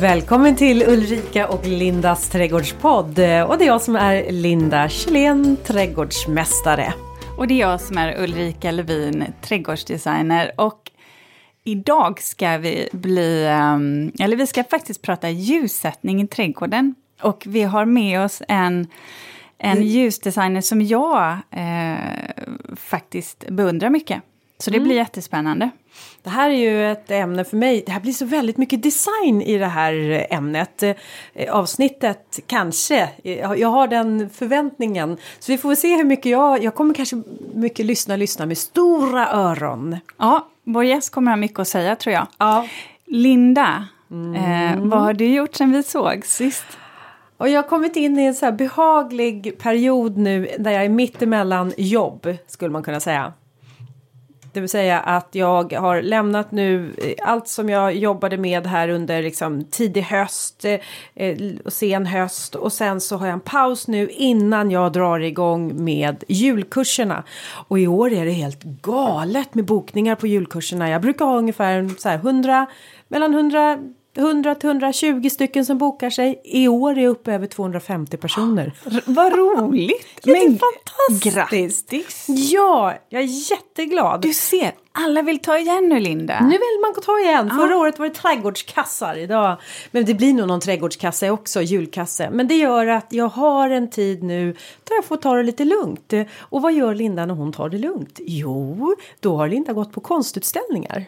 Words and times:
Välkommen 0.00 0.56
till 0.56 0.82
Ulrika 0.82 1.48
och 1.48 1.66
Lindas 1.66 2.28
trädgårdspodd. 2.28 3.08
Och 3.08 3.58
det 3.58 3.64
är 3.64 3.66
jag 3.66 3.82
som 3.82 3.96
är 3.96 4.32
Linda 4.32 4.88
Kjellén, 4.88 5.56
trädgårdsmästare. 5.64 6.94
Och 7.38 7.46
det 7.48 7.54
är 7.54 7.58
jag 7.58 7.80
som 7.80 7.98
är 7.98 8.22
Ulrika 8.22 8.70
Levin, 8.70 9.24
trädgårdsdesigner. 9.40 10.52
Och 10.56 10.90
idag 11.64 12.22
ska 12.22 12.58
vi 12.58 12.88
bli, 12.92 13.46
ehm, 13.46 14.12
eller 14.18 14.36
vi 14.36 14.46
ska 14.46 14.64
faktiskt 14.64 15.02
prata 15.02 15.30
ljussättning 15.30 16.22
i 16.22 16.26
trädgården. 16.26 16.94
Och 17.22 17.44
vi 17.46 17.62
har 17.62 17.84
med 17.84 18.24
oss 18.24 18.42
en, 18.48 18.86
en 19.58 19.82
ljusdesigner 19.82 20.60
som 20.60 20.82
jag 20.82 21.36
eh, 21.50 21.96
faktiskt 22.76 23.44
beundrar 23.48 23.90
mycket. 23.90 24.22
Så 24.60 24.70
det 24.70 24.76
Mm. 24.76 24.86
blir 24.88 24.96
jättespännande. 24.96 25.70
Det 26.22 26.30
här 26.30 26.50
är 26.50 26.54
ju 26.54 26.92
ett 26.92 27.10
ämne 27.10 27.44
för 27.44 27.56
mig. 27.56 27.82
Det 27.86 27.92
här 27.92 28.00
blir 28.00 28.12
så 28.12 28.24
väldigt 28.24 28.56
mycket 28.56 28.82
design 28.82 29.42
i 29.42 29.58
det 29.58 29.66
här 29.66 30.26
ämnet. 30.30 30.82
Eh, 30.82 31.54
Avsnittet 31.54 32.40
kanske. 32.46 33.08
Jag 33.22 33.58
jag 33.58 33.68
har 33.68 33.88
den 33.88 34.30
förväntningen. 34.30 35.16
Så 35.38 35.52
vi 35.52 35.58
får 35.58 35.68
väl 35.68 35.76
se 35.76 35.96
hur 35.96 36.04
mycket 36.04 36.26
jag... 36.32 36.62
Jag 36.64 36.74
kommer 36.74 36.94
kanske 36.94 37.22
mycket 37.54 37.86
lyssna, 37.86 38.16
lyssna 38.16 38.46
med 38.46 38.58
stora 38.58 39.28
öron. 39.32 39.96
Ja, 40.18 40.48
vår 40.64 40.84
gäst 40.84 41.10
kommer 41.10 41.30
ha 41.32 41.36
mycket 41.36 41.58
att 41.58 41.68
säga 41.68 41.96
tror 41.96 42.12
jag. 42.14 42.26
Ja. 42.38 42.66
Linda, 43.06 43.84
Mm. 44.10 44.34
eh, 44.34 44.88
vad 44.90 45.00
har 45.00 45.12
du 45.12 45.26
gjort 45.34 45.54
sen 45.54 45.72
vi 45.72 45.82
såg 45.82 46.26
sist? 46.26 46.64
Och 47.36 47.48
jag 47.48 47.62
har 47.62 47.68
kommit 47.68 47.96
in 47.96 48.18
i 48.18 48.22
en 48.24 48.34
så 48.34 48.44
här 48.44 48.52
behaglig 48.52 49.58
period 49.58 50.16
nu 50.16 50.48
där 50.58 50.70
jag 50.70 50.84
är 50.84 50.88
mitt 50.88 51.22
emellan 51.22 51.72
jobb, 51.76 52.28
skulle 52.46 52.70
man 52.70 52.82
kunna 52.82 53.00
säga. 53.00 53.32
Det 54.52 54.60
vill 54.60 54.68
säga 54.68 55.00
att 55.00 55.28
jag 55.32 55.72
har 55.72 56.02
lämnat 56.02 56.52
nu 56.52 56.94
eh, 56.98 57.30
allt 57.30 57.48
som 57.48 57.68
jag 57.68 57.96
jobbade 57.96 58.36
med 58.38 58.66
här 58.66 58.88
under 58.88 59.22
liksom 59.22 59.64
tidig 59.64 60.02
höst 60.02 60.64
eh, 60.64 60.80
eh, 61.14 61.38
och 61.64 61.72
sen 61.72 62.06
höst 62.06 62.54
och 62.54 62.72
sen 62.72 63.00
så 63.00 63.16
har 63.16 63.26
jag 63.26 63.34
en 63.34 63.40
paus 63.40 63.88
nu 63.88 64.08
innan 64.08 64.70
jag 64.70 64.92
drar 64.92 65.20
igång 65.20 65.84
med 65.84 66.24
julkurserna. 66.28 67.24
Och 67.68 67.78
i 67.78 67.86
år 67.86 68.12
är 68.12 68.24
det 68.24 68.30
helt 68.30 68.62
galet 68.62 69.54
med 69.54 69.64
bokningar 69.64 70.14
på 70.14 70.26
julkurserna. 70.26 70.90
Jag 70.90 71.02
brukar 71.02 71.24
ha 71.24 71.38
ungefär 71.38 71.90
så 71.98 72.08
här 72.08 72.16
100, 72.16 72.66
mellan 73.08 73.34
100 73.34 73.78
100 74.18 74.54
till 74.54 74.68
120 74.68 75.28
stycken 75.28 75.66
som 75.66 75.78
bokar 75.78 76.10
sig. 76.10 76.40
I 76.44 76.68
år 76.68 76.98
är 76.98 77.02
jag 77.02 77.10
uppe 77.10 77.32
över 77.32 77.46
250 77.46 78.16
personer. 78.16 78.72
Vad 79.04 79.32
roligt! 79.32 80.06
Ja, 80.22 80.32
det 80.32 80.38
är 80.38 80.58
fantastiskt. 80.58 81.90
Grattis! 81.90 82.26
Ja, 82.28 82.94
jag 83.08 83.22
är 83.22 83.50
jätteglad. 83.50 84.20
Du 84.20 84.32
ser, 84.32 84.72
alla 84.92 85.22
vill 85.22 85.38
ta 85.38 85.58
igen 85.58 85.88
nu 85.88 86.00
Linda. 86.00 86.40
Nu 86.40 86.50
vill 86.50 86.80
man 86.82 87.02
ta 87.02 87.18
igen. 87.18 87.50
Förra 87.50 87.76
året 87.76 87.98
var 87.98 88.08
det 88.08 88.14
trädgårdskassar. 88.14 89.18
Idag. 89.18 89.56
Men 89.90 90.04
det 90.04 90.14
blir 90.14 90.34
nog 90.34 90.48
någon 90.48 90.60
trädgårdskasse 90.60 91.30
också, 91.30 91.62
julkasse. 91.62 92.30
Men 92.30 92.48
det 92.48 92.54
gör 92.54 92.86
att 92.86 93.06
jag 93.12 93.28
har 93.28 93.70
en 93.70 93.90
tid 93.90 94.22
nu 94.22 94.52
där 94.84 94.94
jag 94.94 95.04
får 95.04 95.16
ta 95.16 95.34
det 95.34 95.42
lite 95.42 95.64
lugnt. 95.64 96.12
Och 96.38 96.62
vad 96.62 96.72
gör 96.72 96.94
Linda 96.94 97.26
när 97.26 97.34
hon 97.34 97.52
tar 97.52 97.68
det 97.68 97.78
lugnt? 97.78 98.20
Jo, 98.24 98.94
då 99.20 99.36
har 99.36 99.48
Linda 99.48 99.72
gått 99.72 99.92
på 99.92 100.00
konstutställningar. 100.00 101.06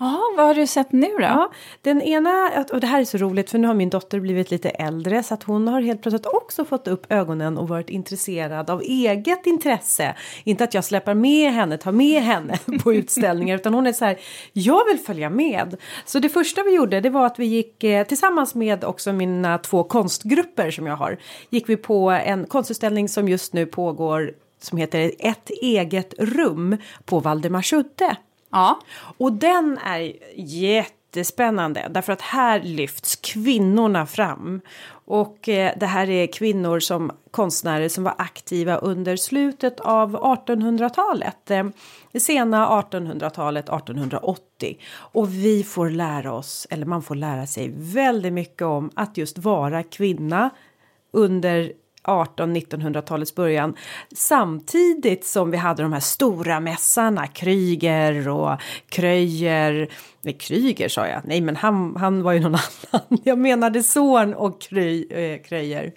Ja, 0.00 0.20
vad 0.36 0.46
har 0.46 0.54
du 0.54 0.66
sett 0.66 0.92
nu 0.92 1.06
då? 1.06 1.22
Ja, 1.22 1.50
den 1.82 2.02
ena, 2.02 2.64
och 2.72 2.80
det 2.80 2.86
här 2.86 3.00
är 3.00 3.04
så 3.04 3.18
roligt 3.18 3.50
för 3.50 3.58
nu 3.58 3.66
har 3.66 3.74
min 3.74 3.90
dotter 3.90 4.20
blivit 4.20 4.50
lite 4.50 4.68
äldre 4.68 5.22
så 5.22 5.34
att 5.34 5.42
hon 5.42 5.68
har 5.68 5.80
helt 5.80 6.02
plötsligt 6.02 6.26
också 6.26 6.64
fått 6.64 6.88
upp 6.88 7.12
ögonen 7.12 7.58
och 7.58 7.68
varit 7.68 7.90
intresserad 7.90 8.70
av 8.70 8.82
eget 8.82 9.46
intresse. 9.46 10.14
Inte 10.44 10.64
att 10.64 10.74
jag 10.74 10.84
släpper 10.84 11.14
med 11.14 11.52
henne, 11.52 11.78
tar 11.78 11.92
med 11.92 12.22
henne 12.22 12.58
på 12.82 12.94
utställningar 12.94 13.56
utan 13.56 13.74
hon 13.74 13.86
är 13.86 13.92
så 13.92 14.04
här, 14.04 14.18
jag 14.52 14.84
vill 14.84 14.98
följa 14.98 15.30
med. 15.30 15.76
Så 16.04 16.18
det 16.18 16.28
första 16.28 16.62
vi 16.62 16.74
gjorde 16.74 17.00
det 17.00 17.10
var 17.10 17.26
att 17.26 17.38
vi 17.38 17.46
gick 17.46 17.84
eh, 17.84 18.06
tillsammans 18.06 18.54
med 18.54 18.84
också 18.84 19.12
mina 19.12 19.58
två 19.58 19.84
konstgrupper 19.84 20.70
som 20.70 20.86
jag 20.86 20.96
har. 20.96 21.18
Gick 21.50 21.68
vi 21.68 21.76
på 21.76 22.10
en 22.10 22.46
konstutställning 22.46 23.08
som 23.08 23.28
just 23.28 23.52
nu 23.52 23.66
pågår 23.66 24.32
som 24.60 24.78
heter 24.78 25.12
Ett 25.18 25.50
eget 25.50 26.14
rum 26.18 26.76
på 27.04 27.20
Valdemarsudde. 27.20 28.16
Ja. 28.50 28.80
Och 29.18 29.32
den 29.32 29.78
är 29.84 30.12
jättespännande 30.36 31.88
därför 31.90 32.12
att 32.12 32.20
här 32.20 32.60
lyfts 32.60 33.16
kvinnorna 33.16 34.06
fram. 34.06 34.60
Och 34.90 35.48
eh, 35.48 35.72
det 35.76 35.86
här 35.86 36.10
är 36.10 36.26
kvinnor 36.26 36.80
som 36.80 37.10
konstnärer 37.30 37.88
som 37.88 38.04
var 38.04 38.14
aktiva 38.18 38.76
under 38.76 39.16
slutet 39.16 39.80
av 39.80 40.16
1800-talet. 40.16 41.50
Eh, 41.50 41.66
det 42.12 42.20
sena 42.20 42.68
1800-talet, 42.68 43.68
1880. 43.68 44.78
Och 44.94 45.34
vi 45.34 45.64
får 45.64 45.90
lära 45.90 46.32
oss, 46.32 46.66
eller 46.70 46.86
man 46.86 47.02
får 47.02 47.14
lära 47.14 47.46
sig 47.46 47.72
väldigt 47.76 48.32
mycket 48.32 48.62
om 48.62 48.90
att 48.94 49.16
just 49.16 49.38
vara 49.38 49.82
kvinna 49.82 50.50
under 51.12 51.72
18-1900-talets 52.08 53.34
början. 53.34 53.74
Samtidigt 54.14 55.24
som 55.24 55.50
vi 55.50 55.56
hade 55.56 55.82
de 55.82 55.92
här 55.92 56.00
stora 56.00 56.60
mässarna 56.60 57.26
Kryger 57.26 58.28
och 58.28 58.60
Kröjer. 58.88 59.88
Nej 60.22 60.34
Kryger 60.34 60.88
sa 60.88 61.06
jag, 61.06 61.22
nej 61.24 61.40
men 61.40 61.56
han, 61.56 61.96
han 61.96 62.22
var 62.22 62.32
ju 62.32 62.40
någon 62.40 62.54
annan. 62.90 63.20
Jag 63.24 63.38
menade 63.38 63.82
Zorn 63.82 64.34
och 64.34 64.60
Kry, 64.60 65.06
eh, 65.10 65.42
Kröjer. 65.42 65.92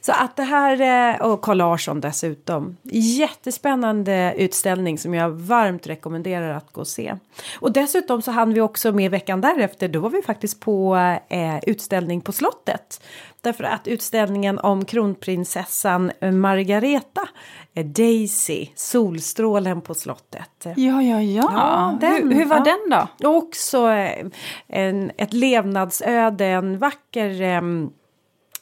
Så 0.00 0.12
att 0.12 0.36
det 0.36 0.42
här 0.42 0.80
eh, 1.14 1.26
och 1.26 1.42
Carl 1.42 1.56
Larsson 1.56 2.00
dessutom. 2.00 2.76
Jättespännande 2.92 4.34
utställning 4.36 4.98
som 4.98 5.14
jag 5.14 5.30
varmt 5.30 5.86
rekommenderar 5.86 6.54
att 6.54 6.72
gå 6.72 6.80
och 6.80 6.88
se. 6.88 7.16
Och 7.60 7.72
dessutom 7.72 8.22
så 8.22 8.30
hann 8.30 8.54
vi 8.54 8.60
också 8.60 8.92
med 8.92 9.10
veckan 9.10 9.40
därefter. 9.40 9.88
Då 9.88 10.00
var 10.00 10.10
vi 10.10 10.22
faktiskt 10.22 10.60
på 10.60 10.96
eh, 11.28 11.58
utställning 11.66 12.20
på 12.20 12.32
slottet. 12.32 13.00
Därför 13.42 13.64
att 13.64 13.88
utställningen 13.88 14.58
om 14.58 14.84
kronprinsessan 14.84 16.12
Margareta, 16.32 17.28
eh, 17.74 17.86
Daisy, 17.86 18.66
Solstrålen 18.74 19.80
på 19.80 19.94
slottet. 19.94 20.66
Ja, 20.76 21.02
ja, 21.02 21.22
ja. 21.22 21.50
Ja, 21.52 21.98
den, 22.00 22.12
hur, 22.12 22.34
hur 22.34 22.44
var 22.44 22.56
ja. 22.56 22.64
den 22.64 23.08
då? 23.20 23.28
Också 23.28 23.88
eh, 23.88 24.26
en, 24.66 25.10
ett 25.16 25.32
levnadsöde, 25.32 26.46
en 26.46 26.78
vacker 26.78 27.42
eh, 27.42 27.60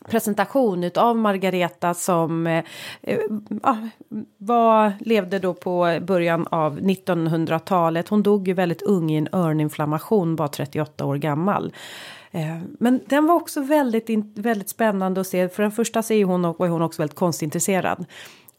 presentation 0.09 0.91
av 0.95 1.17
Margareta 1.17 1.95
som 1.95 2.47
eh, 2.47 2.65
eh, 3.03 3.19
var, 4.39 4.93
levde 5.01 5.39
då 5.39 5.55
på 5.55 5.99
början 6.03 6.47
av 6.51 6.81
1900-talet. 6.81 8.09
Hon 8.09 8.23
dog 8.23 8.49
ju 8.49 8.55
väldigt 8.55 8.83
ung 8.83 9.11
i 9.11 9.17
en 9.17 9.29
öroninflammation, 9.33 10.37
bara 10.37 10.49
38 10.49 11.05
år 11.05 11.17
gammal. 11.17 11.73
Eh, 12.37 12.59
men 12.79 13.01
den 13.07 13.27
var 13.27 13.35
också 13.35 13.61
väldigt, 13.61 14.11
väldigt 14.35 14.69
spännande 14.69 15.21
att 15.21 15.27
se. 15.27 15.49
För 15.49 15.63
den 15.63 15.73
första 15.73 16.03
så 16.03 16.13
är 16.13 16.25
hon, 16.25 16.43
var 16.43 16.69
hon 16.69 16.83
också 16.83 17.03
väldigt 17.03 17.19
konstintresserad. 17.19 18.05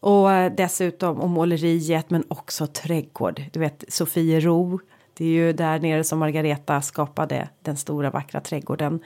Och 0.00 0.32
eh, 0.32 0.52
dessutom 0.56 1.20
om 1.20 1.30
måleriet 1.30 2.10
men 2.10 2.24
också 2.28 2.66
trädgård. 2.66 3.42
Du 3.52 3.60
vet 3.60 3.84
Sofiero. 3.88 4.80
Det 5.14 5.24
är 5.24 5.28
ju 5.28 5.52
där 5.52 5.78
nere 5.78 6.04
som 6.04 6.18
Margareta 6.18 6.82
skapade 6.82 7.48
den 7.62 7.76
stora 7.76 8.10
vackra 8.10 8.40
trädgården. 8.40 9.00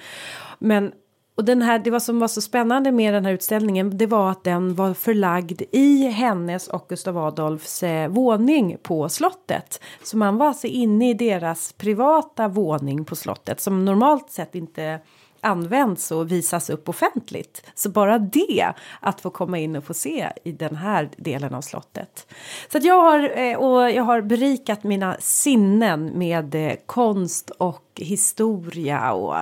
Men 0.59 0.93
och 1.35 1.45
den 1.45 1.63
här, 1.63 1.79
det 1.79 1.91
var 1.91 2.01
som 2.01 2.19
var 2.19 2.29
så 2.29 2.41
spännande 2.41 2.93
med 2.93 3.15
den 3.15 3.25
här 3.25 3.33
utställningen 3.33 3.99
det 3.99 4.07
var 4.07 4.31
att 4.31 4.45
den 4.45 4.75
var 4.75 4.95
förlagd 4.95 5.63
i 5.73 6.07
hennes 6.07 6.69
och 6.69 6.87
Gustav 6.89 7.19
Adolfs 7.19 7.83
eh, 7.83 8.09
våning 8.09 8.77
på 8.83 9.09
slottet. 9.09 9.81
Så 10.03 10.17
man 10.17 10.37
var 10.37 10.47
alltså 10.47 10.67
inne 10.67 11.11
i 11.11 11.15
deras 11.15 11.73
privata 11.73 12.49
våning 12.49 13.05
på 13.05 13.17
slottet 13.17 13.61
som 13.61 13.85
normalt 13.85 14.31
sett 14.31 14.55
inte 14.55 15.01
används 15.43 16.11
och 16.11 16.33
visas 16.33 16.71
upp 16.71 16.89
offentligt. 16.89 17.71
Så 17.75 17.91
bara 17.91 18.19
det, 18.19 18.73
att 19.01 19.21
få 19.21 19.31
komma 19.31 19.59
in 19.59 19.77
och 19.77 19.85
få 19.85 19.95
se 19.95 20.29
i 20.45 20.53
den 20.53 20.77
här 20.77 21.11
delen 21.17 21.55
av 21.55 21.61
slottet. 21.61 22.27
Så 22.73 22.79
att 22.79 22.85
jag 22.85 23.03
har, 23.03 23.39
eh, 23.39 23.57
och 23.57 23.91
jag 23.91 24.03
har 24.03 24.21
berikat 24.21 24.85
mina 24.85 25.17
sinnen 25.21 26.19
med 26.19 26.55
eh, 26.55 26.73
konst 26.87 27.51
och 27.51 27.85
historia 27.97 29.13
och 29.13 29.37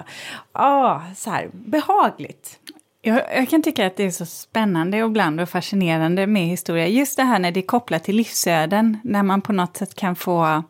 ja, 0.53 1.03
så 1.17 1.31
här 1.31 1.51
behagligt. 1.53 2.59
Jag, 3.03 3.23
jag 3.37 3.49
kan 3.49 3.63
tycka 3.63 3.87
att 3.87 3.97
det 3.97 4.05
är 4.05 4.11
så 4.11 4.27
spännande 4.27 5.03
och 5.03 5.11
ibland 5.11 5.41
och 5.41 5.49
fascinerande 5.49 6.27
med 6.27 6.47
historia. 6.47 6.87
Just 6.87 7.17
det 7.17 7.23
här 7.23 7.39
när 7.39 7.51
det 7.53 7.61
är 7.61 7.67
kopplat 7.67 8.05
till 8.05 8.17
livsöden, 8.17 8.99
när 9.05 9.23
man 9.23 9.41
på 9.41 9.53
något 9.53 9.77
sätt 9.77 9.95
kan 9.95 10.17
få 10.17 10.63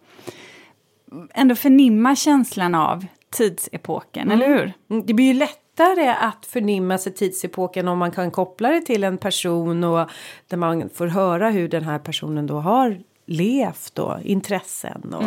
ändå 1.34 1.54
förnimma 1.54 2.16
känslan 2.16 2.74
av 2.74 3.06
tidsepoken, 3.30 4.30
eller 4.30 4.48
hur? 4.48 4.72
Mm, 4.90 5.06
Det 5.06 5.14
blir 5.14 5.26
ju 5.26 5.34
lättare 5.34 6.08
att 6.08 6.46
förnimma 6.46 6.98
sig 6.98 7.14
tidsepoken 7.14 7.88
om 7.88 7.98
man 7.98 8.10
kan 8.10 8.30
koppla 8.30 8.68
det 8.70 8.80
till 8.80 9.04
en 9.04 9.18
person 9.18 9.84
och 9.84 10.10
där 10.48 10.56
man 10.56 10.90
får 10.90 11.06
höra 11.06 11.50
hur 11.50 11.68
den 11.68 11.84
här 11.84 11.98
personen 11.98 12.46
då 12.46 12.54
har 12.60 13.00
levt 13.30 13.98
och 13.98 14.14
intressen. 14.24 15.14
Och, 15.14 15.22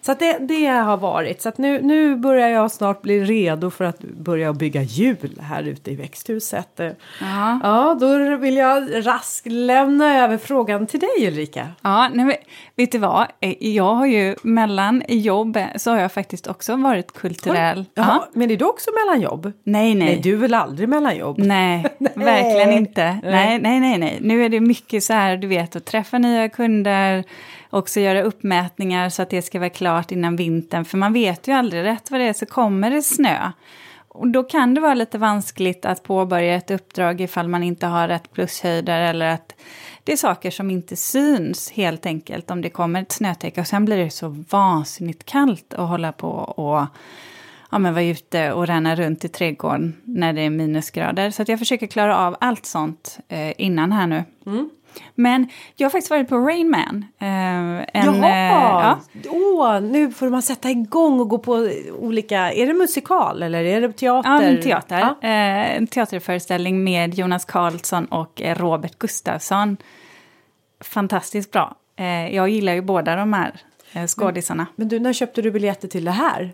Så 0.00 0.12
att 0.12 0.18
det, 0.18 0.38
det 0.38 0.66
har 0.66 0.96
varit. 0.96 1.42
Så 1.42 1.48
att 1.48 1.58
nu, 1.58 1.82
nu 1.82 2.16
börjar 2.16 2.48
jag 2.48 2.70
snart 2.70 3.02
bli 3.02 3.20
redo 3.24 3.70
för 3.70 3.84
att 3.84 3.98
börja 4.00 4.52
bygga 4.52 4.82
jul 4.82 5.38
här 5.42 5.62
ute 5.62 5.90
i 5.90 5.96
växthuset. 5.96 6.80
Ja. 7.20 7.60
Ja, 7.62 7.96
då 8.00 8.36
vill 8.36 8.56
jag 8.56 9.06
raskt 9.06 9.46
lämna 9.46 10.18
över 10.24 10.38
frågan 10.38 10.86
till 10.86 11.00
dig 11.00 11.28
Ulrika. 11.28 11.68
Ja, 11.82 12.08
nej, 12.14 12.36
vet 12.76 12.92
du 12.92 12.98
vad? 12.98 13.26
Eh, 13.40 13.54
Jag 13.68 13.94
har 13.94 14.06
ju 14.06 14.36
mellan 14.42 15.02
jobb 15.08 15.58
så 15.76 15.90
har 15.90 15.98
jag 15.98 16.12
faktiskt 16.12 16.46
också 16.46 16.76
varit 16.76 17.12
kulturell. 17.12 17.84
Jaha, 17.94 18.06
Ja. 18.06 18.28
Men 18.32 18.50
är 18.50 18.56
du 18.56 18.64
också 18.64 18.90
mellan 19.06 19.20
jobb? 19.22 19.52
Nej, 19.64 19.94
nej. 19.94 20.06
Nej, 20.08 20.20
du 20.22 20.32
är 20.32 20.36
väl 20.36 20.54
aldrig 20.54 20.88
mellan 20.88 21.16
jobb? 21.16 21.38
Nej, 21.38 21.84
verkligen 22.14 22.72
inte. 22.72 23.18
Nej, 23.22 23.58
nej, 23.58 23.80
nej, 23.80 23.98
nej. 23.98 24.18
Nu 24.20 24.44
är 24.44 24.48
det 24.48 24.60
mycket 24.60 25.04
så 25.04 25.12
här, 25.12 25.36
du 25.36 25.46
vet, 25.46 25.76
att 25.76 25.84
träffa 25.84 26.18
nya 26.18 26.48
kunder, 26.48 27.21
också 27.70 28.00
göra 28.00 28.22
uppmätningar 28.22 29.08
så 29.08 29.22
att 29.22 29.30
det 29.30 29.42
ska 29.42 29.58
vara 29.58 29.70
klart 29.70 30.12
innan 30.12 30.36
vintern. 30.36 30.84
För 30.84 30.98
man 30.98 31.12
vet 31.12 31.48
ju 31.48 31.52
aldrig, 31.52 31.84
rätt 31.84 32.10
vad 32.10 32.20
det 32.20 32.28
är 32.28 32.32
så 32.32 32.46
kommer 32.46 32.90
det 32.90 33.02
snö. 33.02 33.52
Och 34.08 34.28
då 34.28 34.42
kan 34.42 34.74
det 34.74 34.80
vara 34.80 34.94
lite 34.94 35.18
vanskligt 35.18 35.84
att 35.84 36.02
påbörja 36.02 36.54
ett 36.54 36.70
uppdrag 36.70 37.20
ifall 37.20 37.48
man 37.48 37.62
inte 37.62 37.86
har 37.86 38.08
rätt 38.08 38.32
plushöjder 38.32 39.00
eller 39.00 39.26
att 39.26 39.54
det 40.04 40.12
är 40.12 40.16
saker 40.16 40.50
som 40.50 40.70
inte 40.70 40.96
syns 40.96 41.70
helt 41.70 42.06
enkelt 42.06 42.50
om 42.50 42.62
det 42.62 42.70
kommer 42.70 43.02
ett 43.02 43.12
snötäcke. 43.12 43.60
Och 43.60 43.66
sen 43.66 43.84
blir 43.84 43.96
det 43.96 44.10
så 44.10 44.28
vansinnigt 44.28 45.24
kallt 45.24 45.74
att 45.74 45.88
hålla 45.88 46.12
på 46.12 46.28
och 46.28 46.86
ja, 47.70 47.78
men 47.78 47.94
vara 47.94 48.04
ute 48.04 48.52
och 48.52 48.66
ränna 48.66 48.96
runt 48.96 49.24
i 49.24 49.28
trädgården 49.28 49.96
när 50.04 50.32
det 50.32 50.40
är 50.40 50.50
minusgrader. 50.50 51.30
Så 51.30 51.42
att 51.42 51.48
jag 51.48 51.58
försöker 51.58 51.86
klara 51.86 52.18
av 52.18 52.36
allt 52.40 52.66
sånt 52.66 53.18
eh, 53.28 53.52
innan 53.60 53.92
här 53.92 54.06
nu. 54.06 54.24
Mm. 54.46 54.70
Men 55.14 55.48
jag 55.76 55.84
har 55.84 55.90
faktiskt 55.90 56.10
varit 56.10 56.28
på 56.28 56.38
Rain 56.38 56.70
Man. 56.70 57.04
Eh, 57.18 57.28
en, 57.28 57.86
Jaha! 57.92 58.26
eh, 58.26 58.52
ja. 58.52 59.00
Åh, 59.30 59.80
nu 59.80 60.12
får 60.12 60.28
man 60.28 60.42
sätta 60.42 60.70
igång 60.70 61.20
och 61.20 61.28
gå 61.28 61.38
på 61.38 61.70
olika... 61.98 62.52
Är 62.52 62.66
det 62.66 62.74
musikal 62.74 63.42
eller 63.42 63.64
är 63.64 63.80
det 63.80 63.92
teater? 63.92 64.30
Ja, 64.30 64.42
en 64.42 64.62
teater. 64.62 64.98
Ja. 64.98 65.28
Eh, 65.28 65.76
en 65.76 65.86
teaterföreställning 65.86 66.84
med 66.84 67.14
Jonas 67.14 67.44
Karlsson 67.44 68.04
och 68.04 68.42
eh, 68.42 68.56
Robert 68.58 68.98
Gustafsson. 68.98 69.76
Fantastiskt 70.80 71.50
bra. 71.50 71.76
Eh, 71.96 72.34
jag 72.34 72.48
gillar 72.48 72.72
ju 72.72 72.80
båda 72.80 73.16
de 73.16 73.32
här 73.32 73.52
eh, 73.92 74.06
skådisarna. 74.06 74.66
Men 74.76 74.88
du, 74.88 75.00
när 75.00 75.12
köpte 75.12 75.42
du 75.42 75.50
biljetter 75.50 75.88
till 75.88 76.04
det 76.04 76.10
här? 76.10 76.52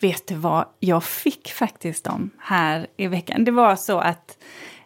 Vet 0.00 0.26
du 0.26 0.34
vad, 0.34 0.64
jag 0.80 1.04
fick 1.04 1.52
faktiskt 1.52 2.04
dem 2.04 2.30
här 2.38 2.86
i 2.96 3.06
veckan. 3.06 3.44
Det 3.44 3.50
var 3.50 3.76
så 3.76 3.98
att 3.98 4.38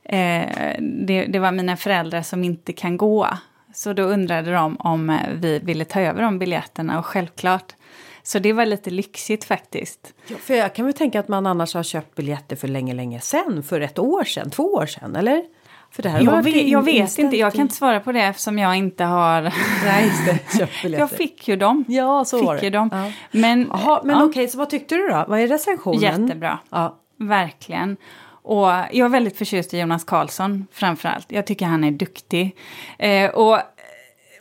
eh, 0.08 0.76
det, 0.80 1.26
det 1.26 1.38
var 1.38 1.52
mina 1.52 1.76
föräldrar 1.76 2.22
som 2.22 2.44
inte 2.44 2.72
kan 2.72 2.96
gå. 2.96 3.28
Så 3.74 3.92
då 3.92 4.02
undrade 4.02 4.52
de 4.52 4.76
om 4.76 5.10
eh, 5.10 5.16
vi 5.34 5.58
ville 5.58 5.84
ta 5.84 6.00
över 6.00 6.22
de 6.22 6.38
biljetterna 6.38 6.98
och 6.98 7.06
självklart. 7.06 7.74
Så 8.22 8.38
det 8.38 8.52
var 8.52 8.66
lite 8.66 8.90
lyxigt 8.90 9.44
faktiskt. 9.44 10.14
Ja, 10.26 10.36
för 10.36 10.54
jag 10.54 10.74
kan 10.74 10.84
väl 10.84 10.94
tänka 10.94 11.20
att 11.20 11.28
man 11.28 11.46
annars 11.46 11.74
har 11.74 11.82
köpt 11.82 12.14
biljetter 12.14 12.56
för 12.56 12.68
länge, 12.68 12.94
länge 12.94 13.20
sedan. 13.20 13.62
För 13.62 13.80
ett 13.80 13.98
år 13.98 14.24
sedan, 14.24 14.50
två 14.50 14.62
år 14.62 14.86
sedan, 14.86 15.16
eller? 15.16 15.42
För 15.90 16.02
det 16.02 16.08
här 16.08 16.20
Jag 16.20 16.42
vet, 16.42 16.68
jag 16.68 16.82
vet 16.82 17.18
inte, 17.18 17.36
jag 17.36 17.52
kan 17.52 17.60
inte 17.60 17.74
svara 17.74 18.00
på 18.00 18.12
det 18.12 18.20
eftersom 18.20 18.58
jag 18.58 18.76
inte 18.76 19.04
har... 19.04 19.42
Nej, 19.84 20.12
det. 20.26 20.88
Jag 20.98 21.10
fick 21.10 21.48
ju 21.48 21.56
dem. 21.56 21.84
Ja, 21.88 22.24
så 22.24 22.44
var 22.44 22.54
fick 22.54 22.60
det. 22.60 22.66
ju 22.66 22.70
dem. 22.70 22.88
Ja. 22.92 23.12
Men, 23.30 23.72
men 24.04 24.16
ja, 24.16 24.24
okej, 24.24 24.48
så 24.48 24.58
vad 24.58 24.70
tyckte 24.70 24.94
du 24.94 25.08
då? 25.08 25.24
Vad 25.28 25.40
är 25.40 25.46
recensionen? 25.46 26.00
jättebra. 26.00 26.58
Ja. 26.70 26.98
Verkligen. 27.18 27.96
Och 28.48 28.68
jag 28.68 29.04
är 29.04 29.08
väldigt 29.08 29.38
förtjust 29.38 29.74
i 29.74 29.78
Jonas 29.78 30.04
Karlsson 30.04 30.66
framförallt. 30.72 31.32
Jag 31.32 31.46
tycker 31.46 31.66
han 31.66 31.84
är 31.84 31.90
duktig. 31.90 32.56
Eh, 32.98 33.30
och, 33.30 33.58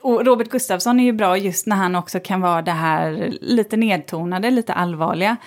och 0.01 0.25
Robert 0.25 0.50
Gustafsson 0.50 1.00
är 1.00 1.04
ju 1.04 1.12
bra 1.12 1.38
just 1.38 1.68
när 1.68 1.75
han 1.75 1.95
också 1.95 2.19
kan 2.19 2.42
vara 2.42 2.62
det 2.62 2.71
här 2.71 3.33
lite 3.42 3.77
nedtonade, 3.77 4.50
lite 4.50 4.74
allvarliga. 4.74 5.38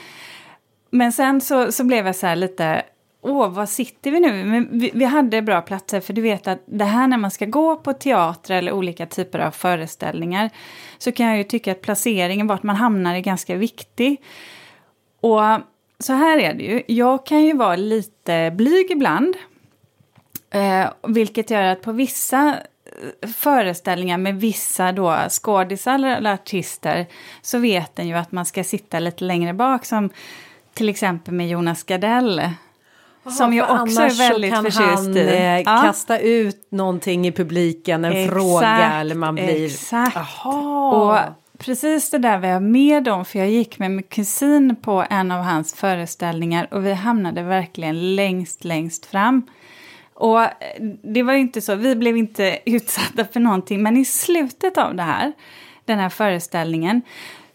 Men 0.90 1.12
sen 1.12 1.40
så, 1.40 1.72
så 1.72 1.84
blev 1.84 2.06
jag 2.06 2.16
så 2.16 2.26
här 2.26 2.36
lite, 2.36 2.82
åh, 3.22 3.50
var 3.50 3.66
sitter 3.66 4.10
vi 4.10 4.20
nu? 4.20 4.44
Men 4.44 4.68
vi, 4.80 4.90
vi 4.94 5.04
hade 5.04 5.42
bra 5.42 5.60
platser, 5.60 6.00
för 6.00 6.12
du 6.12 6.22
vet 6.22 6.48
att 6.48 6.62
det 6.66 6.84
här 6.84 7.06
när 7.06 7.18
man 7.18 7.30
ska 7.30 7.46
gå 7.46 7.76
på 7.76 7.92
teater 7.92 8.54
eller 8.54 8.72
olika 8.72 9.06
typer 9.06 9.38
av 9.38 9.50
föreställningar 9.50 10.50
så 10.98 11.12
kan 11.12 11.26
jag 11.26 11.38
ju 11.38 11.44
tycka 11.44 11.72
att 11.72 11.80
placeringen, 11.82 12.46
vart 12.46 12.62
man 12.62 12.76
hamnar, 12.76 13.14
är 13.14 13.20
ganska 13.20 13.56
viktig. 13.56 14.22
Och 15.20 15.42
så 16.00 16.12
här 16.12 16.38
är 16.38 16.54
det 16.54 16.62
ju, 16.64 16.82
jag 16.86 17.26
kan 17.26 17.42
ju 17.42 17.52
vara 17.56 17.76
lite 17.76 18.52
blyg 18.56 18.90
ibland. 18.90 19.36
Eh, 20.50 20.86
vilket 21.08 21.50
gör 21.50 21.62
att 21.62 21.82
på 21.82 21.92
vissa 21.92 22.56
eh, 23.22 23.28
föreställningar 23.30 24.18
med 24.18 24.40
vissa 24.40 24.92
då 24.92 25.16
skådisar 25.28 25.94
eller, 25.94 26.32
artister 26.34 27.06
så 27.42 27.58
vet 27.58 27.96
den 27.96 28.08
ju 28.08 28.14
att 28.14 28.32
man 28.32 28.46
ska 28.46 28.64
sitta 28.64 28.98
lite 28.98 29.24
längre 29.24 29.52
bak 29.54 29.84
som 29.84 30.10
till 30.74 30.88
exempel 30.88 31.34
med 31.34 31.48
Jonas 31.48 31.82
Gardell. 31.82 32.42
som 33.38 33.54
jag 33.54 33.66
för 33.68 33.82
också 33.82 34.00
är 34.02 34.18
väldigt 34.30 34.52
kan 34.52 34.64
förtjust 34.64 34.96
han, 34.96 35.16
i. 35.16 35.20
eh, 35.20 35.58
Ja. 35.60 35.82
kasta 35.82 36.18
ut 36.18 36.66
någonting 36.70 37.26
i 37.26 37.32
publiken, 37.32 38.04
en 38.04 38.12
Exakt, 38.12 38.32
fråga 38.34 38.92
eller 39.00 39.14
man 39.14 39.34
blir... 39.34 39.66
exakt. 39.66 40.16
Jaha. 40.16 40.90
Och 40.94 41.18
precis 41.60 42.10
det 42.10 42.18
där 42.18 42.38
var 42.38 42.48
jag 42.48 42.62
med 42.62 43.08
om, 43.08 43.24
för 43.24 43.38
jag 43.38 43.50
gick 43.50 43.78
med 43.78 43.90
min 43.90 44.02
kusin 44.02 44.76
på 44.76 45.04
en 45.10 45.30
av 45.30 45.42
hans 45.42 45.74
föreställningar 45.74 46.68
och 46.70 46.86
vi 46.86 46.92
hamnade 46.92 47.42
verkligen 47.42 48.16
längst, 48.16 48.64
längst 48.64 49.06
fram. 49.06 49.42
Och 50.14 50.42
eh, 50.42 50.48
det 51.02 51.22
var 51.22 51.32
ju 51.32 51.38
inte 51.38 51.60
så, 51.60 51.74
vi 51.74 51.96
blev 51.96 52.16
inte 52.16 52.58
utsatta 52.70 53.24
för 53.24 53.40
någonting, 53.40 53.82
men 53.82 53.96
i 53.96 54.04
slutet 54.04 54.78
av 54.78 54.94
det 54.94 55.02
här, 55.02 55.32
den 55.84 55.98
här 55.98 56.08
föreställningen, 56.08 57.02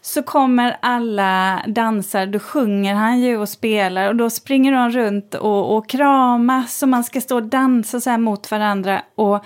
så 0.00 0.22
kommer 0.22 0.76
alla 0.82 1.62
dansare, 1.66 2.26
då 2.26 2.38
sjunger 2.38 2.94
han 2.94 3.20
ju 3.20 3.36
och 3.38 3.48
spelar 3.48 4.08
och 4.08 4.16
då 4.16 4.30
springer 4.30 4.72
de 4.72 4.90
runt 4.90 5.34
och, 5.34 5.76
och 5.76 5.88
kramas 5.88 6.82
och 6.82 6.88
man 6.88 7.04
ska 7.04 7.20
stå 7.20 7.36
och 7.36 7.42
dansa 7.42 8.00
så 8.00 8.10
här 8.10 8.18
mot 8.18 8.50
varandra. 8.50 9.02
Och 9.14 9.44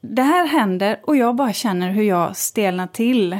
det 0.00 0.22
här 0.22 0.46
händer 0.46 1.00
och 1.02 1.16
jag 1.16 1.34
bara 1.36 1.52
känner 1.52 1.90
hur 1.90 2.02
jag 2.02 2.36
stelnar 2.36 2.86
till. 2.86 3.38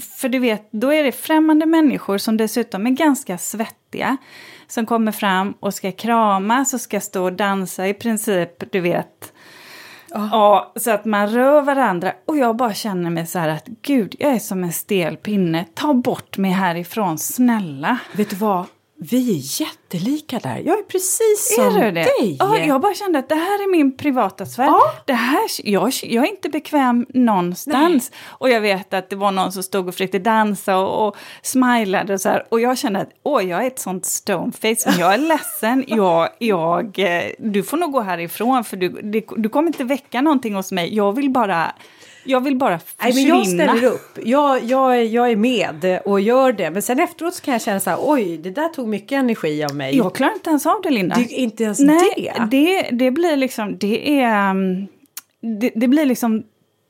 För 0.00 0.28
du 0.28 0.38
vet, 0.38 0.68
då 0.72 0.92
är 0.92 1.04
det 1.04 1.12
främmande 1.12 1.66
människor 1.66 2.18
som 2.18 2.36
dessutom 2.36 2.86
är 2.86 2.90
ganska 2.90 3.38
svettiga. 3.38 4.16
Som 4.66 4.86
kommer 4.86 5.12
fram 5.12 5.54
och 5.60 5.74
ska 5.74 5.92
kramas 5.92 6.74
och 6.74 6.80
ska 6.80 7.00
stå 7.00 7.24
och 7.24 7.32
dansa 7.32 7.88
i 7.88 7.94
princip, 7.94 8.72
du 8.72 8.80
vet. 8.80 9.32
Ja, 10.10 10.72
så 10.76 10.90
att 10.90 11.04
man 11.04 11.28
rör 11.28 11.62
varandra. 11.62 12.12
Och 12.26 12.36
jag 12.36 12.56
bara 12.56 12.74
känner 12.74 13.10
mig 13.10 13.26
så 13.26 13.38
här 13.38 13.48
att 13.48 13.66
gud, 13.66 14.14
jag 14.18 14.32
är 14.32 14.38
som 14.38 14.64
en 14.64 14.72
stel 14.72 15.16
pinne. 15.16 15.64
Ta 15.74 15.94
bort 15.94 16.38
mig 16.38 16.50
härifrån, 16.50 17.18
snälla. 17.18 17.98
Vet 18.12 18.30
du 18.30 18.36
vad? 18.36 18.66
Vi 19.02 19.30
är 19.30 19.60
jättelika 19.60 20.38
där. 20.38 20.62
Jag 20.64 20.78
är 20.78 20.82
precis 20.82 21.54
som 21.56 21.64
Är 21.64 21.70
du 21.70 21.90
det? 21.90 22.02
dig. 22.02 22.36
Ja, 22.38 22.58
jag 22.58 22.80
bara 22.80 22.94
kände 22.94 23.18
att 23.18 23.28
det 23.28 23.34
här 23.34 23.62
är 23.62 23.70
min 23.70 23.96
privata 23.96 24.46
sfär. 24.46 24.64
Ja. 24.64 24.80
Det 25.06 25.12
här, 25.12 25.40
jag, 25.64 25.92
jag 26.02 26.24
är 26.24 26.30
inte 26.30 26.48
bekväm 26.48 27.06
någonstans. 27.08 28.12
Och 28.26 28.50
jag 28.50 28.60
vet 28.60 28.94
att 28.94 29.10
det 29.10 29.16
var 29.16 29.30
någon 29.30 29.52
som 29.52 29.62
stod 29.62 29.88
och 29.88 29.94
försökte 29.94 30.18
dansa 30.18 30.78
och, 30.78 31.08
och 31.08 31.16
smilade 31.42 32.14
och 32.14 32.20
så 32.20 32.28
här. 32.28 32.46
Och 32.48 32.60
jag 32.60 32.78
kände 32.78 33.00
att 33.00 33.10
åh, 33.22 33.44
jag 33.48 33.62
är 33.62 33.66
ett 33.66 33.78
sånt 33.78 34.06
stoneface. 34.06 34.90
Men 34.90 34.98
jag 34.98 35.14
är 35.14 35.18
ledsen. 35.18 35.84
Jag, 35.88 36.28
jag, 36.38 36.98
eh, 36.98 37.30
du 37.38 37.62
får 37.62 37.76
nog 37.76 37.92
gå 37.92 38.00
härifrån 38.00 38.64
för 38.64 38.76
du, 38.76 38.88
det, 38.88 39.24
du 39.36 39.48
kommer 39.48 39.66
inte 39.68 39.84
väcka 39.84 40.20
någonting 40.20 40.54
hos 40.54 40.72
mig. 40.72 40.94
Jag 40.94 41.12
vill 41.12 41.30
bara, 41.30 41.72
jag 42.24 42.44
vill 42.44 42.56
bara 42.56 42.70
Nej, 42.70 43.12
försvinna. 43.12 43.34
men 43.34 43.38
jag 43.38 43.46
ställer 43.46 43.84
upp. 43.92 44.18
Jag, 44.24 44.64
jag, 44.64 44.96
är- 44.98 45.02
jag 45.02 45.30
är 45.30 45.36
med 45.36 46.00
och 46.04 46.20
gör 46.20 46.52
det. 46.52 46.70
Men 46.70 46.82
sen 46.82 47.00
efteråt 47.00 47.34
så 47.34 47.42
kan 47.42 47.52
jag 47.52 47.62
känna 47.62 47.80
så 47.80 47.90
här, 47.90 47.98
oj, 48.02 48.36
det 48.38 48.50
där 48.50 48.68
tog 48.68 48.88
mycket 48.88 49.12
energi 49.18 49.64
av 49.64 49.74
mig. 49.76 49.96
Jag 49.96 50.14
klarar 50.14 50.32
inte 50.32 50.50
ens 50.50 50.66
av 50.66 50.80
det, 50.82 50.90
Linda. 50.90 51.14
Det 51.16 51.22
inte 51.32 51.64
ens 51.64 51.80
Nej, 51.80 52.32
det. 52.38 52.44
det, 52.50 52.88
det 52.96 53.10
blir 53.10 53.36
liksom, 53.36 53.78
det 53.78 54.20
är, 54.22 54.50
um, 54.50 54.86
det, 55.60 55.70
det 55.74 55.88
blir 55.88 56.06
liksom 56.06 56.42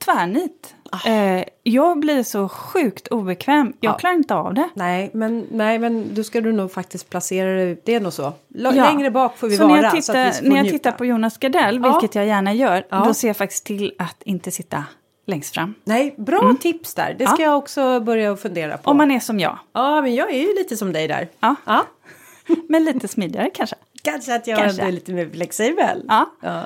tvärnit. 0.05 0.75
Eh, 1.05 1.43
jag 1.63 1.99
blir 1.99 2.23
så 2.23 2.49
sjukt 2.49 3.07
obekväm, 3.07 3.73
jag 3.79 3.89
Ah. 3.89 3.93
Ja. 3.93 3.97
klarar 3.99 4.13
inte 4.15 4.35
av 4.35 4.53
det. 4.53 4.69
Nej, 4.73 5.09
men, 5.13 5.45
nej, 5.51 5.79
men 5.79 6.07
då 6.15 6.23
ska 6.23 6.41
du 6.41 6.51
nog 6.51 6.71
faktiskt 6.71 7.09
placera 7.09 7.49
dig. 7.55 7.81
Det 7.85 7.95
är 7.95 7.99
nog 7.99 8.13
så. 8.13 8.25
L- 8.27 8.33
Ja. 8.55 8.71
Längre 8.71 9.11
bak 9.11 9.37
får 9.37 9.47
vi 9.47 9.57
så 9.57 9.67
vara. 9.67 9.75
när 9.81 9.83
jag, 9.83 9.91
så 9.91 10.11
att 10.11 10.15
tittar, 10.15 10.25
vi 10.25 10.31
får 10.31 10.45
när 10.49 10.55
jag 10.55 10.63
njuta. 10.63 10.77
tittar 10.77 10.91
på 10.91 11.05
Jonas 11.05 11.37
Gardell, 11.37 11.79
Ja. 11.83 11.91
vilket 11.99 12.15
jag 12.15 12.25
gärna 12.25 12.53
gör, 12.53 12.83
då 13.05 13.13
ser 13.13 13.27
jag 13.27 13.37
faktiskt 13.37 13.65
till 13.65 13.93
att 13.97 14.21
inte 14.23 14.51
sitta 14.51 14.83
längst 15.31 15.53
fram. 15.53 15.73
Nej, 15.83 16.15
bra 16.17 16.55
tips 16.61 16.93
där. 16.93 17.15
Det 17.19 17.25
ska 17.25 17.33
Mm. 17.35 17.41
Ja. 17.43 17.47
jag 17.51 17.57
också 17.57 17.99
börja 17.99 18.35
fundera 18.37 18.77
på. 18.77 18.91
Om 18.91 18.97
man 18.97 19.11
är 19.11 19.19
som 19.19 19.39
jag, 19.39 19.59
Ja, 19.73 20.01
men 20.01 20.15
jag 20.15 20.31
är 20.33 20.39
ju 20.39 20.53
lite 20.55 20.77
som 20.77 20.93
dig 20.93 21.07
där. 21.07 21.29
ja. 21.39 21.55
Ja. 21.65 21.85
men 22.69 22.83
lite 22.83 23.07
smidigare 23.07 23.49
kanske. 23.53 23.75
Kanske 24.03 24.35
att 24.35 24.47
jag 24.47 24.59
Kanske. 24.59 24.81
är 24.81 24.91
lite 24.91 25.13
mer 25.13 25.29
flexibel. 25.29 26.05
Ja. 26.07 26.29
Ja. 26.41 26.63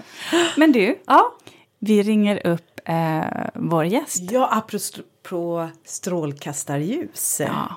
Men 0.58 0.72
du, 0.72 1.00
ja. 1.06 1.34
vi 1.80 2.04
ringer 2.04 2.48
upp 2.48 2.80
eh, 2.86 3.22
vår 3.54 3.86
gäst. 3.86 4.32
Ja, 4.32 4.50
apropå 4.52 5.70
strålkastarljus. 5.86 7.42
Ja. 7.46 7.76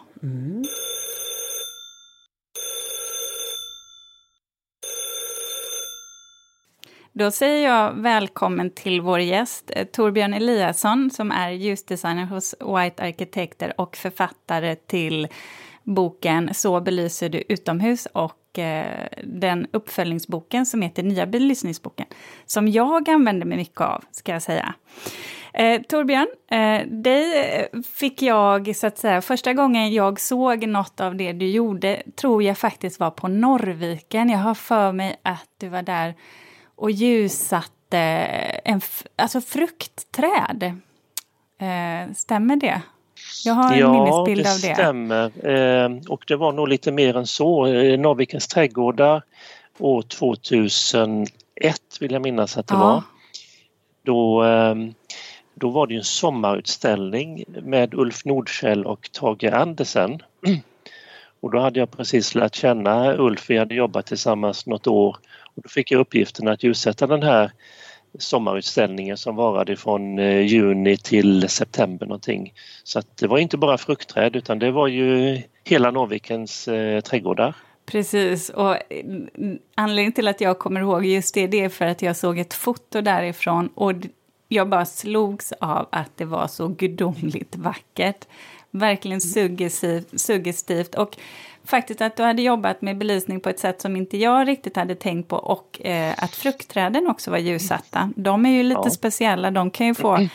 Då 7.18 7.30
säger 7.30 7.68
jag 7.68 7.92
välkommen 7.92 8.70
till 8.70 9.00
vår 9.00 9.20
gäst 9.20 9.70
eh, 9.76 9.84
Torbjörn 9.84 10.34
Eliasson 10.34 11.10
som 11.10 11.30
är 11.30 11.50
ljusdesigner 11.50 12.24
hos 12.24 12.54
White 12.60 13.02
Arkitekter 13.02 13.80
och 13.80 13.96
författare 13.96 14.76
till 14.76 15.28
boken 15.82 16.54
Så 16.54 16.80
belyser 16.80 17.28
du 17.28 17.44
utomhus 17.48 18.06
och 18.06 18.58
eh, 18.58 19.08
den 19.24 19.66
uppföljningsboken 19.72 20.66
som 20.66 20.82
heter 20.82 21.02
Nya 21.02 21.26
belysningsboken. 21.26 22.06
Som 22.46 22.68
jag 22.68 23.10
använder 23.10 23.46
mig 23.46 23.58
mycket 23.58 23.80
av, 23.80 24.04
ska 24.10 24.32
jag 24.32 24.42
säga. 24.42 24.74
Eh, 25.54 25.82
Torbjörn, 25.82 26.28
eh, 26.50 26.86
dig 26.86 27.50
eh, 27.50 27.80
fick 27.94 28.22
jag, 28.22 28.76
så 28.76 28.86
att 28.86 28.98
säga, 28.98 29.22
första 29.22 29.52
gången 29.54 29.92
jag 29.92 30.20
såg 30.20 30.66
något 30.66 31.00
av 31.00 31.16
det 31.16 31.32
du 31.32 31.46
gjorde 31.46 32.02
tror 32.16 32.42
jag 32.42 32.58
faktiskt 32.58 33.00
var 33.00 33.10
på 33.10 33.28
Norrviken. 33.28 34.28
Jag 34.30 34.38
har 34.38 34.54
för 34.54 34.92
mig 34.92 35.20
att 35.22 35.48
du 35.58 35.68
var 35.68 35.82
där 35.82 36.14
och 36.78 36.90
ljussatte 36.90 37.98
en, 38.64 38.80
alltså 39.16 39.40
fruktträd. 39.40 40.62
Eh, 41.58 42.12
stämmer 42.14 42.56
det? 42.56 42.82
Jag 43.44 43.54
har 43.54 43.72
en 43.72 43.78
ja, 43.78 43.92
minnesbild 43.92 44.46
av 44.46 44.60
det. 44.60 44.66
Ja, 44.66 44.70
det 44.70 44.74
stämmer. 44.74 45.46
Eh, 45.84 45.90
och 46.08 46.24
det 46.26 46.36
var 46.36 46.52
nog 46.52 46.68
lite 46.68 46.92
mer 46.92 47.16
än 47.16 47.26
så. 47.26 47.66
Eh, 47.66 47.98
Norrvikens 48.00 48.48
trädgårdar 48.48 49.22
år 49.78 50.02
2001 50.02 51.28
vill 52.00 52.12
jag 52.12 52.22
minnas 52.22 52.58
att 52.58 52.66
det 52.66 52.74
ja. 52.74 52.78
var. 52.78 53.02
Då, 54.02 54.44
eh, 54.44 54.74
då 55.54 55.70
var 55.70 55.86
det 55.86 55.94
en 55.94 56.04
sommarutställning 56.04 57.44
med 57.48 57.94
Ulf 57.94 58.24
Nordkäll 58.24 58.86
och 58.86 59.10
Tage 59.12 59.44
Andersen. 59.52 60.22
Och 61.40 61.50
då 61.50 61.58
hade 61.58 61.80
jag 61.80 61.90
precis 61.90 62.34
lärt 62.34 62.54
känna 62.54 63.16
Ulf, 63.16 63.50
vi 63.50 63.58
hade 63.58 63.74
jobbat 63.74 64.06
tillsammans 64.06 64.66
något 64.66 64.86
år 64.86 65.16
och 65.58 65.62
då 65.62 65.68
fick 65.68 65.90
jag 65.90 66.00
uppgiften 66.00 66.48
att 66.48 66.62
ljussätta 66.62 67.06
den 67.06 67.22
här 67.22 67.52
sommarutställningen 68.18 69.16
som 69.16 69.36
varade 69.36 69.76
från 69.76 70.18
eh, 70.18 70.40
juni 70.40 70.96
till 70.96 71.48
september 71.48 72.06
någonting. 72.06 72.52
Så 72.84 72.98
att 72.98 73.16
det 73.16 73.26
var 73.26 73.38
inte 73.38 73.56
bara 73.56 73.78
fruktträd 73.78 74.36
utan 74.36 74.58
det 74.58 74.70
var 74.70 74.88
ju 74.88 75.42
hela 75.64 75.90
Norrvikens 75.90 76.68
eh, 76.68 77.00
trädgårdar. 77.00 77.54
Precis, 77.86 78.50
och 78.50 78.76
mm, 78.90 79.58
anledningen 79.74 80.12
till 80.12 80.28
att 80.28 80.40
jag 80.40 80.58
kommer 80.58 80.80
ihåg 80.80 81.06
just 81.06 81.34
det, 81.34 81.46
det 81.46 81.64
är 81.64 81.68
för 81.68 81.84
att 81.84 82.02
jag 82.02 82.16
såg 82.16 82.38
ett 82.38 82.54
foto 82.54 83.00
därifrån 83.00 83.68
och 83.74 83.92
jag 84.48 84.68
bara 84.68 84.84
slogs 84.84 85.52
av 85.52 85.88
att 85.92 86.16
det 86.16 86.24
var 86.24 86.46
så 86.46 86.68
gudomligt 86.68 87.56
vackert. 87.56 88.26
Verkligen 88.70 89.20
suggestivt, 89.20 90.20
suggestivt. 90.20 90.94
Och 90.94 91.16
faktiskt 91.68 92.00
att 92.00 92.16
du 92.16 92.22
hade 92.22 92.42
jobbat 92.42 92.82
med 92.82 92.98
belysning 92.98 93.40
på 93.40 93.48
ett 93.48 93.58
sätt 93.58 93.80
som 93.80 93.96
inte 93.96 94.16
jag 94.16 94.48
riktigt 94.48 94.76
hade 94.76 94.94
tänkt 94.94 95.28
på 95.28 95.36
och 95.36 95.86
eh, 95.86 96.14
att 96.16 96.34
fruktträden 96.34 97.06
också 97.06 97.30
var 97.30 97.38
ljussatta. 97.38 98.10
De 98.16 98.46
är 98.46 98.50
ju 98.50 98.62
lite 98.62 98.80
ja. 98.84 98.90
speciella, 98.90 99.50
de 99.50 99.70
kan 99.70 99.86
ju 99.86 99.94
få 99.94 100.28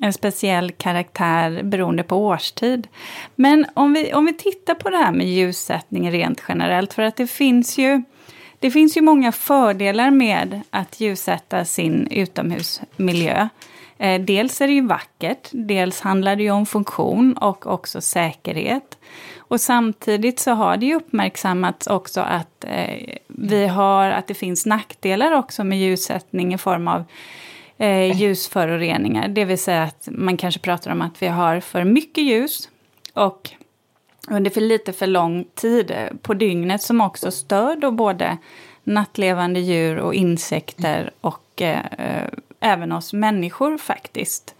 en 0.00 0.12
speciell 0.12 0.72
karaktär 0.72 1.62
beroende 1.62 2.02
på 2.02 2.16
årstid. 2.16 2.88
Men 3.34 3.66
om 3.74 3.92
vi, 3.92 4.12
om 4.12 4.26
vi 4.26 4.32
tittar 4.32 4.74
på 4.74 4.90
det 4.90 4.96
här 4.96 5.12
med 5.12 5.26
ljussättning 5.26 6.10
rent 6.10 6.42
generellt, 6.48 6.94
för 6.94 7.02
att 7.02 7.16
det 7.16 7.26
finns 7.26 7.78
ju 7.78 8.02
det 8.58 8.70
finns 8.70 8.96
ju 8.96 9.00
många 9.00 9.32
fördelar 9.32 10.10
med 10.10 10.60
att 10.70 11.00
ljussätta 11.00 11.64
sin 11.64 12.08
utomhusmiljö. 12.10 13.48
Eh, 13.98 14.20
dels 14.20 14.60
är 14.60 14.66
det 14.66 14.72
ju 14.72 14.86
vackert, 14.86 15.48
dels 15.52 16.00
handlar 16.00 16.36
det 16.36 16.42
ju 16.42 16.50
om 16.50 16.66
funktion 16.66 17.32
och 17.32 17.66
också 17.66 18.00
säkerhet. 18.00 18.98
Och 19.38 19.60
samtidigt 19.60 20.38
så 20.38 20.50
har 20.50 20.76
det 20.76 20.86
ju 20.86 20.94
uppmärksammats 20.94 21.86
också 21.86 22.20
att, 22.20 22.64
eh, 22.64 23.16
vi 23.26 23.66
har, 23.66 24.10
att 24.10 24.26
det 24.26 24.34
finns 24.34 24.66
nackdelar 24.66 25.32
också 25.32 25.64
med 25.64 25.80
ljussättning 25.80 26.54
i 26.54 26.58
form 26.58 26.88
av 26.88 27.04
eh, 27.78 28.20
ljusföroreningar. 28.20 29.28
Det 29.28 29.44
vill 29.44 29.58
säga 29.58 29.82
att 29.82 30.08
man 30.10 30.36
kanske 30.36 30.60
pratar 30.60 30.90
om 30.90 31.02
att 31.02 31.22
vi 31.22 31.26
har 31.26 31.60
för 31.60 31.84
mycket 31.84 32.24
ljus 32.24 32.68
och 33.12 33.50
under 34.30 34.50
för 34.50 34.60
lite 34.60 34.92
för 34.92 35.06
lång 35.06 35.44
tid 35.54 35.90
eh, 35.90 36.16
på 36.22 36.34
dygnet 36.34 36.82
som 36.82 37.00
också 37.00 37.30
stör 37.30 37.76
då 37.76 37.90
både 37.90 38.38
nattlevande 38.84 39.60
djur 39.60 39.98
och 39.98 40.14
insekter 40.14 41.10
och 41.20 41.62
eh, 41.62 41.84
eh 41.98 42.28
även 42.64 42.92
oss 42.92 43.12
människor 43.12 43.78
faktiskt. 43.78 44.54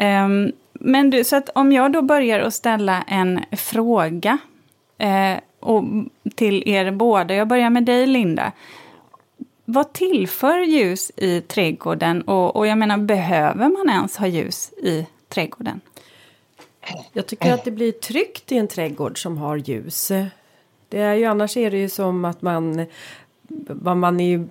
Um, 0.00 0.52
men 0.72 1.10
du, 1.10 1.24
så 1.24 1.36
att 1.36 1.48
om 1.48 1.72
jag 1.72 1.92
då 1.92 2.02
börjar 2.02 2.40
att 2.40 2.54
ställa 2.54 3.02
en 3.02 3.40
fråga 3.52 4.38
eh, 4.98 5.36
och, 5.60 5.84
till 6.34 6.68
er 6.68 6.90
båda. 6.90 7.34
Jag 7.34 7.48
börjar 7.48 7.70
med 7.70 7.84
dig 7.84 8.06
Linda. 8.06 8.52
Vad 9.64 9.92
tillför 9.92 10.58
ljus 10.58 11.12
i 11.16 11.40
trädgården 11.40 12.22
och, 12.22 12.56
och 12.56 12.66
jag 12.66 12.78
menar 12.78 12.98
behöver 12.98 13.68
man 13.68 13.88
ens 13.90 14.16
ha 14.16 14.26
ljus 14.26 14.72
i 14.72 15.06
trädgården? 15.28 15.80
Jag 17.12 17.26
tycker 17.26 17.52
att 17.52 17.64
det 17.64 17.70
blir 17.70 17.92
tryggt 17.92 18.52
i 18.52 18.58
en 18.58 18.68
trädgård 18.68 19.22
som 19.22 19.38
har 19.38 19.56
ljus. 19.56 20.12
Det 20.88 20.98
är 20.98 21.14
ju 21.14 21.24
annars 21.24 21.56
är 21.56 21.70
det 21.70 21.78
ju 21.78 21.88
som 21.88 22.24
att 22.24 22.42
man 22.42 22.86
man 23.94 24.20
är, 24.20 24.46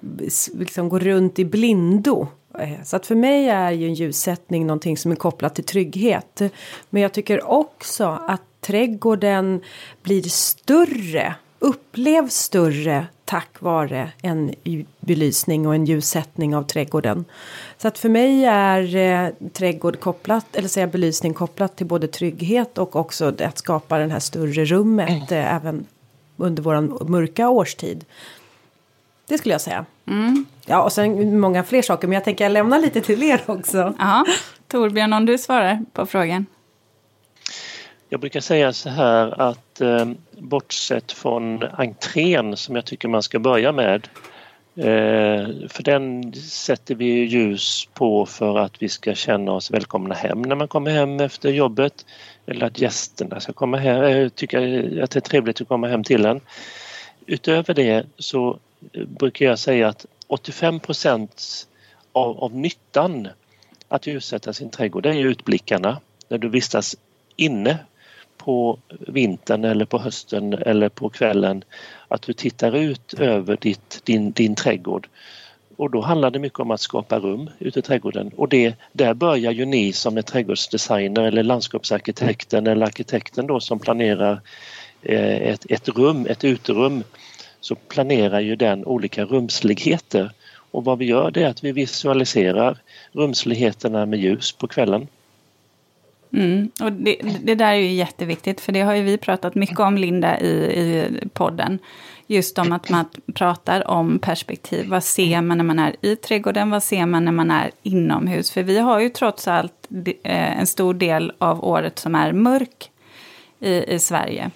liksom 0.57 0.89
går 0.89 0.99
runt 0.99 1.39
i 1.39 1.45
blindo 1.45 2.27
så 2.83 2.95
att 2.95 3.05
för 3.05 3.15
mig 3.15 3.49
är 3.49 3.71
ju 3.71 3.87
en 3.87 3.93
ljussättning 3.93 4.67
någonting 4.67 4.97
som 4.97 5.11
är 5.11 5.15
kopplat 5.15 5.55
till 5.55 5.63
trygghet. 5.63 6.41
Men 6.89 7.01
jag 7.01 7.11
tycker 7.11 7.49
också 7.49 8.19
att 8.27 8.41
trädgården 8.61 9.61
blir 10.03 10.21
större, 10.21 11.35
upplevs 11.59 12.35
större 12.35 13.07
tack 13.31 13.61
vare 13.61 14.11
en 14.21 14.55
belysning 14.99 15.67
och 15.67 15.75
en 15.75 15.85
ljussättning 15.85 16.55
av 16.55 16.63
trädgården. 16.63 17.25
Så 17.77 17.87
att 17.87 17.97
för 17.97 18.09
mig 18.09 18.45
är 18.45 18.95
eh, 18.95 19.49
trädgård 19.53 19.99
kopplat, 19.99 20.55
eller 20.55 20.67
säga 20.67 20.87
belysning 20.87 21.33
kopplat 21.33 21.75
till 21.75 21.85
både 21.85 22.07
trygghet 22.07 22.77
och 22.77 22.95
också 22.95 23.33
att 23.39 23.57
skapa 23.57 23.97
den 23.97 24.11
här 24.11 24.19
större 24.19 24.65
rummet 24.65 25.31
eh, 25.31 25.55
även 25.55 25.85
under 26.37 26.63
våran 26.63 26.97
mörka 27.01 27.49
årstid. 27.49 28.05
Det 29.27 29.37
skulle 29.37 29.53
jag 29.53 29.61
säga. 29.61 29.85
Mm. 30.11 30.45
Ja, 30.65 30.83
och 30.83 30.91
sen 30.91 31.39
många 31.39 31.63
fler 31.63 31.81
saker, 31.81 32.07
men 32.07 32.15
jag 32.15 32.23
tänker 32.23 32.45
jag 32.45 32.51
lämnar 32.51 32.79
lite 32.79 33.01
till 33.01 33.23
er 33.23 33.41
också. 33.45 33.93
Ja, 33.99 34.25
Torbjörn, 34.67 35.13
om 35.13 35.25
du 35.25 35.37
svarar 35.37 35.85
på 35.93 36.05
frågan. 36.05 36.45
Jag 38.09 38.19
brukar 38.19 38.39
säga 38.39 38.73
så 38.73 38.89
här 38.89 39.41
att 39.41 39.81
eh, 39.81 40.05
bortsett 40.37 41.11
från 41.11 41.63
entrén 41.63 42.57
som 42.57 42.75
jag 42.75 42.85
tycker 42.85 43.07
man 43.07 43.23
ska 43.23 43.39
börja 43.39 43.71
med 43.71 44.07
eh, 44.75 45.67
för 45.69 45.83
den 45.83 46.33
sätter 46.33 46.95
vi 46.95 47.05
ljus 47.05 47.87
på 47.93 48.25
för 48.25 48.59
att 48.59 48.81
vi 48.81 48.89
ska 48.89 49.15
känna 49.15 49.51
oss 49.51 49.71
välkomna 49.71 50.15
hem 50.15 50.41
när 50.41 50.55
man 50.55 50.67
kommer 50.67 50.91
hem 50.91 51.19
efter 51.19 51.49
jobbet. 51.49 52.05
Eller 52.45 52.65
att 52.65 52.79
gästerna 52.79 53.39
ska 53.39 53.53
komma 53.53 53.77
hem, 53.77 54.03
eh, 54.03 54.29
tycka 54.29 54.59
att 55.03 55.11
det 55.11 55.15
är 55.15 55.19
trevligt 55.19 55.61
att 55.61 55.67
komma 55.67 55.87
hem 55.87 56.03
till 56.03 56.25
en. 56.25 56.41
Utöver 57.25 57.73
det 57.73 58.05
så 58.17 58.59
brukar 59.07 59.45
jag 59.45 59.59
säga 59.59 59.87
att 59.87 60.05
85 60.27 60.79
av, 62.11 62.39
av 62.39 62.55
nyttan 62.55 63.27
att 63.87 64.07
utsätta 64.07 64.53
sin 64.53 64.69
trädgård 64.69 65.03
det 65.03 65.09
är 65.09 65.25
utblickarna. 65.25 65.99
När 66.27 66.37
du 66.37 66.49
vistas 66.49 66.95
inne 67.35 67.77
på 68.37 68.79
vintern 69.07 69.65
eller 69.65 69.85
på 69.85 69.97
hösten 69.97 70.53
eller 70.53 70.89
på 70.89 71.09
kvällen 71.09 71.63
att 72.07 72.21
du 72.21 72.33
tittar 72.33 72.75
ut 72.75 73.13
över 73.13 73.57
ditt, 73.61 74.01
din, 74.03 74.31
din 74.31 74.55
trädgård. 74.55 75.07
Och 75.77 75.91
då 75.91 76.01
handlar 76.01 76.31
det 76.31 76.39
mycket 76.39 76.59
om 76.59 76.71
att 76.71 76.81
skapa 76.81 77.19
rum 77.19 77.49
ute 77.59 77.79
i 77.79 77.81
trädgården 77.81 78.31
och 78.35 78.49
det, 78.49 78.75
där 78.91 79.13
börjar 79.13 79.51
ju 79.51 79.65
ni 79.65 79.93
som 79.93 80.17
är 80.17 80.21
trädgårdsdesigner 80.21 81.21
eller 81.21 81.43
landskapsarkitekten 81.43 82.67
eller 82.67 82.85
arkitekten 82.85 83.47
då 83.47 83.59
som 83.59 83.79
planerar 83.79 84.41
eh, 85.01 85.35
ett, 85.35 85.65
ett 85.69 85.89
rum, 85.89 86.25
ett 86.25 86.43
uterum 86.43 87.03
så 87.61 87.75
planerar 87.75 88.39
ju 88.39 88.55
den 88.55 88.85
olika 88.85 89.25
rumsligheter 89.25 90.31
och 90.71 90.85
vad 90.85 90.97
vi 90.97 91.05
gör 91.05 91.31
det 91.31 91.43
är 91.43 91.49
att 91.49 91.63
vi 91.63 91.71
visualiserar 91.71 92.77
rumsligheterna 93.11 94.05
med 94.05 94.19
ljus 94.19 94.51
på 94.51 94.67
kvällen. 94.67 95.07
Mm, 96.33 96.71
och 96.81 96.91
det, 96.91 97.15
det, 97.43 97.55
där 97.55 97.71
är 97.73 97.75
ju 97.75 97.91
jätteviktigt, 97.91 98.61
för 98.61 98.71
det 98.71 98.81
har 98.81 98.95
ju 98.95 99.03
vi 99.03 99.17
pratat 99.17 99.55
mycket 99.55 99.79
om, 99.79 99.97
Linda, 99.97 100.39
i, 100.39 100.51
i 100.51 101.07
podden. 101.33 101.79
Just 102.27 102.57
om 102.59 102.71
att 102.71 102.89
man 102.89 103.05
pratar 103.33 103.87
om 103.87 104.19
perspektiv. 104.19 104.87
Vad 104.87 105.03
ser 105.03 105.41
man 105.41 105.57
när 105.57 105.65
man 105.65 105.79
är 105.79 105.95
i 106.01 106.15
trädgården? 106.15 106.69
Vad 106.69 106.83
ser 106.83 107.05
man 107.05 107.25
när 107.25 107.31
man 107.31 107.51
är 107.51 107.71
inomhus? 107.83 108.51
För 108.51 108.63
vi 108.63 108.77
har 108.79 108.99
ju 108.99 109.09
trots 109.09 109.47
allt 109.47 109.87
eh, 110.23 110.59
en 110.59 110.67
stor 110.67 110.93
del 110.93 111.31
av 111.37 111.65
året 111.65 111.99
som 111.99 112.15
är 112.15 112.31
mörk 112.31 112.91
i, 113.59 113.93
i 113.93 113.99
Sverige. 113.99 114.51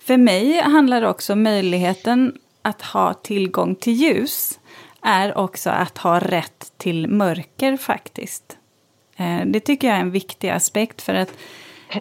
För 0.00 0.16
mig 0.16 0.60
handlar 0.60 1.00
det 1.00 1.08
också 1.08 1.32
om 1.32 1.42
möjligheten 1.42 2.32
att 2.62 2.82
ha 2.82 3.14
tillgång 3.14 3.74
till 3.74 3.92
ljus 3.92 4.58
är 5.02 5.38
också 5.38 5.70
att 5.70 5.98
ha 5.98 6.18
rätt 6.18 6.72
till 6.76 7.08
mörker 7.08 7.76
faktiskt. 7.76 8.56
Eh, 9.16 9.40
det 9.46 9.60
tycker 9.60 9.88
jag 9.88 9.96
är 9.96 10.00
en 10.00 10.10
viktig 10.10 10.48
aspekt 10.48 11.02
för 11.02 11.14
att 11.14 11.32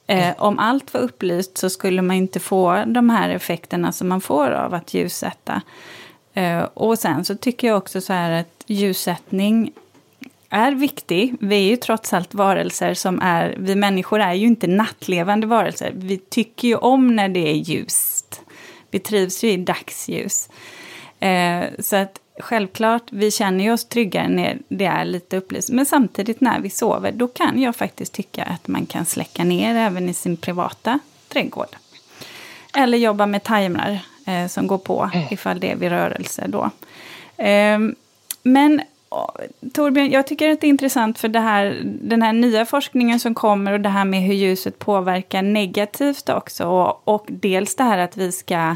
eh, 0.07 0.33
om 0.37 0.59
allt 0.59 0.93
var 0.93 1.01
upplyst 1.01 1.57
så 1.57 1.69
skulle 1.69 2.01
man 2.01 2.15
inte 2.15 2.39
få 2.39 2.83
de 2.87 3.09
här 3.09 3.29
effekterna 3.29 3.91
som 3.91 4.07
man 4.07 4.21
får 4.21 4.51
av 4.51 4.73
att 4.73 4.93
ljussätta. 4.93 5.61
Eh, 6.33 6.63
och 6.73 6.99
sen 6.99 7.25
så 7.25 7.35
tycker 7.35 7.67
jag 7.67 7.77
också 7.77 8.01
så 8.01 8.13
här 8.13 8.31
att 8.31 8.63
ljussättning 8.67 9.71
är 10.49 10.71
viktig. 10.71 11.35
Vi 11.39 11.55
är 11.55 11.69
ju 11.69 11.75
trots 11.75 12.13
allt 12.13 12.33
varelser 12.33 12.93
som 12.93 13.21
är, 13.21 13.55
vi 13.59 13.75
människor 13.75 14.19
är 14.19 14.33
ju 14.33 14.47
inte 14.47 14.67
nattlevande 14.67 15.47
varelser. 15.47 15.91
Vi 15.95 16.17
tycker 16.17 16.67
ju 16.67 16.75
om 16.75 17.15
när 17.15 17.29
det 17.29 17.49
är 17.49 17.53
ljust. 17.53 18.41
Vi 18.91 18.99
trivs 18.99 19.43
ju 19.43 19.51
i 19.51 19.57
dagsljus. 19.57 20.49
Eh, 21.19 21.63
så 21.79 21.95
att 21.95 22.19
självklart, 22.39 23.03
vi 23.09 23.31
känner 23.31 23.73
oss 23.73 23.85
tryggare 23.85 24.27
när 24.27 24.57
det 24.67 24.85
är 24.85 25.05
lite 25.05 25.37
upplyst. 25.37 25.69
Men 25.69 25.85
samtidigt 25.85 26.41
när 26.41 26.59
vi 26.59 26.69
sover, 26.69 27.11
då 27.11 27.27
kan 27.27 27.61
jag 27.61 27.75
faktiskt 27.75 28.13
tycka 28.13 28.43
att 28.43 28.67
man 28.67 28.85
kan 28.85 29.05
släcka 29.05 29.43
ner 29.43 29.75
även 29.75 30.09
i 30.09 30.13
sin 30.13 30.37
privata 30.37 30.99
trädgård. 31.27 31.75
Eller 32.77 32.97
jobba 32.97 33.25
med 33.25 33.43
timrar 33.43 33.99
eh, 34.27 34.47
som 34.47 34.67
går 34.67 34.77
på 34.77 35.09
mm. 35.13 35.27
ifall 35.31 35.59
det 35.59 35.71
är 35.71 35.75
vid 35.75 35.89
rörelse 35.89 36.45
då. 36.47 36.69
Eh, 37.43 37.79
men 38.43 38.81
Torbjörn, 39.73 40.11
jag 40.11 40.27
tycker 40.27 40.49
att 40.49 40.61
det 40.61 40.67
är 40.67 40.69
intressant 40.69 41.19
för 41.19 41.27
det 41.27 41.39
här, 41.39 41.81
den 41.83 42.21
här 42.21 42.33
nya 42.33 42.65
forskningen 42.65 43.19
som 43.19 43.35
kommer 43.35 43.71
och 43.71 43.79
det 43.79 43.89
här 43.89 44.05
med 44.05 44.21
hur 44.21 44.33
ljuset 44.33 44.79
påverkar 44.79 45.41
negativt 45.41 46.29
också. 46.29 46.65
Och, 46.65 47.07
och 47.07 47.25
dels 47.29 47.75
det 47.75 47.83
här 47.83 47.97
att 47.97 48.17
vi 48.17 48.31
ska 48.31 48.75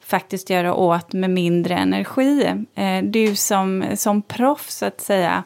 faktiskt 0.00 0.50
göra 0.50 0.74
åt 0.74 1.12
med 1.12 1.30
mindre 1.30 1.74
energi. 1.74 2.46
Eh, 2.74 3.02
du 3.02 3.36
som, 3.36 3.84
som 3.94 4.22
proffs, 4.22 4.82
att 4.82 5.00
säga. 5.00 5.42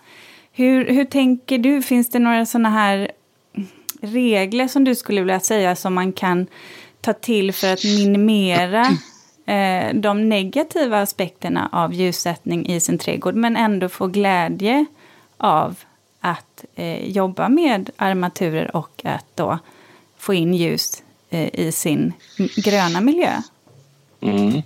Hur, 0.53 0.87
hur 0.87 1.05
tänker 1.05 1.59
du? 1.59 1.83
Finns 1.83 2.11
det 2.11 2.19
några 2.19 2.47
sådana 2.47 2.71
här 2.71 3.11
regler 4.01 4.69
som 4.69 4.85
du 4.85 4.95
skulle 4.95 5.21
vilja 5.21 5.41
säga 5.41 5.77
som 5.77 5.95
man 5.95 6.13
kan 6.13 6.47
ta 7.01 7.13
till 7.13 7.53
för 7.53 7.73
att 7.73 7.85
minimera 7.85 8.87
eh, 9.47 9.95
de 9.95 10.29
negativa 10.29 11.01
aspekterna 11.01 11.69
av 11.73 11.95
ljussättning 11.95 12.67
i 12.67 12.81
sin 12.81 12.99
trädgård 12.99 13.35
men 13.35 13.57
ändå 13.57 13.89
få 13.89 14.07
glädje 14.07 14.87
av 15.37 15.77
att 16.21 16.65
eh, 16.75 17.09
jobba 17.11 17.49
med 17.49 17.91
armaturer 17.97 18.77
och 18.77 19.03
att 19.05 19.27
då 19.35 19.59
få 20.17 20.35
in 20.35 20.55
ljus 20.55 21.03
eh, 21.31 21.61
i 21.61 21.73
sin 21.73 22.13
gröna 22.57 23.01
miljö? 23.01 23.41
Mm. 24.21 24.63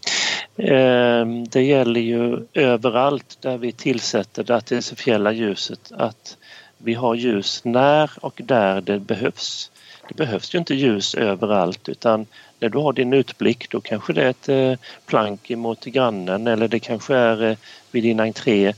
Eh, 0.56 1.44
det 1.50 1.62
gäller 1.62 2.00
ju 2.00 2.46
överallt 2.54 3.38
där 3.40 3.58
vi 3.58 3.72
tillsätter 3.72 4.44
det 4.44 4.56
artificiella 4.56 5.32
ljuset 5.32 5.92
att 5.92 6.36
vi 6.78 6.94
har 6.94 7.14
ljus 7.14 7.64
när 7.64 8.10
och 8.20 8.40
där 8.44 8.80
det 8.80 8.98
behövs. 8.98 9.70
Det 10.08 10.14
behövs 10.14 10.54
ju 10.54 10.58
inte 10.58 10.74
ljus 10.74 11.14
överallt 11.14 11.88
utan 11.88 12.26
när 12.60 12.68
du 12.68 12.78
har 12.78 12.92
din 12.92 13.12
utblick 13.12 13.70
då 13.70 13.80
kanske 13.80 14.12
det 14.12 14.22
är 14.22 14.30
ett 14.30 14.48
eh, 14.48 14.86
plank 15.06 15.50
emot 15.50 15.84
grannen 15.84 16.46
eller 16.46 16.68
det 16.68 16.78
kanske 16.78 17.14
är 17.14 17.42
eh, 17.42 17.56
vid 17.90 18.02
din 18.02 18.20
entré 18.20 18.74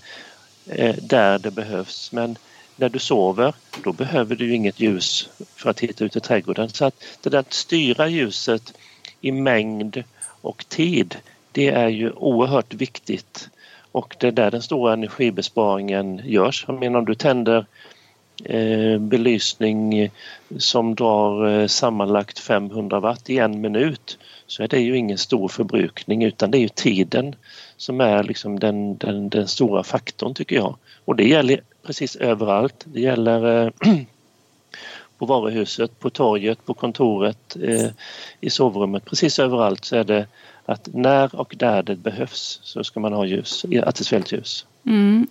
eh, 0.67 0.97
där 0.97 1.39
det 1.39 1.51
behövs. 1.51 2.13
Men 2.13 2.39
när 2.77 2.89
du 2.89 2.99
sover 2.99 3.55
då 3.85 3.93
behöver 3.93 4.37
du 4.37 4.55
inget 4.55 4.81
ljus 4.81 5.29
för 5.57 5.71
att 5.71 5.77
titta 5.77 6.05
ut 6.05 6.17
i 6.17 6.21
trädgården. 6.21 6.69
Så 6.69 6.85
att 6.85 7.05
det 7.21 7.31
där 7.31 7.39
att 7.39 7.53
styra 7.53 8.09
ljuset 8.09 8.75
i 9.21 9.33
mängd 9.33 10.05
och 10.41 10.65
tid 10.69 11.17
det 11.53 11.69
är 11.69 11.89
ju 11.89 12.13
oerhört 12.13 12.75
viktigt 12.75 13.49
och 13.93 14.17
det 14.19 14.27
är 14.27 14.33
där 14.33 14.51
den 14.51 14.63
stora 14.63 14.93
energibesparingen 14.93 16.21
görs. 16.25 16.65
Jag 16.69 16.81
menar 16.81 16.99
om 16.99 17.05
du 17.05 17.15
tänder 17.15 17.67
Eh, 18.45 18.99
belysning 18.99 20.11
som 20.59 20.95
drar 20.95 21.49
eh, 21.49 21.67
sammanlagt 21.67 22.39
500 22.39 23.01
watt 23.01 23.31
i 23.31 23.39
en 23.39 23.61
minut 23.61 24.19
så 24.47 24.63
är 24.63 24.69
det 24.69 24.81
ju 24.81 24.97
ingen 24.97 25.19
stor 25.19 25.49
förbrukning 25.49 26.25
utan 26.25 26.51
det 26.51 26.59
är 26.59 26.61
ju 26.61 26.69
tiden 26.69 27.35
som 27.77 28.01
är 28.01 28.23
liksom 28.23 28.59
den, 28.59 28.97
den, 28.97 29.29
den 29.29 29.49
stora 29.49 29.83
faktorn 29.83 30.35
tycker 30.35 30.57
jag. 30.57 30.77
Och 31.05 31.17
det 31.17 31.29
gäller 31.29 31.61
precis 31.83 32.17
överallt. 32.17 32.85
Det 32.85 33.01
gäller 33.01 33.67
eh, 33.67 33.73
på 35.19 35.27
varuhuset, 35.27 35.99
på 35.99 36.11
torget, 36.11 36.65
på 36.65 36.75
kontoret, 36.75 37.57
i 38.41 38.51
sovrummet. 38.51 39.05
Precis 39.05 39.39
överallt 39.39 39.85
så 39.85 39.97
är 39.97 40.05
det 40.05 40.27
att 40.65 40.89
när 40.95 41.35
och 41.35 41.55
där 41.59 41.83
det 41.83 41.97
behövs 41.97 42.61
så 42.63 42.85
ska 42.85 43.01
man 43.01 43.13
ha 43.13 43.27
ljus, 43.27 43.65
artificiellt 43.65 44.33
ljus. 44.33 44.67
Mm. 44.87 45.27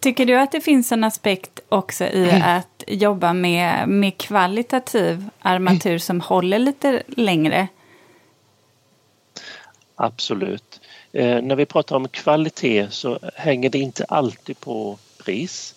Tycker 0.00 0.26
du 0.26 0.38
att 0.38 0.52
det 0.52 0.60
finns 0.60 0.92
en 0.92 1.04
aspekt 1.04 1.60
också 1.68 2.04
i 2.04 2.30
mm. 2.30 2.56
att 2.56 2.84
jobba 2.86 3.32
med, 3.32 3.88
med 3.88 4.18
kvalitativ 4.18 5.28
armatur 5.38 5.98
som 5.98 6.20
håller 6.20 6.58
lite 6.58 7.02
längre? 7.08 7.68
Absolut. 9.94 10.80
Eh, 11.12 11.42
när 11.42 11.56
vi 11.56 11.66
pratar 11.66 11.96
om 11.96 12.08
kvalitet 12.08 12.86
så 12.90 13.18
hänger 13.34 13.70
det 13.70 13.78
inte 13.78 14.04
alltid 14.04 14.60
på 14.60 14.98
pris. 15.24 15.74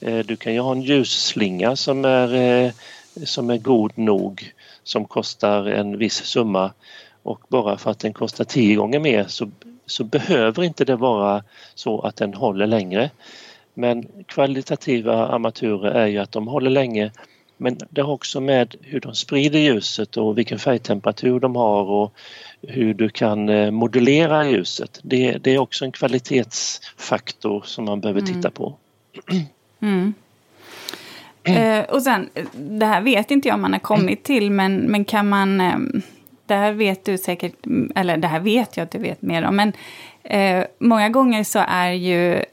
Eh, 0.00 0.18
du 0.18 0.36
kan 0.36 0.54
ju 0.54 0.60
ha 0.60 0.72
en 0.72 0.82
ljusslinga 0.82 1.76
som 1.76 2.04
är, 2.04 2.34
eh, 2.34 2.72
som 3.24 3.50
är 3.50 3.58
god 3.58 3.98
nog 3.98 4.52
som 4.82 5.04
kostar 5.04 5.66
en 5.66 5.98
viss 5.98 6.24
summa 6.24 6.72
och 7.22 7.40
bara 7.48 7.78
för 7.78 7.90
att 7.90 7.98
den 7.98 8.12
kostar 8.12 8.44
tio 8.44 8.76
gånger 8.76 8.98
mer 8.98 9.24
så 9.28 9.50
så 9.90 10.04
behöver 10.04 10.62
inte 10.62 10.84
det 10.84 10.96
vara 10.96 11.42
så 11.74 12.00
att 12.00 12.16
den 12.16 12.34
håller 12.34 12.66
längre. 12.66 13.10
Men 13.74 14.06
kvalitativa 14.26 15.26
armaturer 15.26 15.90
är 15.90 16.06
ju 16.06 16.18
att 16.18 16.32
de 16.32 16.48
håller 16.48 16.70
länge 16.70 17.10
men 17.60 17.78
det 17.90 18.00
har 18.00 18.12
också 18.12 18.40
med 18.40 18.74
hur 18.80 19.00
de 19.00 19.14
sprider 19.14 19.58
ljuset 19.58 20.16
och 20.16 20.38
vilken 20.38 20.58
färgtemperatur 20.58 21.40
de 21.40 21.56
har 21.56 21.82
och 21.82 22.14
hur 22.62 22.94
du 22.94 23.08
kan 23.08 23.48
eh, 23.48 23.70
modulera 23.70 24.48
ljuset. 24.48 25.00
Det, 25.02 25.38
det 25.38 25.50
är 25.54 25.58
också 25.58 25.84
en 25.84 25.92
kvalitetsfaktor 25.92 27.62
som 27.66 27.84
man 27.84 28.00
behöver 28.00 28.20
titta 28.20 28.38
mm. 28.38 28.52
på. 28.52 28.76
Mm. 29.80 30.14
Mm. 31.44 31.84
och 31.84 32.02
sen, 32.02 32.28
det 32.52 32.86
här 32.86 33.00
vet 33.00 33.30
inte 33.30 33.48
jag 33.48 33.54
om 33.54 33.62
man 33.62 33.72
har 33.72 33.80
kommit 33.80 34.22
till, 34.24 34.50
men, 34.50 34.76
men 34.76 35.04
kan 35.04 35.28
man 35.28 35.60
ehm, 35.60 36.02
det 36.50 36.56
här 36.56 36.72
vet 36.72 37.04
du 37.04 37.18
säkert, 37.18 37.54
eller 37.94 38.16
det 38.16 38.28
här 38.28 38.40
vet 38.40 38.76
jag 38.76 38.84
att 38.84 38.90
du 38.90 38.98
vet 38.98 39.22
mer 39.22 39.44
om, 39.44 39.56
men 39.56 39.72
eh, 40.22 40.64
många 40.78 41.08
gånger 41.08 41.44
så 41.44 41.64
är 41.68 41.92
ju 41.92 42.44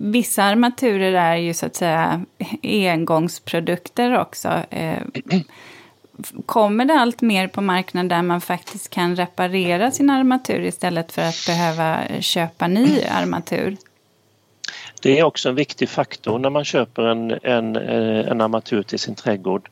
vissa 0.00 0.42
armaturer 0.42 1.12
är 1.12 1.36
ju 1.36 1.54
så 1.54 1.66
att 1.66 1.76
säga 1.76 2.24
engångsprodukter 2.62 4.18
också. 4.18 4.62
Eh, 4.70 5.02
kommer 6.46 6.84
det 6.84 6.94
allt 6.94 7.20
mer 7.20 7.48
på 7.48 7.60
marknaden 7.60 8.08
där 8.08 8.22
man 8.22 8.40
faktiskt 8.40 8.90
kan 8.90 9.16
reparera 9.16 9.90
sin 9.90 10.10
armatur 10.10 10.60
istället 10.60 11.12
för 11.12 11.22
att 11.22 11.46
behöva 11.46 12.00
köpa 12.20 12.66
ny 12.66 13.02
armatur? 13.02 13.76
Det 15.02 15.18
är 15.18 15.22
också 15.22 15.48
en 15.48 15.54
viktig 15.54 15.88
faktor 15.88 16.38
när 16.38 16.50
man 16.50 16.64
köper 16.64 17.02
en, 17.02 17.38
en, 17.42 17.76
eh, 17.76 18.30
en 18.30 18.40
armatur 18.40 18.82
till 18.82 18.98
sin 18.98 19.14
trädgård 19.14 19.68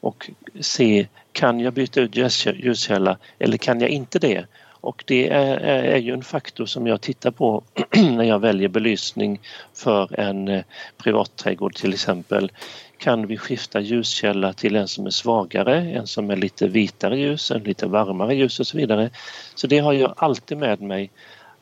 och 0.00 0.30
se 0.60 1.06
kan 1.36 1.60
jag 1.60 1.72
byta 1.72 2.00
ut 2.00 2.16
ljuskälla 2.54 3.18
eller 3.38 3.56
kan 3.56 3.80
jag 3.80 3.90
inte 3.90 4.18
det? 4.18 4.46
Och 4.80 5.04
det 5.06 5.28
är, 5.28 5.56
är 5.60 5.96
ju 5.96 6.12
en 6.12 6.22
faktor 6.22 6.66
som 6.66 6.86
jag 6.86 7.00
tittar 7.00 7.30
på 7.30 7.62
när 7.96 8.24
jag 8.24 8.38
väljer 8.38 8.68
belysning 8.68 9.40
för 9.74 10.20
en 10.20 10.48
eh, 10.48 10.64
privatträdgård 10.96 11.74
till 11.74 11.92
exempel. 11.92 12.52
Kan 12.98 13.26
vi 13.26 13.36
skifta 13.36 13.80
ljuskälla 13.80 14.52
till 14.52 14.76
en 14.76 14.88
som 14.88 15.06
är 15.06 15.10
svagare, 15.10 15.76
en 15.76 16.06
som 16.06 16.30
är 16.30 16.36
lite 16.36 16.68
vitare 16.68 17.18
ljus, 17.18 17.50
en 17.50 17.62
lite 17.62 17.86
varmare 17.86 18.34
ljus 18.34 18.60
och 18.60 18.66
så 18.66 18.76
vidare. 18.76 19.10
Så 19.54 19.66
det 19.66 19.78
har 19.78 19.92
jag 19.92 20.14
alltid 20.16 20.58
med 20.58 20.80
mig 20.80 21.10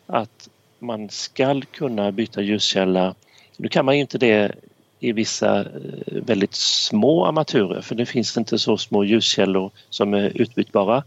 att 0.06 0.48
man 0.78 1.08
ska 1.10 1.60
kunna 1.60 2.12
byta 2.12 2.42
ljuskälla. 2.42 3.14
Nu 3.56 3.68
kan 3.68 3.84
man 3.84 3.94
ju 3.94 4.00
inte 4.00 4.18
det 4.18 4.54
i 5.08 5.12
vissa 5.12 5.60
eh, 5.60 5.66
väldigt 6.06 6.54
små 6.54 7.26
armaturer 7.26 7.80
för 7.80 7.94
det 7.94 8.06
finns 8.06 8.36
inte 8.36 8.58
så 8.58 8.78
små 8.78 9.04
ljuskällor 9.04 9.70
som 9.90 10.14
är 10.14 10.32
utbytbara. 10.34 11.02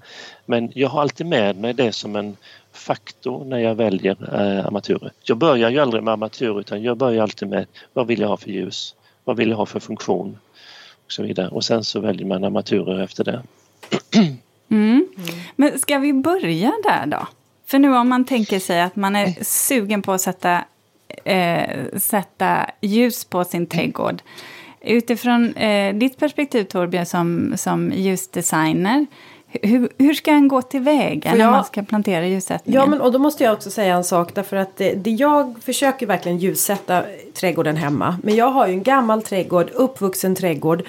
Men 0.45 0.71
jag 0.75 0.89
har 0.89 1.01
alltid 1.01 1.25
med 1.25 1.57
mig 1.57 1.73
det 1.73 1.91
som 1.91 2.15
en 2.15 2.37
faktor 2.73 3.45
när 3.45 3.57
jag 3.57 3.75
väljer 3.75 4.17
eh, 4.21 4.65
armaturer. 4.65 5.11
Jag 5.23 5.37
börjar 5.37 5.69
ju 5.69 5.79
aldrig 5.79 6.03
med 6.03 6.11
armatur 6.11 6.59
utan 6.59 6.83
jag 6.83 6.97
börjar 6.97 7.23
alltid 7.23 7.47
med 7.47 7.65
vad 7.93 8.07
vill 8.07 8.19
jag 8.19 8.27
ha 8.27 8.37
för 8.37 8.49
ljus? 8.49 8.95
Vad 9.23 9.37
vill 9.37 9.49
jag 9.49 9.57
ha 9.57 9.65
för 9.65 9.79
funktion? 9.79 10.37
Och 11.05 11.11
så 11.11 11.23
vidare. 11.23 11.47
Och 11.47 11.63
sen 11.63 11.83
så 11.83 11.99
väljer 11.99 12.25
man 12.25 12.43
armaturer 12.43 13.03
efter 13.03 13.23
det. 13.23 13.41
Mm. 14.69 15.07
Men 15.55 15.79
ska 15.79 15.99
vi 15.99 16.13
börja 16.13 16.73
där 16.83 17.05
då? 17.05 17.27
För 17.65 17.79
nu 17.79 17.97
om 17.97 18.09
man 18.09 18.25
tänker 18.25 18.59
sig 18.59 18.81
att 18.81 18.95
man 18.95 19.15
är 19.15 19.43
sugen 19.43 20.01
på 20.01 20.11
att 20.11 20.21
sätta 20.21 20.63
eh, 21.23 21.85
sätta 21.97 22.69
ljus 22.81 23.25
på 23.25 23.43
sin 23.43 23.67
trädgård. 23.67 24.21
Utifrån 24.81 25.55
eh, 25.55 25.95
ditt 25.95 26.17
perspektiv 26.17 26.63
Torbjörn 26.63 27.05
som, 27.05 27.53
som 27.57 27.91
ljusdesigner, 27.91 29.05
hur, 29.61 29.89
hur 29.97 30.13
ska 30.13 30.31
en 30.31 30.47
gå 30.47 30.61
tillväga 30.61 31.35
när 31.35 31.51
man 31.51 31.65
ska 31.65 31.83
plantera 31.83 32.27
ljussättningen? 32.27 32.81
Ja, 32.81 32.85
men 32.87 33.01
och 33.01 33.11
då 33.11 33.19
måste 33.19 33.43
jag 33.43 33.53
också 33.53 33.69
säga 33.69 33.95
en 33.95 34.03
sak 34.03 34.35
därför 34.35 34.57
att 34.57 34.77
det, 34.77 34.93
det, 34.93 35.11
jag 35.11 35.55
försöker 35.61 36.05
verkligen 36.05 36.37
ljussätta 36.37 37.03
trädgården 37.33 37.75
hemma. 37.75 38.17
Men 38.23 38.35
jag 38.35 38.51
har 38.51 38.67
ju 38.67 38.73
en 38.73 38.83
gammal 38.83 39.23
trädgård, 39.23 39.69
uppvuxen 39.73 40.35
trädgård. 40.35 40.83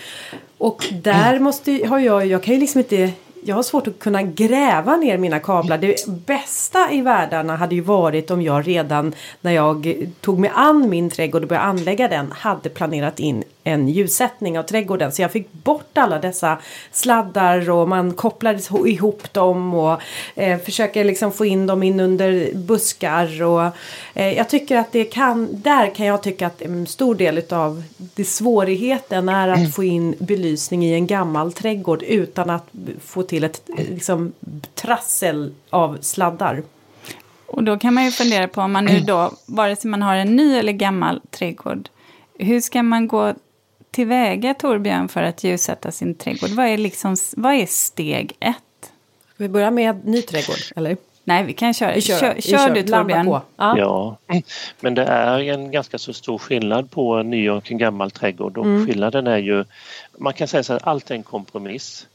Och 0.58 0.86
där 1.02 1.38
måste, 1.38 1.86
har 1.88 1.98
jag, 1.98 2.26
jag 2.26 2.42
kan 2.42 2.54
ju 2.54 2.60
liksom 2.60 2.78
inte 2.78 3.12
jag 3.48 3.56
har 3.56 3.62
svårt 3.62 3.86
att 3.86 3.98
kunna 3.98 4.22
gräva 4.22 4.96
ner 4.96 5.18
mina 5.18 5.40
kablar. 5.40 5.78
Det 5.78 6.06
bästa 6.26 6.92
i 6.92 7.00
världarna 7.00 7.56
hade 7.56 7.74
ju 7.74 7.80
varit 7.80 8.30
om 8.30 8.42
jag 8.42 8.68
redan 8.68 9.14
när 9.40 9.52
jag 9.52 10.06
tog 10.20 10.38
mig 10.38 10.50
an 10.54 10.88
min 10.88 11.10
trädgård 11.10 11.42
och 11.42 11.48
började 11.48 11.66
anlägga 11.66 12.08
den 12.08 12.32
hade 12.32 12.68
planerat 12.68 13.20
in 13.20 13.44
en 13.68 13.88
ljussättning 13.88 14.58
av 14.58 14.62
trädgården. 14.62 15.12
Så 15.12 15.22
jag 15.22 15.32
fick 15.32 15.52
bort 15.52 15.98
alla 15.98 16.18
dessa 16.18 16.58
sladdar 16.92 17.70
och 17.70 17.88
man 17.88 18.12
kopplar 18.12 18.86
ihop 18.88 19.32
dem 19.32 19.74
och 19.74 20.00
eh, 20.34 20.58
försöker 20.58 21.04
liksom 21.04 21.32
få 21.32 21.44
in 21.44 21.66
dem 21.66 21.82
in 21.82 22.00
under 22.00 22.54
buskar. 22.54 23.42
Och, 23.42 23.70
eh, 24.14 24.32
jag 24.32 24.48
tycker 24.48 24.76
att 24.76 24.92
det 24.92 25.04
kan, 25.04 25.48
där 25.62 25.94
kan 25.94 26.06
jag 26.06 26.22
tycka 26.22 26.46
att 26.46 26.62
en 26.62 26.86
stor 26.86 27.14
del 27.14 27.42
av 27.50 27.82
det 27.96 28.24
svårigheten 28.24 29.28
är 29.28 29.48
att 29.48 29.74
få 29.74 29.84
in 29.84 30.14
belysning 30.18 30.84
i 30.84 30.94
en 30.94 31.06
gammal 31.06 31.52
trädgård 31.52 32.02
utan 32.02 32.50
att 32.50 32.68
få 33.04 33.22
till 33.22 33.44
ett 33.44 33.62
liksom, 33.76 34.32
trassel 34.74 35.54
av 35.70 35.98
sladdar. 36.00 36.62
Och 37.46 37.64
då 37.64 37.78
kan 37.78 37.94
man 37.94 38.04
ju 38.04 38.10
fundera 38.10 38.48
på 38.48 38.60
om 38.60 38.72
man 38.72 38.84
nu 38.84 39.00
då, 39.06 39.32
vare 39.46 39.76
sig 39.76 39.90
man 39.90 40.02
har 40.02 40.16
en 40.16 40.36
ny 40.36 40.56
eller 40.56 40.72
gammal 40.72 41.20
trädgård, 41.30 41.88
hur 42.38 42.60
ska 42.60 42.82
man 42.82 43.08
gå 43.08 43.34
tillväga 43.90 44.54
Torbjörn 44.54 45.08
för 45.08 45.22
att 45.22 45.44
ljussätta 45.44 45.90
sin 45.90 46.14
trädgård? 46.14 46.50
Vad 46.50 46.66
är, 46.66 46.78
liksom, 46.78 47.16
vad 47.36 47.54
är 47.54 47.66
steg 47.66 48.32
ett? 48.40 48.92
Vi 49.36 49.48
börjar 49.48 49.70
med 49.70 50.06
ny 50.06 50.22
trädgård, 50.22 50.56
eller? 50.76 50.96
Nej, 51.24 51.44
vi 51.44 51.52
kan 51.52 51.74
köra. 51.74 51.94
Vi 51.94 52.00
kör, 52.00 52.18
kör, 52.18 52.40
kör, 52.40 52.58
kör 52.58 52.74
du 52.74 52.82
Torbjörn. 52.82 53.26
Ja. 53.56 53.78
ja. 53.78 54.16
men 54.80 54.94
det 54.94 55.04
är 55.04 55.38
en 55.38 55.70
ganska 55.70 55.98
så 55.98 56.12
stor 56.12 56.38
skillnad 56.38 56.90
på 56.90 57.14
en 57.14 57.30
ny 57.30 57.50
och 57.50 57.70
en 57.70 57.78
gammal 57.78 58.10
trädgård 58.10 58.58
och 58.58 58.64
mm. 58.64 58.86
skillnaden 58.86 59.26
är 59.26 59.38
ju, 59.38 59.64
man 60.18 60.32
kan 60.32 60.48
säga 60.48 60.62
så 60.62 60.72
att 60.72 60.86
allt 60.86 61.10
är 61.10 61.14
en 61.14 61.22
kompromiss. 61.22 62.06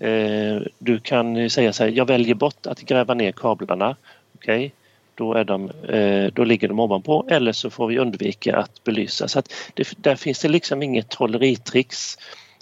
Eh, 0.00 0.62
du 0.78 1.00
kan 1.00 1.50
säga 1.50 1.72
så 1.72 1.84
här, 1.84 1.90
jag 1.90 2.06
väljer 2.06 2.34
bort 2.34 2.66
att 2.66 2.80
gräva 2.80 3.14
ner 3.14 3.32
kablarna. 3.32 3.96
Okej, 4.34 4.56
okay? 4.56 4.70
Då, 5.18 5.34
är 5.34 5.44
de, 5.44 5.70
eh, 5.88 6.32
då 6.32 6.44
ligger 6.44 6.68
de 6.68 6.80
ovanpå 6.80 7.26
eller 7.30 7.52
så 7.52 7.70
får 7.70 7.86
vi 7.86 7.98
undvika 7.98 8.56
att 8.56 8.84
belysa. 8.84 9.28
Så 9.28 9.38
att 9.38 9.52
det, 9.74 9.88
där 9.96 10.16
finns 10.16 10.38
det 10.38 10.48
liksom 10.48 10.82
inget 10.82 11.08
trolleritrix 11.08 12.18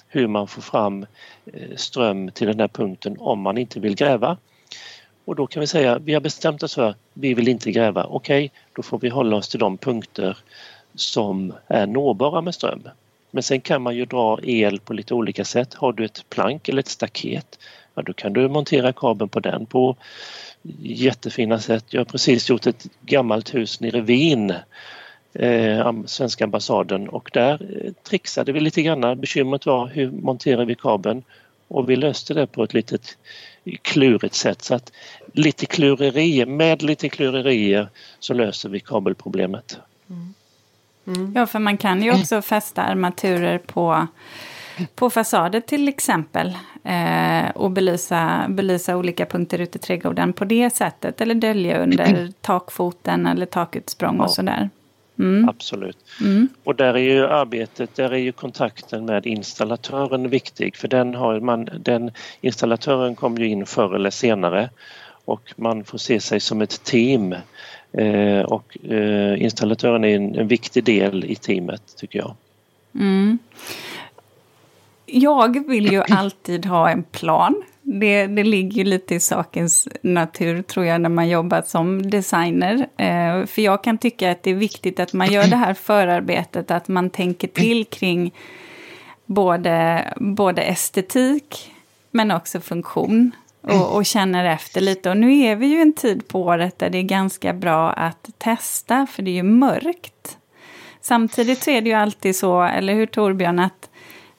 hur 0.08 0.26
man 0.26 0.48
får 0.48 0.62
fram 0.62 1.06
eh, 1.52 1.76
ström 1.76 2.30
till 2.30 2.46
den 2.46 2.60
här 2.60 2.68
punkten 2.68 3.16
om 3.18 3.40
man 3.40 3.58
inte 3.58 3.80
vill 3.80 3.94
gräva. 3.94 4.36
Och 5.24 5.36
då 5.36 5.46
kan 5.46 5.60
vi 5.60 5.66
säga, 5.66 5.98
vi 5.98 6.14
har 6.14 6.20
bestämt 6.20 6.62
oss 6.62 6.74
för, 6.74 6.94
vi 7.14 7.34
vill 7.34 7.48
inte 7.48 7.70
gräva. 7.70 8.04
Okej, 8.04 8.44
okay, 8.44 8.58
då 8.72 8.82
får 8.82 8.98
vi 8.98 9.08
hålla 9.08 9.36
oss 9.36 9.48
till 9.48 9.60
de 9.60 9.78
punkter 9.78 10.38
som 10.94 11.52
är 11.66 11.86
nåbara 11.86 12.40
med 12.40 12.54
ström. 12.54 12.88
Men 13.30 13.42
sen 13.42 13.60
kan 13.60 13.82
man 13.82 13.96
ju 13.96 14.04
dra 14.04 14.38
el 14.42 14.80
på 14.80 14.92
lite 14.92 15.14
olika 15.14 15.44
sätt. 15.44 15.74
Har 15.74 15.92
du 15.92 16.04
ett 16.04 16.24
plank 16.28 16.68
eller 16.68 16.80
ett 16.80 16.88
staket, 16.88 17.58
ja 17.94 18.02
då 18.02 18.12
kan 18.12 18.32
du 18.32 18.48
montera 18.48 18.92
kabeln 18.92 19.28
på 19.28 19.40
den 19.40 19.66
på 19.66 19.96
jättefina 20.78 21.60
sätt. 21.60 21.84
Jag 21.88 22.00
har 22.00 22.04
precis 22.04 22.48
gjort 22.48 22.66
ett 22.66 22.86
gammalt 23.00 23.54
hus 23.54 23.80
nere 23.80 23.98
i 23.98 24.00
Wien, 24.00 24.52
eh, 25.32 25.92
svenska 26.06 26.44
ambassaden 26.44 27.08
och 27.08 27.30
där 27.32 27.84
eh, 27.84 27.92
trixade 28.02 28.52
vi 28.52 28.60
lite 28.60 28.82
grann. 28.82 29.20
Bekymret 29.20 29.66
var 29.66 29.86
hur 29.86 30.10
monterar 30.10 30.64
vi 30.64 30.74
kabeln? 30.74 31.22
Och 31.68 31.90
vi 31.90 31.96
löste 31.96 32.34
det 32.34 32.46
på 32.46 32.64
ett 32.64 32.74
litet 32.74 33.18
klurigt 33.82 34.34
sätt 34.34 34.62
så 34.62 34.74
att 34.74 34.92
lite 35.32 35.66
klurerier, 35.66 36.46
med 36.46 36.82
lite 36.82 37.08
klurerier 37.08 37.88
så 38.18 38.34
löser 38.34 38.68
vi 38.68 38.80
kabelproblemet. 38.80 39.78
Mm. 40.10 40.34
Mm. 41.06 41.32
Ja, 41.36 41.46
för 41.46 41.58
man 41.58 41.78
kan 41.78 42.02
ju 42.02 42.12
också 42.12 42.42
fästa 42.42 42.82
armaturer 42.82 43.58
på, 43.58 44.06
på 44.94 45.10
fasader 45.10 45.60
till 45.60 45.88
exempel. 45.88 46.56
Eh, 46.84 47.50
och 47.54 47.70
belysa, 47.70 48.46
belysa 48.48 48.96
olika 48.96 49.26
punkter 49.26 49.58
ute 49.58 49.78
i 49.78 49.80
trädgården 49.80 50.32
på 50.32 50.44
det 50.44 50.70
sättet. 50.70 51.20
Eller 51.20 51.34
dölja 51.34 51.82
under 51.82 52.32
takfoten 52.40 53.26
eller 53.26 53.46
takutsprång 53.46 54.16
ja. 54.16 54.24
och 54.24 54.30
sådär. 54.30 54.70
Mm. 55.18 55.48
Absolut. 55.48 55.98
Mm. 56.20 56.48
Och 56.64 56.74
där 56.74 56.94
är 56.94 56.98
ju 56.98 57.26
arbetet, 57.26 57.94
där 57.94 58.10
är 58.10 58.18
ju 58.18 58.32
kontakten 58.32 59.04
med 59.04 59.26
installatören 59.26 60.28
viktig 60.30 60.76
för 60.76 60.88
den 60.88 61.14
har 61.14 61.40
man, 61.40 61.68
den 61.80 62.10
installatören 62.40 63.14
kommer 63.14 63.40
ju 63.40 63.48
in 63.48 63.66
förr 63.66 63.94
eller 63.94 64.10
senare 64.10 64.70
och 65.24 65.54
man 65.56 65.84
får 65.84 65.98
se 65.98 66.20
sig 66.20 66.40
som 66.40 66.62
ett 66.62 66.84
team 66.84 67.34
Eh, 67.92 68.40
och 68.40 68.78
eh, 68.90 69.42
installatören 69.42 70.04
är 70.04 70.16
en, 70.16 70.34
en, 70.34 70.48
viktig 70.48 70.84
del 70.84 71.24
i 71.24 71.34
teamet 71.34 71.82
tycker 71.96 72.18
jag. 72.18 72.34
Mm. 72.94 73.38
Jag 75.06 75.68
vill 75.68 75.92
ju 75.92 76.02
alltid 76.08 76.66
ha 76.66 76.90
en 76.90 77.02
plan. 77.02 77.62
Det, 77.82 78.26
det 78.26 78.44
ligger 78.44 78.76
ju 78.76 78.84
lite 78.84 79.14
i 79.14 79.20
sakens 79.20 79.88
natur 80.02 80.62
tror 80.62 80.86
jag 80.86 81.00
när 81.00 81.08
man 81.08 81.28
jobbar 81.28 81.62
som 81.66 82.10
designer. 82.10 82.86
Eh, 82.96 83.46
för 83.46 83.62
jag 83.62 83.84
kan 83.84 83.98
tycka 83.98 84.30
att 84.30 84.42
det 84.42 84.50
är 84.50 84.54
viktigt 84.54 85.00
att 85.00 85.12
man 85.12 85.32
gör 85.32 85.46
det 85.46 85.56
här 85.56 85.74
förarbetet, 85.74 86.70
att 86.70 86.88
man 86.88 87.10
tänker 87.10 87.48
till 87.48 87.84
kring 87.84 88.34
både, 89.26 90.04
både 90.16 90.62
estetik 90.62 91.72
men 92.10 92.30
också 92.30 92.60
funktion 92.60 93.32
och, 93.60 93.96
och, 93.96 94.06
känner 94.06 94.44
efter 94.44 94.80
lite. 94.80 95.10
Och 95.10 95.16
nu 95.16 95.38
är 95.38 95.56
vi 95.56 95.66
ju 95.66 95.80
en 95.80 95.92
tid 95.92 96.28
på 96.28 96.42
året 96.42 96.78
där 96.78 96.90
det 96.90 96.98
är 96.98 97.02
ganska 97.02 97.52
bra 97.52 97.90
att 97.90 98.30
testa, 98.38 99.06
för 99.10 99.22
det 99.22 99.30
är 99.30 99.34
ju 99.34 99.42
mörkt. 99.42 100.38
Samtidigt 101.00 101.62
så 101.62 101.70
är 101.70 101.80
det 101.80 101.88
ju 101.88 101.94
alltid 101.94 102.36
så, 102.36 102.62
eller 102.62 102.94
hur 102.94 103.06
Torbjörn, 103.06 103.58
att 103.58 103.90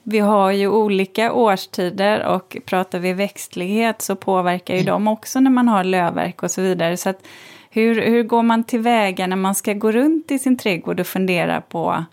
vi 0.10 0.20
har 0.20 0.52
ju 0.52 0.68
olika 0.68 1.34
årstider 1.34 2.26
och 2.26 2.58
pratar 2.66 3.00
vi 3.00 3.14
växtlighet 3.14 4.02
så 4.02 4.16
påverkar 4.16 4.76
ju 4.76 4.84
de 4.84 5.08
också 5.08 5.40
när 5.40 5.52
man 5.52 5.68
har 5.68 5.84
lövverk 5.84 6.44
och 6.44 6.52
så 6.52 6.62
vidare. 6.62 6.98
Så 6.98 7.14
hur, 7.70 8.02
hur 8.02 8.24
går 8.24 8.44
man 8.44 8.64
tillväga 8.64 9.28
när 9.28 9.36
man 9.36 9.56
ska 9.56 9.74
gå 9.74 9.92
runt 9.92 10.32
i 10.32 10.40
sin 10.40 10.58
trädgård 10.58 11.00
och 11.00 11.08
fundera 11.08 11.62
på 11.62 12.06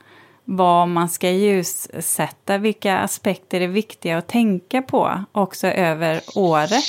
vad 0.45 0.89
man 0.89 1.09
ska 1.09 1.31
ljussätta, 1.31 2.59
vilka 2.59 2.99
aspekter 2.99 3.61
är 3.61 3.69
viktiga 3.69 4.19
att 4.19 4.29
tänka 4.29 4.83
på 4.83 5.25
också 5.33 5.67
över 5.67 6.21
året? 6.35 6.85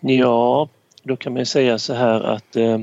Ja, 0.00 0.68
då 1.02 1.16
kan 1.16 1.34
man 1.34 1.46
säga 1.46 1.78
så 1.78 1.94
här 1.94 2.20
att 2.20 2.56
eh, 2.56 2.78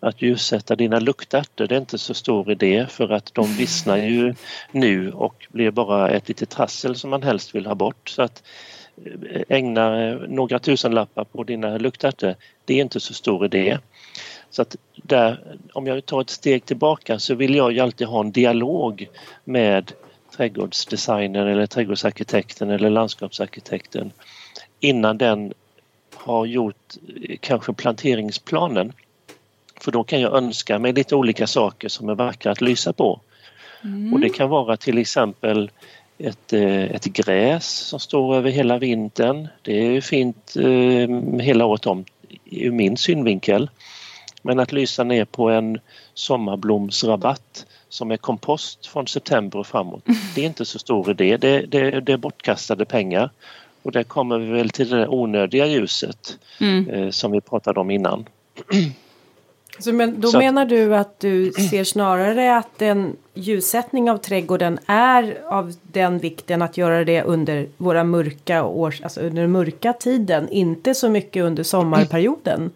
att 0.00 0.22
ljussätta 0.22 0.76
dina 0.76 1.00
luktärtor 1.00 1.66
det 1.66 1.74
är 1.74 1.80
inte 1.80 1.98
så 1.98 2.14
stor 2.14 2.50
idé 2.50 2.86
för 2.90 3.12
att 3.12 3.34
de 3.34 3.52
vissnar 3.52 3.96
ju 3.96 4.34
nu 4.72 5.12
och 5.12 5.46
blir 5.50 5.70
bara 5.70 6.10
ett 6.10 6.28
litet 6.28 6.50
trassel 6.50 6.96
som 6.96 7.10
man 7.10 7.22
helst 7.22 7.54
vill 7.54 7.66
ha 7.66 7.74
bort. 7.74 8.08
Så 8.08 8.22
att 8.22 8.42
eh, 9.30 9.42
ägna 9.48 10.14
några 10.14 10.58
tusenlappar 10.58 11.24
på 11.24 11.44
dina 11.44 11.78
luktärtor, 11.78 12.34
det 12.64 12.74
är 12.74 12.80
inte 12.80 13.00
så 13.00 13.14
stor 13.14 13.44
idé. 13.44 13.78
Så 14.50 14.62
att 14.62 14.76
där, 14.96 15.56
om 15.72 15.86
jag 15.86 16.06
tar 16.06 16.20
ett 16.20 16.30
steg 16.30 16.64
tillbaka 16.64 17.18
så 17.18 17.34
vill 17.34 17.54
jag 17.54 17.72
ju 17.72 17.80
alltid 17.80 18.06
ha 18.06 18.20
en 18.20 18.32
dialog 18.32 19.08
med 19.44 19.92
trädgårdsdesignern 20.36 21.48
eller 21.48 21.66
trädgårdsarkitekten 21.66 22.70
eller 22.70 22.90
landskapsarkitekten 22.90 24.12
innan 24.80 25.18
den 25.18 25.52
har 26.14 26.46
gjort 26.46 26.94
eh, 27.28 27.36
kanske 27.40 27.72
planteringsplanen. 27.72 28.92
För 29.80 29.92
då 29.92 30.04
kan 30.04 30.20
jag 30.20 30.36
önska 30.36 30.78
mig 30.78 30.92
lite 30.92 31.16
olika 31.16 31.46
saker 31.46 31.88
som 31.88 32.08
är 32.08 32.14
vackra 32.14 32.52
att 32.52 32.60
lysa 32.60 32.92
på. 32.92 33.20
Mm. 33.84 34.14
Och 34.14 34.20
det 34.20 34.28
kan 34.28 34.48
vara 34.48 34.76
till 34.76 34.98
exempel 34.98 35.70
ett, 36.18 36.52
eh, 36.52 36.82
ett 36.82 37.04
gräs 37.04 37.68
som 37.68 38.00
står 38.00 38.36
över 38.36 38.50
hela 38.50 38.78
vintern. 38.78 39.48
Det 39.62 39.96
är 39.96 40.00
fint 40.00 40.56
eh, 40.56 41.40
hela 41.40 41.64
året 41.64 41.86
om 41.86 42.04
ur 42.44 42.70
min 42.70 42.96
synvinkel. 42.96 43.70
Men 44.42 44.60
att 44.60 44.72
lysa 44.72 45.04
ner 45.04 45.24
på 45.24 45.50
en 45.50 45.78
sommarblomsrabatt 46.14 47.66
som 47.88 48.10
är 48.10 48.16
kompost 48.16 48.86
från 48.86 49.06
september 49.06 49.58
och 49.58 49.66
framåt, 49.66 50.02
det 50.34 50.40
är 50.40 50.46
inte 50.46 50.64
så 50.64 50.78
stor 50.78 51.10
idé. 51.10 51.36
Det, 51.36 51.60
det, 51.60 52.00
det 52.00 52.12
är 52.12 52.16
bortkastade 52.16 52.84
pengar. 52.84 53.30
Och 53.82 53.92
där 53.92 54.02
kommer 54.02 54.38
vi 54.38 54.46
väl 54.46 54.70
till 54.70 54.88
det 54.90 55.08
onödiga 55.08 55.66
ljuset 55.66 56.38
mm. 56.60 56.90
eh, 56.90 57.10
som 57.10 57.32
vi 57.32 57.40
pratade 57.40 57.80
om 57.80 57.90
innan. 57.90 58.26
Så 59.78 59.92
men, 59.92 60.20
då 60.20 60.28
så. 60.28 60.38
menar 60.38 60.64
du 60.64 60.96
att 60.96 61.20
du 61.20 61.52
ser 61.52 61.84
snarare 61.84 62.56
att 62.56 62.82
en 62.82 63.16
ljussättning 63.34 64.10
av 64.10 64.16
trädgården 64.16 64.78
är 64.86 65.38
av 65.46 65.74
den 65.82 66.18
vikten 66.18 66.62
att 66.62 66.76
göra 66.76 67.04
det 67.04 67.22
under 67.22 67.68
våra 67.76 68.04
mörka 68.04 68.64
års, 68.64 69.02
alltså 69.02 69.20
under 69.20 69.42
den 69.42 69.52
mörka 69.52 69.92
tiden, 69.92 70.48
inte 70.48 70.94
så 70.94 71.08
mycket 71.08 71.42
under 71.42 71.62
sommarperioden? 71.62 72.70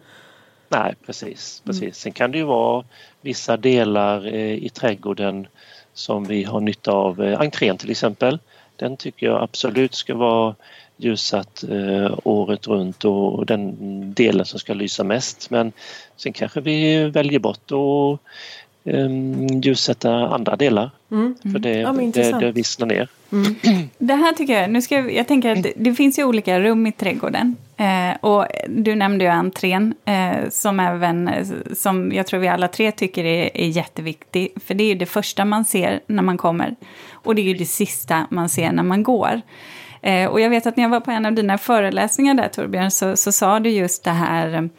Nej, 0.69 0.95
precis. 1.05 1.61
precis. 1.65 1.95
Sen 1.95 2.11
kan 2.11 2.31
det 2.31 2.37
ju 2.37 2.43
vara 2.43 2.85
vissa 3.21 3.57
delar 3.57 4.25
eh, 4.25 4.53
i 4.53 4.69
trädgården 4.69 5.47
som 5.93 6.23
vi 6.23 6.43
har 6.43 6.59
nytta 6.59 6.91
av. 6.91 7.23
Eh, 7.23 7.41
entrén 7.41 7.77
till 7.77 7.91
exempel. 7.91 8.39
Den 8.75 8.97
tycker 8.97 9.25
jag 9.25 9.43
absolut 9.43 9.95
ska 9.95 10.15
vara 10.15 10.55
ljussatt 10.97 11.63
eh, 11.63 12.19
året 12.23 12.67
runt 12.67 13.05
och 13.05 13.45
den 13.45 13.73
delen 14.13 14.45
som 14.45 14.59
ska 14.59 14.73
lysa 14.73 15.03
mest. 15.03 15.49
Men 15.49 15.71
sen 16.17 16.33
kanske 16.33 16.61
vi 16.61 17.03
väljer 17.09 17.39
bort 17.39 17.71
att 17.71 18.19
um, 18.83 19.47
ljussätta 19.47 20.11
andra 20.11 20.55
delar. 20.55 20.91
Mm. 21.11 21.35
För 21.41 21.59
det, 21.59 21.79
ja, 21.79 21.91
det, 21.91 22.39
det 22.39 22.51
vissnar 22.51 22.87
ner. 22.87 23.07
Mm. 23.31 23.55
Det 23.97 24.13
här 24.13 24.33
tycker 24.33 24.61
jag, 24.61 24.69
nu 24.69 24.81
ska 24.81 24.95
jag, 24.95 25.13
jag 25.13 25.27
tänker 25.27 25.51
att 25.51 25.63
det, 25.63 25.73
det 25.75 25.93
finns 25.93 26.19
ju 26.19 26.23
olika 26.23 26.59
rum 26.59 26.87
i 26.87 26.91
trädgården. 26.91 27.55
Eh, 27.77 28.17
och 28.21 28.47
du 28.69 28.95
nämnde 28.95 29.25
ju 29.25 29.31
entrén 29.31 29.93
eh, 30.05 30.49
som 30.49 30.79
även, 30.79 31.29
som 31.75 32.11
jag 32.11 32.27
tror 32.27 32.39
vi 32.39 32.47
alla 32.47 32.67
tre 32.67 32.91
tycker 32.91 33.25
är, 33.25 33.57
är 33.57 33.67
jätteviktig. 33.67 34.53
För 34.65 34.73
det 34.73 34.83
är 34.83 34.87
ju 34.87 34.95
det 34.95 35.05
första 35.05 35.45
man 35.45 35.65
ser 35.65 36.01
när 36.07 36.23
man 36.23 36.37
kommer. 36.37 36.75
Och 37.11 37.35
det 37.35 37.41
är 37.41 37.43
ju 37.43 37.53
det 37.53 37.65
sista 37.65 38.27
man 38.29 38.49
ser 38.49 38.71
när 38.71 38.83
man 38.83 39.03
går. 39.03 39.41
Eh, 40.03 40.29
och 40.29 40.41
jag 40.41 40.49
vet 40.49 40.65
att 40.65 40.77
när 40.77 40.83
jag 40.83 40.89
var 40.89 40.99
på 40.99 41.11
en 41.11 41.25
av 41.25 41.33
dina 41.33 41.57
föreläsningar 41.57 42.33
där 42.33 42.47
Torbjörn 42.47 42.91
så, 42.91 43.17
så 43.17 43.31
sa 43.31 43.59
du 43.59 43.69
just 43.69 44.03
det 44.03 44.11
här 44.11 44.69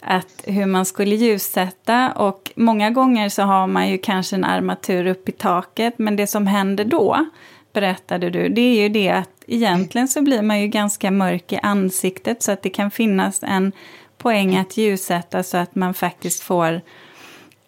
att 0.00 0.44
hur 0.44 0.66
man 0.66 0.84
skulle 0.84 1.14
ljussätta 1.14 2.12
och 2.12 2.52
många 2.54 2.90
gånger 2.90 3.28
så 3.28 3.42
har 3.42 3.66
man 3.66 3.88
ju 3.88 3.98
kanske 3.98 4.36
en 4.36 4.44
armatur 4.44 5.06
upp 5.06 5.28
i 5.28 5.32
taket 5.32 5.98
men 5.98 6.16
det 6.16 6.26
som 6.26 6.46
händer 6.46 6.84
då, 6.84 7.26
berättade 7.72 8.30
du, 8.30 8.48
det 8.48 8.60
är 8.60 8.82
ju 8.82 8.88
det 8.88 9.10
att 9.10 9.30
egentligen 9.46 10.08
så 10.08 10.22
blir 10.22 10.42
man 10.42 10.60
ju 10.60 10.68
ganska 10.68 11.10
mörk 11.10 11.52
i 11.52 11.58
ansiktet 11.62 12.42
så 12.42 12.52
att 12.52 12.62
det 12.62 12.70
kan 12.70 12.90
finnas 12.90 13.42
en 13.42 13.72
poäng 14.18 14.56
att 14.56 14.76
ljussätta 14.76 15.42
så 15.42 15.56
att 15.56 15.74
man 15.74 15.94
faktiskt 15.94 16.42
får 16.42 16.80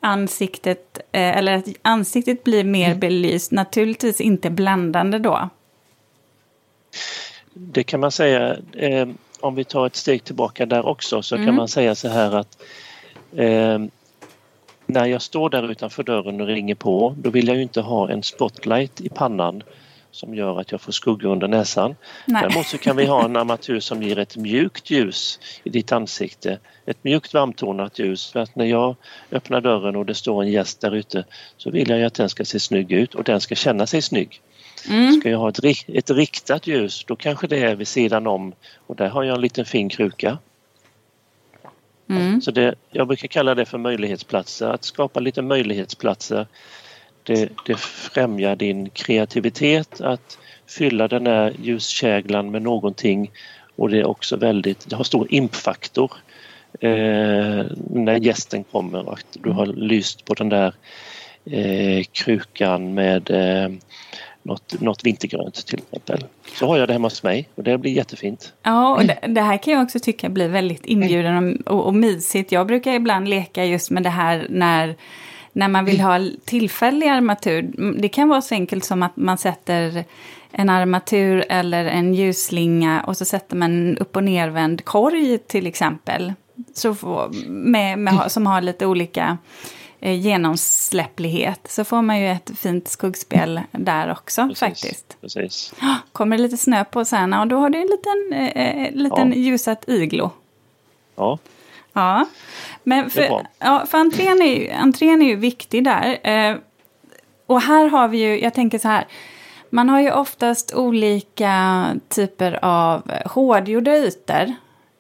ansiktet, 0.01 0.99
eh, 1.13 1.37
eller 1.39 1.53
att 1.53 1.67
ansiktet 1.83 2.45
blir 2.45 2.65
mer 2.65 2.87
mm. 2.87 3.01
belyst, 3.01 3.53
naturligtvis 3.53 4.21
inte 4.21 4.51
bländande 4.51 5.19
då. 5.19 5.51
Det 7.55 7.83
kan 7.83 8.01
man 8.01 8.13
säga. 8.13 8.57
Eh, 8.73 9.09
om 9.41 9.55
vi 9.55 9.65
tar 9.65 9.87
ett 9.87 9.97
steg 9.97 10.25
tillbaka 10.25 10.67
där 10.67 10.87
också 10.87 11.23
så 11.23 11.35
mm. 11.35 11.47
kan 11.47 11.55
man 11.55 11.69
säga 11.69 11.95
så 11.95 12.09
här 12.09 12.35
att 12.35 12.63
eh, 13.37 13.79
när 14.87 15.07
jag 15.07 15.23
står 15.23 15.51
där 15.51 15.71
utanför 15.71 16.03
dörren 16.03 16.41
och 16.41 16.47
ringer 16.47 16.75
på 16.75 17.15
då 17.19 17.31
vill 17.31 17.49
jag 17.49 17.57
ju 17.57 17.63
inte 17.63 17.81
ha 17.81 18.11
en 18.11 18.23
spotlight 18.23 19.01
i 19.01 19.09
pannan 19.09 19.63
som 20.11 20.35
gör 20.35 20.61
att 20.61 20.73
jag 20.73 20.81
får 20.81 20.93
skugga 20.93 21.29
under 21.29 21.49
näsan. 21.49 21.97
Nej. 22.25 22.43
Däremot 22.43 22.67
så 22.67 22.79
kan 22.79 22.97
vi 22.97 23.07
ha 23.07 23.25
en 23.25 23.37
armatur 23.37 23.81
som 23.81 24.03
ger 24.03 24.19
ett 24.19 24.37
mjukt 24.37 24.91
ljus 24.91 25.41
i 25.65 25.71
ditt 25.71 25.93
ansikte. 25.93 26.59
Ett 26.87 27.05
mjukt 27.05 27.35
varmtonat 27.35 27.99
ljus 27.99 28.33
för 28.33 28.41
att 28.41 28.57
när 28.57 28.65
jag 28.65 28.97
öppnar 29.31 29.61
dörren 29.61 29.97
och 29.97 30.07
det 30.07 30.15
står 30.15 30.43
en 30.43 30.51
gäst 30.51 30.81
där 30.81 30.95
ute 30.95 31.25
så 31.57 31.71
vill 31.71 31.91
jag 31.91 31.99
ju 31.99 32.05
att 32.05 32.15
den 32.15 32.29
ska 32.29 32.45
se 32.45 32.61
snygg 32.61 32.93
ut 32.93 33.15
och 33.15 33.25
den 33.25 33.41
ska 33.41 33.55
känna 33.55 33.87
sig 33.87 34.03
snygg. 34.03 34.41
Mm. 34.89 35.21
Ska 35.21 35.31
jag 35.31 35.39
ha 35.39 35.49
ett, 35.49 35.65
ett 35.89 36.11
riktat 36.11 36.67
ljus 36.67 37.05
då 37.05 37.17
kanske 37.17 37.47
det 37.47 37.59
är 37.59 37.75
vid 37.75 37.89
sidan 37.89 38.27
om 38.27 38.53
och 38.87 38.97
där 38.97 39.09
har 39.09 39.25
jag 39.25 39.35
en 39.35 39.41
liten 39.41 39.65
fin 39.65 39.89
kruka. 39.89 40.39
Mm. 42.09 42.41
Så 42.43 42.51
det, 42.51 42.75
jag 42.91 43.07
brukar 43.07 43.29
kalla 43.29 43.55
det 43.55 43.65
för 43.65 43.79
möjlighetsplatser, 43.79 44.67
att 44.67 44.85
skapa 44.85 45.21
lite 45.21 45.43
möjlighetsplatser. 45.43 46.47
Det, 47.23 47.51
det 47.67 47.79
främjar 47.79 48.57
din 48.57 48.91
kreativitet 48.91 50.01
att 50.01 50.39
fylla 50.67 51.09
den 51.09 51.27
här 51.27 51.55
ljuskäglan 51.63 52.51
med 52.51 52.63
någonting 52.63 53.31
och 53.77 53.91
det 53.91 53.99
är 53.99 54.07
också 54.07 54.37
väldigt, 54.37 54.91
det 54.91 54.97
har 54.97 55.05
stor 55.05 55.27
impfaktor 55.31 56.13
eh, 56.81 57.65
när 57.91 58.17
gästen 58.17 58.65
kommer 58.65 59.09
och 59.09 59.23
du 59.33 59.51
har 59.51 59.67
lyst 59.67 60.25
på 60.25 60.35
den 60.35 60.49
där 60.49 60.75
eh, 61.45 62.05
krukan 62.13 62.95
med 62.95 63.31
eh, 63.31 63.71
något, 64.47 64.81
något 64.81 65.05
vintergrönt 65.05 65.67
till 65.67 65.79
exempel. 65.79 66.25
Så 66.59 66.67
har 66.67 66.77
jag 66.77 66.89
det 66.89 66.93
hemma 66.93 67.07
hos 67.07 67.23
mig 67.23 67.49
och 67.55 67.63
det 67.63 67.79
blir 67.79 67.93
jättefint. 67.93 68.53
Ja, 68.63 68.95
och 68.95 69.07
det, 69.07 69.19
det 69.29 69.41
här 69.41 69.57
kan 69.57 69.75
jag 69.75 69.83
också 69.83 69.99
tycka 69.99 70.29
blir 70.29 70.49
väldigt 70.49 70.87
inbjudande 70.87 71.57
och, 71.67 71.87
och 71.87 71.95
mysigt. 71.95 72.53
Jag 72.53 72.67
brukar 72.67 72.93
ibland 72.93 73.29
leka 73.29 73.65
just 73.65 73.91
med 73.91 74.03
det 74.03 74.11
här 74.11 74.47
när 74.51 74.97
när 75.53 75.69
man 75.69 75.85
vill 75.85 76.01
ha 76.01 76.21
tillfällig 76.45 77.09
armatur. 77.09 77.73
Det 77.99 78.09
kan 78.09 78.29
vara 78.29 78.43
så 78.43 78.55
enkelt 78.55 78.85
som 78.85 79.03
att 79.03 79.17
man 79.17 79.39
sätter 79.39 80.05
en 80.51 80.71
armatur 80.71 81.45
eller 81.49 81.85
en 81.85 82.15
ljusslinga 82.15 83.03
och 83.07 83.17
så 83.17 83.25
sätter 83.25 83.57
man 83.57 83.73
en 83.73 83.99
upp 83.99 84.17
och 84.17 84.25
nervänd 84.25 84.85
korg 84.85 85.39
till 85.39 85.67
exempel. 85.67 86.33
Så 86.75 86.97
med, 87.47 87.99
med, 87.99 88.33
som 88.33 88.47
har 88.47 88.61
lite 88.61 88.87
olika 88.87 89.39
genomsläpplighet 90.01 91.61
så 91.69 91.85
får 91.85 92.03
man 92.03 92.21
ju 92.21 92.29
ett 92.29 92.51
fint 92.59 92.89
skuggspel 92.89 93.61
där 93.73 94.13
också 94.13 94.43
precis, 94.43 94.61
faktiskt. 94.61 95.17
Precis. 95.21 95.75
Kommer 96.13 96.37
det 96.37 96.43
lite 96.43 96.57
snö 96.57 96.85
på 96.85 97.05
sen 97.05 97.33
och 97.35 97.47
då 97.47 97.57
har 97.57 97.71
du 97.71 97.79
en 97.79 97.87
liten, 97.87 98.33
eh, 98.33 98.67
eh 98.67 98.93
liten 98.93 99.29
ja. 99.29 99.35
ljusat 99.35 99.89
iglo. 99.89 100.31
Ja. 101.17 101.39
Ja, 101.93 102.27
men 102.83 103.11
för, 103.11 103.47
ja, 103.59 103.87
för 103.87 103.99
entrén, 103.99 104.43
är 104.43 104.57
ju, 104.57 104.71
entrén 104.71 105.23
är 105.23 105.27
ju 105.27 105.37
viktig 105.37 105.85
där. 105.85 106.19
Eh, 106.23 106.57
och 107.47 107.61
här 107.61 107.89
har 107.89 108.09
vi 108.09 108.19
ju, 108.19 108.41
jag 108.41 108.55
tänker 108.55 108.79
så 108.79 108.89
här, 108.89 109.07
man 109.71 109.89
har 109.89 110.01
ju 110.01 110.13
oftast 110.13 110.75
olika 110.75 111.87
typer 112.09 112.65
av 112.65 113.13
hårdgjorda 113.27 113.97
ytor 113.97 114.43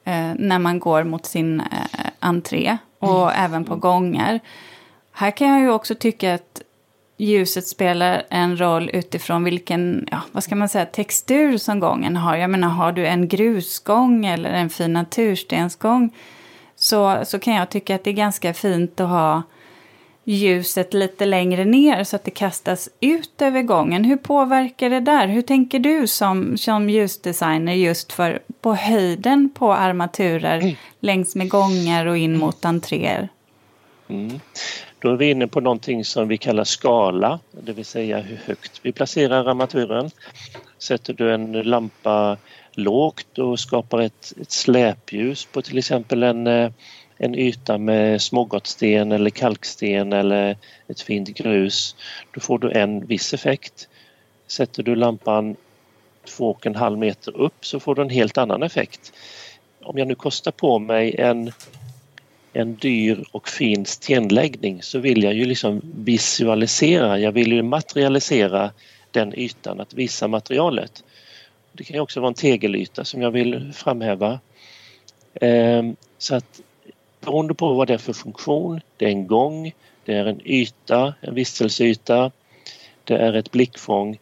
eh, 0.05 0.33
när 0.37 0.59
man 0.59 0.79
går 0.79 1.05
mot 1.05 1.27
sin 1.27 1.61
eh, 1.61 1.67
entré 2.21 2.79
och 2.99 3.33
mm. 3.33 3.45
även 3.45 3.65
på 3.65 3.77
gångar. 3.77 4.41
Här 5.19 5.31
kan 5.31 5.49
jag 5.49 5.61
ju 5.61 5.71
också 5.71 5.95
tycka 5.95 6.35
att 6.35 6.63
ljuset 7.17 7.67
spelar 7.67 8.23
en 8.31 8.61
roll 8.61 8.91
utifrån 8.93 9.45
vilken, 9.45 10.09
ja, 10.11 10.21
vad 10.33 10.45
ska 10.45 10.57
man 10.57 10.69
säga, 10.69 10.87
textur 10.87 11.59
som 11.59 11.81
gången 11.81 12.17
har. 12.17 12.37
Jag 12.37 12.51
menar, 12.51 12.69
har 12.69 12.93
du 12.93 13.07
en 13.07 13.29
grusgång 13.29 14.27
eller 14.27 14.51
en 14.51 14.71
fin 14.71 14.93
naturstensgång 14.93 16.15
så, 16.75 17.19
så 17.25 17.39
kan 17.39 17.55
jag 17.55 17.71
tycka 17.71 17.95
att 17.95 18.05
det 18.05 18.11
är 18.11 18.15
ganska 18.15 18.55
fint 18.55 19.01
att 19.01 19.09
ha 19.09 19.43
ljuset 20.25 20.95
lite 20.95 21.25
längre 21.25 21.65
ner 21.65 22.05
så 22.05 22.17
att 22.17 22.25
det 22.25 22.31
kastas 22.31 22.89
ut 23.01 23.43
över 23.43 23.63
gången. 23.63 24.05
Hur 24.05 24.17
påverkar 24.17 24.91
det 24.91 25.01
där? 25.01 25.27
Hur 25.27 25.43
tänker 25.43 25.79
du 25.79 26.07
som, 26.07 26.59
som 26.59 26.91
ljusdesigner 26.91 27.75
just 27.75 28.13
för 28.13 28.43
på 28.61 28.75
höjden 28.75 29.51
på 29.55 29.73
armaturer 29.73 30.59
mm. 30.61 30.77
längs 31.01 31.37
med 31.37 31.49
gångar 31.49 32.07
och 32.07 32.17
in 32.17 32.39
mot 32.39 32.65
entréer? 32.65 33.29
Mm. 34.09 34.41
Då 34.99 35.11
är 35.11 35.17
vi 35.17 35.31
inne 35.31 35.47
på 35.47 35.61
någonting 35.61 36.05
som 36.05 36.29
vi 36.29 36.39
kallar 36.39 36.65
skala, 36.65 37.41
det 37.51 37.73
vill 37.73 37.85
säga 37.85 38.21
hur 38.21 38.37
högt 38.37 38.81
vi 38.83 38.93
placerar 38.93 39.45
armaturen. 39.49 40.11
Sätter 40.79 41.13
du 41.13 41.35
en 41.35 41.53
lampa 41.53 42.37
lågt 42.73 43.39
och 43.39 43.61
skapar 43.61 44.01
ett, 44.01 44.33
ett 44.41 44.51
släpljus 44.51 45.45
på 45.45 45.63
till 45.63 45.79
exempel 45.79 46.23
en, 46.23 46.47
eh, 46.47 46.71
en 47.17 47.35
yta 47.35 47.79
med 47.79 48.23
smågottsten 48.23 49.13
eller 49.13 49.31
kalksten 49.31 50.13
eller 50.13 50.57
ett 50.89 51.01
fint 51.01 51.29
grus, 51.29 51.97
då 52.35 52.41
får 52.41 52.59
du 52.59 52.73
en 52.73 53.07
viss 53.07 53.35
effekt. 53.35 53.89
Sätter 54.47 54.83
du 54.83 54.95
lampan 54.95 55.57
två 56.25 56.51
och 56.51 56.67
en 56.67 56.75
halv 56.75 56.99
meter 56.99 57.37
upp 57.37 57.67
så 57.67 57.81
får 57.81 57.95
du 57.95 58.03
en 58.03 58.11
helt 58.11 58.39
annan 58.39 58.63
effekt. 58.63 59.13
Om 59.83 59.99
jag 59.99 60.09
nu 60.09 60.15
kostar 60.15 60.51
på 60.51 60.79
mig 60.79 61.15
en 61.19 61.53
en 62.57 62.77
dyr 62.77 63.25
och 63.33 63.49
fin 63.49 63.87
stenläggning 63.87 64.83
så 64.83 64.99
vill 64.99 65.23
jag 65.23 65.35
ju 65.35 65.45
liksom 65.45 65.81
visualisera, 65.97 67.19
jag 67.19 67.33
vill 67.33 67.53
ju 67.53 67.63
materialisera 67.63 68.71
den 69.11 69.39
ytan, 69.39 69.81
att 69.81 69.95
visa 69.95 70.29
materialet. 70.29 71.05
Det 71.73 71.85
kan 71.85 71.95
ju 71.95 72.01
också 72.01 72.21
vara 72.21 72.29
en 72.29 72.35
tegelyta 72.35 73.05
som 73.05 73.23
jag 73.23 73.31
vill 73.31 73.73
framhäva. 73.73 74.41
Ehm, 75.35 75.97
så 76.19 76.35
att 76.35 76.61
beroende 77.21 77.55
på 77.55 77.75
vad 77.75 77.87
det 77.87 77.95
är 77.95 77.99
för 77.99 78.13
funktion, 78.13 78.81
det 78.97 79.05
är 79.05 79.11
en 79.11 79.27
gång, 79.27 79.73
det 80.05 80.15
är 80.15 80.27
en 80.27 80.41
yta, 80.45 81.15
en 81.21 81.35
vistelseyta, 81.35 82.31
det 83.05 83.17
är 83.17 83.33
ett 83.33 83.51
blickfång 83.51 84.19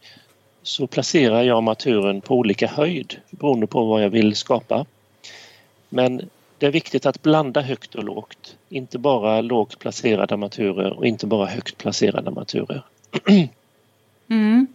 så 0.63 0.87
placerar 0.87 1.43
jag 1.43 1.57
armaturen 1.57 2.21
på 2.21 2.35
olika 2.35 2.67
höjd 2.67 3.21
beroende 3.31 3.67
på 3.67 3.85
vad 3.85 4.03
jag 4.03 4.11
vill 4.11 4.35
skapa. 4.35 4.87
Men 5.89 6.29
det 6.65 6.69
är 6.69 6.73
viktigt 6.73 7.07
att 7.07 7.23
blanda 7.23 7.61
högt 7.61 7.95
och 7.95 8.05
lågt. 8.05 8.57
Inte 8.69 8.99
bara 8.99 9.41
lågt 9.41 9.79
placerade 9.79 10.35
armaturer 10.35 10.99
och 10.99 11.07
inte 11.07 11.27
bara 11.27 11.47
högt 11.47 11.79
placerade 11.79 12.29
armaturer. 12.31 12.83
Mm. 14.29 14.67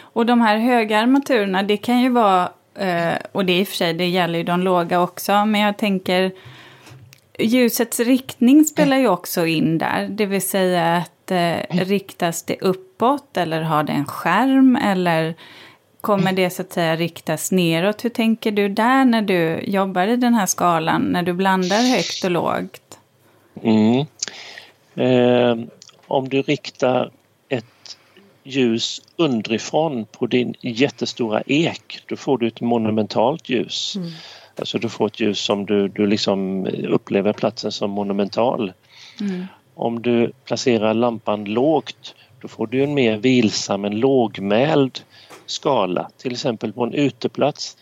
Och 0.00 0.26
de 0.26 0.40
här 0.40 0.58
höga 0.58 0.98
armaturerna, 0.98 1.62
det 1.62 1.76
kan 1.76 2.00
ju 2.00 2.08
vara, 2.08 2.48
eh, 2.74 3.14
och 3.32 3.44
det 3.44 3.58
i 3.58 3.62
och 3.62 3.68
för 3.68 3.76
sig, 3.76 3.94
det 3.94 4.06
gäller 4.06 4.38
ju 4.38 4.44
de 4.44 4.62
låga 4.62 5.00
också, 5.00 5.46
men 5.46 5.60
jag 5.60 5.78
tänker 5.78 6.32
ljusets 7.38 8.00
riktning 8.00 8.64
spelar 8.64 8.96
ju 8.96 9.08
också 9.08 9.46
in 9.46 9.78
där. 9.78 10.08
Det 10.08 10.26
vill 10.26 10.42
säga 10.42 10.96
att 10.96 11.30
eh, 11.30 11.84
riktas 11.84 12.42
det 12.42 12.56
uppåt 12.60 13.36
eller 13.36 13.62
har 13.62 13.82
det 13.82 13.92
en 13.92 14.06
skärm 14.06 14.76
eller 14.76 15.34
kommer 16.00 16.32
det 16.32 16.50
så 16.50 16.62
att 16.62 16.72
säga 16.72 16.96
riktas 16.96 17.52
neråt? 17.52 18.04
Hur 18.04 18.10
tänker 18.10 18.50
du 18.50 18.68
där 18.68 19.04
när 19.04 19.22
du 19.22 19.60
jobbar 19.66 20.06
i 20.06 20.16
den 20.16 20.34
här 20.34 20.46
skalan, 20.46 21.02
när 21.02 21.22
du 21.22 21.32
blandar 21.32 21.96
högt 21.96 22.24
och 22.24 22.30
lågt? 22.30 22.98
Mm. 23.62 24.06
Eh, 24.94 25.68
om 26.06 26.28
du 26.28 26.42
riktar 26.42 27.10
ett 27.48 27.96
ljus 28.42 29.02
underifrån 29.16 30.06
på 30.06 30.26
din 30.26 30.54
jättestora 30.60 31.42
ek, 31.46 32.02
då 32.06 32.16
får 32.16 32.38
du 32.38 32.48
ett 32.48 32.60
monumentalt 32.60 33.48
ljus. 33.48 33.96
Mm. 33.96 34.10
Alltså 34.58 34.78
du 34.78 34.88
får 34.88 35.06
ett 35.06 35.20
ljus 35.20 35.40
som 35.40 35.66
du, 35.66 35.88
du 35.88 36.06
liksom 36.06 36.66
upplever 36.66 37.32
platsen 37.32 37.72
som 37.72 37.90
monumental. 37.90 38.72
Mm. 39.20 39.46
Om 39.74 40.02
du 40.02 40.32
placerar 40.44 40.94
lampan 40.94 41.44
lågt 41.44 42.14
då 42.40 42.48
får 42.48 42.66
du 42.66 42.82
en 42.82 42.94
mer 42.94 43.16
vilsam, 43.16 43.84
en 43.84 44.00
lågmäld 44.00 45.00
skala. 45.50 46.10
Till 46.16 46.32
exempel 46.32 46.72
på 46.72 46.84
en 46.84 46.94
uteplats. 46.94 47.76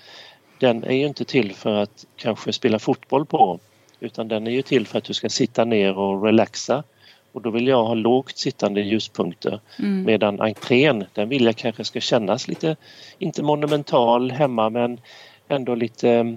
Den 0.58 0.84
är 0.84 0.94
ju 0.94 1.06
inte 1.06 1.24
till 1.24 1.52
för 1.52 1.74
att 1.74 2.06
kanske 2.16 2.52
spela 2.52 2.78
fotboll 2.78 3.26
på 3.26 3.58
utan 4.00 4.28
den 4.28 4.46
är 4.46 4.50
ju 4.50 4.62
till 4.62 4.86
för 4.86 4.98
att 4.98 5.04
du 5.04 5.14
ska 5.14 5.28
sitta 5.28 5.64
ner 5.64 5.98
och 5.98 6.22
relaxa. 6.22 6.82
Och 7.32 7.42
då 7.42 7.50
vill 7.50 7.66
jag 7.66 7.84
ha 7.84 7.94
lågt 7.94 8.38
sittande 8.38 8.80
ljuspunkter. 8.80 9.60
Mm. 9.78 10.02
Medan 10.02 10.40
entrén, 10.40 11.04
den 11.14 11.28
vill 11.28 11.44
jag 11.44 11.56
kanske 11.56 11.84
ska 11.84 12.00
kännas 12.00 12.48
lite, 12.48 12.76
inte 13.18 13.42
monumental 13.42 14.30
hemma 14.30 14.70
men 14.70 15.00
ändå 15.48 15.74
lite, 15.74 16.36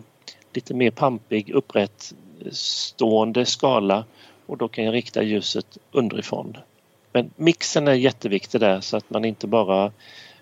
lite 0.54 0.74
mer 0.74 0.92
pampig, 0.92 1.50
upprätt 1.50 2.13
stående 2.52 3.46
skala 3.46 4.06
och 4.46 4.58
då 4.58 4.68
kan 4.68 4.86
jag 4.86 4.94
rikta 4.94 5.24
ljuset 5.24 5.78
underifrån. 5.92 6.58
Men 7.12 7.32
mixen 7.36 7.88
är 7.88 7.94
jätteviktig 7.94 8.62
där 8.62 8.82
så 8.82 8.98
att 8.98 9.10
man 9.10 9.26
inte 9.26 9.48
bara 9.48 9.92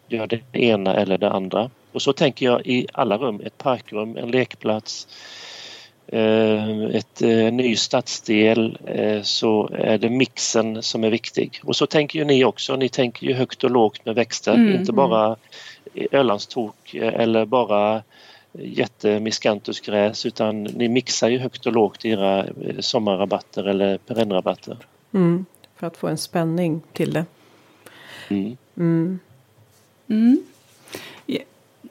gör 0.08 0.28
det 0.28 0.42
ena 0.52 0.96
eller 0.96 1.18
det 1.18 1.30
andra. 1.30 1.70
Och 1.92 2.02
så 2.02 2.14
tänker 2.14 2.46
jag 2.46 2.68
i 2.68 2.88
alla 2.94 3.18
rum, 3.18 3.42
ett 3.46 3.58
parkrum, 3.58 4.18
en 4.18 4.32
lekplats, 4.32 5.08
eh, 6.08 6.86
ett 6.86 7.22
eh, 7.22 7.54
ny 7.54 7.76
stadsdel 7.76 8.78
eh, 8.86 9.22
så 9.22 9.70
är 9.74 9.98
det 9.98 10.10
mixen 10.10 10.84
som 10.84 11.04
är 11.04 11.10
viktig. 11.10 11.62
Och 11.64 11.76
så 11.76 11.86
tänker 11.86 12.20
ju 12.20 12.26
ni 12.26 12.46
också, 12.46 12.76
ni 12.76 12.90
tänker 12.90 13.28
ju 13.28 13.34
högt 13.34 13.64
och 13.64 13.72
lågt 13.72 14.06
med 14.06 14.16
växter, 14.16 14.54
mm, 14.54 14.76
inte 14.76 14.92
bara 14.92 15.36
Ölandstok 16.12 16.94
eller 16.94 17.46
bara 17.46 18.04
jättemiskantusgräs 18.52 20.26
utan 20.26 20.64
ni 20.64 20.90
mixar 20.90 21.30
ju 21.30 21.38
högt 21.38 21.66
och 21.66 21.74
lågt 21.74 22.06
i 22.06 22.10
era 22.10 22.46
sommarrabatter 22.80 23.64
eller 23.64 23.98
perennrabatter. 23.98 24.78
Mm, 25.14 25.46
för 25.76 25.88
att 25.88 25.98
få 25.98 26.08
en 26.08 26.18
spänning 26.18 26.82
till 26.94 27.14
det. 27.14 27.26
Mm. 28.76 29.20
Mm. 30.10 30.44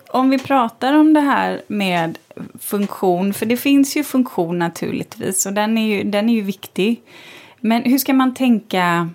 Om 0.08 0.30
vi 0.30 0.38
pratar 0.38 0.92
om 0.92 1.14
det 1.14 1.20
här 1.20 1.62
med 1.66 2.18
funktion, 2.60 3.34
för 3.34 3.46
det 3.46 3.56
finns 3.56 3.96
ju 3.96 4.04
funktion 4.04 4.58
naturligtvis 4.58 5.46
och 5.46 5.52
den 5.52 5.78
är 5.78 5.86
ju, 5.86 6.02
den 6.04 6.28
är 6.28 6.34
ju 6.34 6.42
viktig. 6.42 7.02
Men 7.60 7.82
hur 7.82 7.98
ska 7.98 8.12
man 8.12 8.34
tänka 8.34 9.10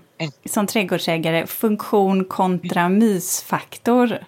som 0.45 0.67
trädgårdsägare, 0.67 1.47
funktion 1.47 2.25
kontra 2.25 2.89
mysfaktor? 2.89 4.19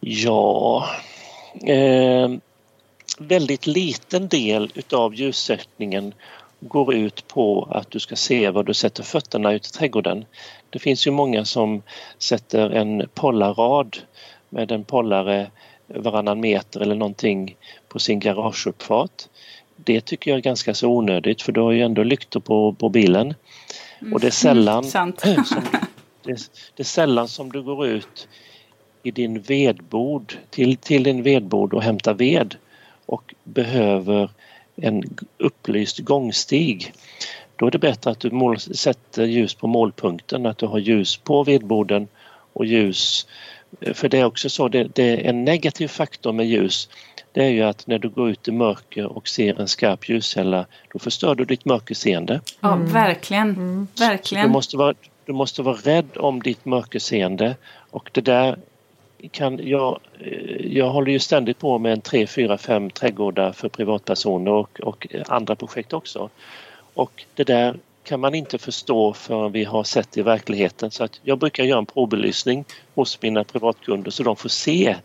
Ja, 0.00 0.88
eh, 1.66 2.30
väldigt 3.18 3.66
liten 3.66 4.28
del 4.28 4.72
utav 4.74 5.14
ljussättningen 5.14 6.14
går 6.60 6.94
ut 6.94 7.28
på 7.28 7.68
att 7.70 7.90
du 7.90 8.00
ska 8.00 8.16
se 8.16 8.50
var 8.50 8.62
du 8.62 8.74
sätter 8.74 9.02
fötterna 9.02 9.52
ute 9.52 9.66
i 9.66 9.78
trädgården. 9.78 10.24
Det 10.70 10.78
finns 10.78 11.06
ju 11.06 11.10
många 11.10 11.44
som 11.44 11.82
sätter 12.18 12.70
en 12.70 13.08
pollarrad 13.14 13.96
med 14.48 14.72
en 14.72 14.84
pollare 14.84 15.50
varannan 15.86 16.40
meter 16.40 16.80
eller 16.80 16.94
någonting 16.94 17.56
på 17.88 17.98
sin 17.98 18.20
garageuppfart. 18.20 19.22
Det 19.76 20.00
tycker 20.00 20.30
jag 20.30 20.38
är 20.38 20.42
ganska 20.42 20.74
så 20.74 20.88
onödigt 20.88 21.42
för 21.42 21.52
du 21.52 21.60
har 21.60 21.72
ju 21.72 21.82
ändå 21.82 22.02
lyktor 22.02 22.40
på, 22.40 22.72
på 22.72 22.88
bilen. 22.88 23.34
Och 24.12 24.20
det 24.20 24.26
är 24.26 24.30
sällan, 24.30 24.84
mm, 24.94 25.44
som, 25.44 25.62
det, 26.22 26.50
det 26.74 26.82
är 26.82 26.84
sällan 26.84 27.28
som 27.28 27.52
du 27.52 27.62
går 27.62 27.86
ut 27.86 28.28
i 29.02 29.10
din 29.10 29.40
vedbod, 29.40 30.32
till, 30.50 30.76
till 30.76 31.02
din 31.02 31.22
vedbod 31.22 31.74
och 31.74 31.82
hämtar 31.82 32.14
ved 32.14 32.54
och 33.06 33.34
behöver 33.44 34.30
en 34.76 35.02
upplyst 35.38 35.98
gångstig. 35.98 36.92
Då 37.56 37.66
är 37.66 37.70
det 37.70 37.78
bättre 37.78 38.10
att 38.10 38.20
du 38.20 38.30
mål, 38.30 38.60
sätter 38.60 39.24
ljus 39.24 39.54
på 39.54 39.66
målpunkten, 39.66 40.46
att 40.46 40.58
du 40.58 40.66
har 40.66 40.78
ljus 40.78 41.16
på 41.16 41.44
vedboden 41.44 42.08
och 42.52 42.66
ljus 42.66 43.26
för 43.94 44.08
det 44.08 44.18
är 44.18 44.24
också 44.24 44.50
så, 44.50 44.68
det, 44.68 44.84
det, 44.94 45.02
är 45.02 45.30
en 45.30 45.44
negativ 45.44 45.88
faktor 45.88 46.32
med 46.32 46.46
ljus 46.46 46.88
det 47.36 47.44
är 47.44 47.48
ju 47.48 47.62
att 47.62 47.86
när 47.86 47.98
du 47.98 48.08
går 48.08 48.30
ut 48.30 48.48
i 48.48 48.52
mörker 48.52 49.06
och 49.06 49.28
ser 49.28 49.60
en 49.60 49.68
skarp 49.68 50.08
ljuskälla 50.08 50.66
då 50.92 50.98
förstör 50.98 51.34
du 51.34 51.44
ditt 51.44 51.64
mörkerseende. 51.64 52.40
Ja, 52.60 52.72
mm. 52.72 52.92
verkligen. 52.92 53.50
Mm. 53.50 53.88
verkligen. 53.98 54.46
Du 54.46 54.52
måste, 54.52 54.76
vara, 54.76 54.94
du 55.24 55.32
måste 55.32 55.62
vara 55.62 55.76
rädd 55.76 56.16
om 56.16 56.42
ditt 56.42 56.64
mörkerseende 56.64 57.56
och 57.90 58.10
det 58.12 58.20
där 58.20 58.58
kan 59.30 59.68
jag, 59.68 60.00
jag 60.60 60.90
håller 60.90 61.12
ju 61.12 61.18
ständigt 61.18 61.58
på 61.58 61.78
med 61.78 61.92
en 61.92 62.00
3, 62.00 62.26
4, 62.26 62.58
5 62.58 62.90
trädgårdar 62.90 63.52
för 63.52 63.68
privatpersoner 63.68 64.50
och, 64.50 64.80
och 64.80 65.06
andra 65.28 65.56
projekt 65.56 65.92
också. 65.92 66.30
Och 66.94 67.24
det 67.34 67.44
där 67.44 67.76
kan 68.04 68.20
man 68.20 68.34
inte 68.34 68.58
förstå 68.58 69.12
förrän 69.12 69.52
vi 69.52 69.64
har 69.64 69.84
sett 69.84 70.12
det 70.12 70.20
i 70.20 70.22
verkligheten. 70.22 70.90
Så 70.90 71.04
att 71.04 71.20
jag 71.22 71.38
brukar 71.38 71.64
göra 71.64 71.78
en 71.78 71.86
provbelysning 71.86 72.64
hos 72.94 73.22
mina 73.22 73.44
privatkunder 73.44 74.10
så 74.10 74.22
de 74.22 74.36
får 74.36 74.48
se 74.48 74.96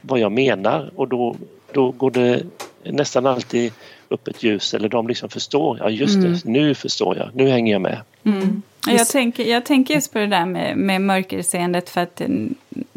vad 0.00 0.20
jag 0.20 0.32
menar 0.32 0.90
och 0.96 1.08
då, 1.08 1.36
då 1.72 1.90
går 1.90 2.10
det 2.10 2.42
nästan 2.84 3.26
alltid 3.26 3.72
upp 4.08 4.28
ett 4.28 4.42
ljus 4.42 4.74
eller 4.74 4.88
de 4.88 5.08
liksom 5.08 5.28
förstår. 5.28 5.78
Ja 5.80 5.90
just 5.90 6.16
mm. 6.16 6.32
det, 6.32 6.44
nu 6.44 6.74
förstår 6.74 7.16
jag, 7.16 7.30
nu 7.34 7.48
hänger 7.48 7.72
jag 7.72 7.80
med. 7.80 8.00
Mm. 8.24 8.62
Jag, 8.86 9.08
tänker, 9.08 9.44
jag 9.44 9.64
tänker 9.64 9.94
just 9.94 10.12
på 10.12 10.18
det 10.18 10.26
där 10.26 10.46
med, 10.46 10.76
med 10.76 11.00
mörkerseendet 11.00 11.90
för 11.90 12.00
att 12.00 12.22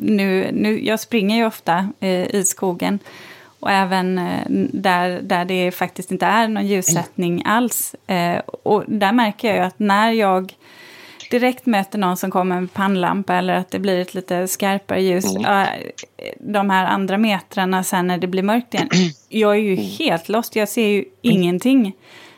nu, 0.04 0.50
nu, 0.54 0.86
jag 0.86 1.00
springer 1.00 1.38
ju 1.38 1.46
ofta 1.46 1.90
eh, 2.00 2.36
i 2.36 2.44
skogen. 2.46 3.00
Och 3.60 3.72
även 3.72 4.18
eh, 4.18 4.42
där, 4.74 5.22
där 5.22 5.46
det 5.46 5.72
faktiskt 5.72 6.12
inte 6.12 6.26
är 6.26 6.48
någon 6.48 6.68
ljussättning 6.68 7.44
alls. 7.46 7.96
Eh, 8.08 8.40
och 8.64 8.84
där 8.88 9.12
märker 9.12 9.48
jag 9.48 9.58
ju 9.58 9.64
att 9.64 9.80
när 9.80 10.12
jag 10.12 10.54
direkt 11.32 11.66
möter 11.66 12.00
någon 12.00 12.18
som 12.18 12.32
kommer 12.32 12.62
med 12.62 12.74
pannlampa 12.74 13.36
eller 13.36 13.54
att 13.54 13.72
det 13.72 13.80
blir 13.80 14.00
ett 14.00 14.14
lite 14.14 14.48
skarpare 14.48 15.02
ljus. 15.02 15.36
Mm. 15.36 15.68
De 16.40 16.70
här 16.70 16.86
andra 16.86 17.18
metrarna 17.18 17.84
sen 17.84 18.08
när 18.08 18.18
det 18.18 18.28
blir 18.28 18.44
mörkt 18.44 18.74
igen. 18.74 18.90
Jag 19.30 19.52
är 19.52 19.62
ju 19.62 19.74
mm. 19.74 19.86
helt 20.00 20.30
lost, 20.30 20.56
jag 20.56 20.70
ser 20.70 20.88
ju 20.88 20.98
mm. 20.98 21.10
ingenting. 21.22 21.94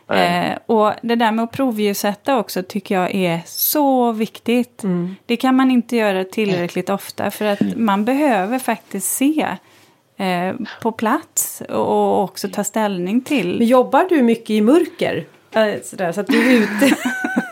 Eh, 0.10 0.58
och 0.65 0.94
det 1.02 1.15
där 1.15 1.32
med 1.32 1.44
att 1.44 1.52
provljussätta 1.52 2.38
också 2.38 2.63
tycker 2.63 2.96
jag 2.96 3.15
är 3.15 3.41
så 3.46 4.12
viktigt. 4.12 4.84
Mm. 4.84 5.15
Det 5.26 5.38
kan 5.38 5.56
man 5.56 5.72
inte 5.72 5.96
göra 5.96 6.24
tillräckligt 6.24 6.89
ofta 6.89 7.32
för 7.32 7.46
att 7.46 7.60
man 7.76 8.06
behöver 8.06 8.60
faktiskt 8.60 9.12
se 9.12 9.48
eh, 10.18 10.56
på 10.82 10.91
plats 10.91 11.62
och 11.70 12.24
också 12.24 12.50
ta 12.50 12.63
ställning 12.63 13.22
till. 13.22 13.58
Men 13.58 13.68
jobbar 13.68 14.06
du 14.10 14.22
mycket 14.22 14.50
i 14.50 14.62
mörker? 14.62 15.26
Äh, 15.52 15.74
sådär, 15.84 16.12
så 16.12 16.22
att 16.22 16.28
du 16.28 16.56
är 16.56 16.60
ute. 16.60 16.96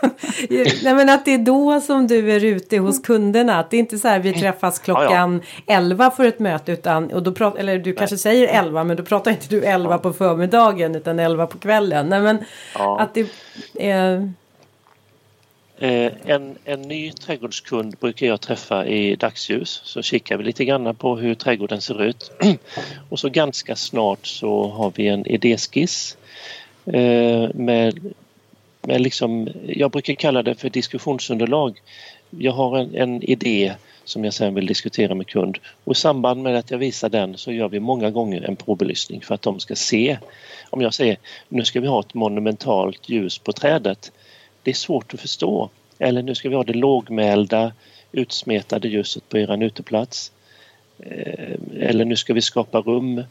Nej 0.82 0.94
men 0.94 1.08
att 1.08 1.24
det 1.24 1.34
är 1.34 1.38
då 1.38 1.80
som 1.80 2.06
du 2.06 2.32
är 2.32 2.44
ute 2.44 2.78
hos 2.78 3.02
kunderna. 3.02 3.58
Att 3.58 3.70
det 3.70 3.76
är 3.76 3.78
inte 3.78 3.98
så 3.98 4.08
här 4.08 4.18
vi 4.18 4.32
träffas 4.32 4.78
klockan 4.78 5.42
ja, 5.44 5.62
ja. 5.66 5.74
11 5.74 6.10
för 6.10 6.24
ett 6.24 6.38
möte 6.38 6.72
utan 6.72 7.12
och 7.12 7.22
då 7.22 7.32
pratar, 7.32 7.58
eller 7.58 7.78
du 7.78 7.92
kanske 7.92 8.16
säger 8.16 8.48
11 8.48 8.84
men 8.84 8.96
då 8.96 9.02
pratar 9.02 9.30
inte 9.30 9.48
du 9.48 9.64
11 9.64 9.90
ja. 9.90 9.98
på 9.98 10.12
förmiddagen 10.12 10.94
utan 10.94 11.18
11 11.18 11.46
på 11.46 11.58
kvällen. 11.58 12.08
Nej 12.08 12.20
men 12.20 12.38
att 12.98 13.14
det 13.14 13.26
är 13.78 14.32
Eh, 15.78 16.12
en, 16.24 16.58
en 16.64 16.82
ny 16.82 17.12
trädgårdskund 17.12 17.96
brukar 18.00 18.26
jag 18.26 18.40
träffa 18.40 18.86
i 18.86 19.16
dagsljus 19.16 19.80
så 19.84 20.02
kikar 20.02 20.36
vi 20.36 20.44
lite 20.44 20.64
grann 20.64 20.94
på 20.94 21.16
hur 21.16 21.34
trädgården 21.34 21.80
ser 21.80 22.02
ut. 22.02 22.32
Och 23.08 23.18
så 23.18 23.28
ganska 23.28 23.76
snart 23.76 24.26
så 24.26 24.68
har 24.68 24.92
vi 24.96 25.08
en 25.08 25.26
idéskiss 25.26 26.16
eh, 26.86 27.48
med, 27.54 28.14
med 28.86 29.00
liksom, 29.00 29.48
jag 29.66 29.90
brukar 29.90 30.14
kalla 30.14 30.42
det 30.42 30.54
för 30.54 30.70
diskussionsunderlag. 30.70 31.82
Jag 32.30 32.52
har 32.52 32.78
en, 32.78 32.94
en 32.94 33.22
idé 33.22 33.74
som 34.04 34.24
jag 34.24 34.34
sen 34.34 34.54
vill 34.54 34.66
diskutera 34.66 35.14
med 35.14 35.26
kund 35.26 35.58
och 35.84 35.92
i 35.92 35.94
samband 35.94 36.42
med 36.42 36.56
att 36.56 36.70
jag 36.70 36.78
visar 36.78 37.08
den 37.08 37.36
så 37.36 37.52
gör 37.52 37.68
vi 37.68 37.80
många 37.80 38.10
gånger 38.10 38.42
en 38.42 38.56
provbelysning 38.56 39.20
för 39.20 39.34
att 39.34 39.42
de 39.42 39.60
ska 39.60 39.74
se. 39.74 40.18
Om 40.70 40.80
jag 40.80 40.94
säger 40.94 41.16
nu 41.48 41.64
ska 41.64 41.80
vi 41.80 41.86
ha 41.86 42.00
ett 42.00 42.14
monumentalt 42.14 43.08
ljus 43.08 43.38
på 43.38 43.52
trädet 43.52 44.12
det 44.64 44.70
är 44.70 44.74
svårt 44.74 45.14
att 45.14 45.20
förstå. 45.20 45.70
Eller 45.98 46.22
nu 46.22 46.34
ska 46.34 46.48
vi 46.48 46.54
ha 46.54 46.64
det 46.64 46.72
lågmälda 46.72 47.72
utsmetade 48.12 48.88
ljuset 48.88 49.28
på 49.28 49.38
er 49.38 49.62
uteplats. 49.62 50.32
Eh, 50.98 51.54
eller 51.80 52.04
nu 52.04 52.16
ska 52.16 52.34
vi 52.34 52.42
skapa 52.42 52.80
rum 52.80 53.22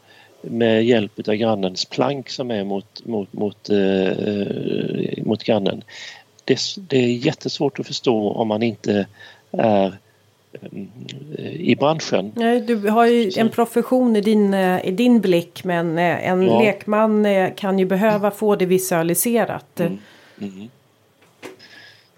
med 0.44 0.86
hjälp 0.86 1.28
av 1.28 1.36
grannens 1.36 1.86
plank 1.86 2.30
som 2.30 2.52
är 2.52 2.64
mot, 2.64 3.06
mot, 3.06 3.34
mot, 3.34 3.70
eh, 3.70 5.24
mot 5.24 5.44
grannen. 5.44 5.84
Det, 6.46 6.60
det, 6.78 6.98
är 6.98 7.08
jättesvårt 7.08 7.80
att 7.80 7.88
förstå 7.88 8.30
om 8.30 8.48
man 8.48 8.64
inte 8.64 9.08
är 9.52 9.98
eh, 11.38 11.52
i 11.52 11.76
branschen. 11.76 12.32
Nej, 12.36 12.62
du 12.62 12.90
har 12.90 13.06
ju 13.06 13.32
en 13.38 13.50
profession 13.50 14.16
i 14.16 14.22
din, 14.22 14.54
eh, 14.54 14.86
i 14.86 14.92
din 14.92 15.22
blick 15.22 15.64
men 15.64 15.98
en 15.98 16.42
ja. 16.42 16.60
lekman 16.60 17.28
kan 17.56 17.80
ju 17.80 17.86
behöva 17.86 18.32
få 18.32 18.56
det 18.56 18.66
visualiserat. 18.66 19.80
Mm. 19.80 20.00
Mm. 20.42 20.70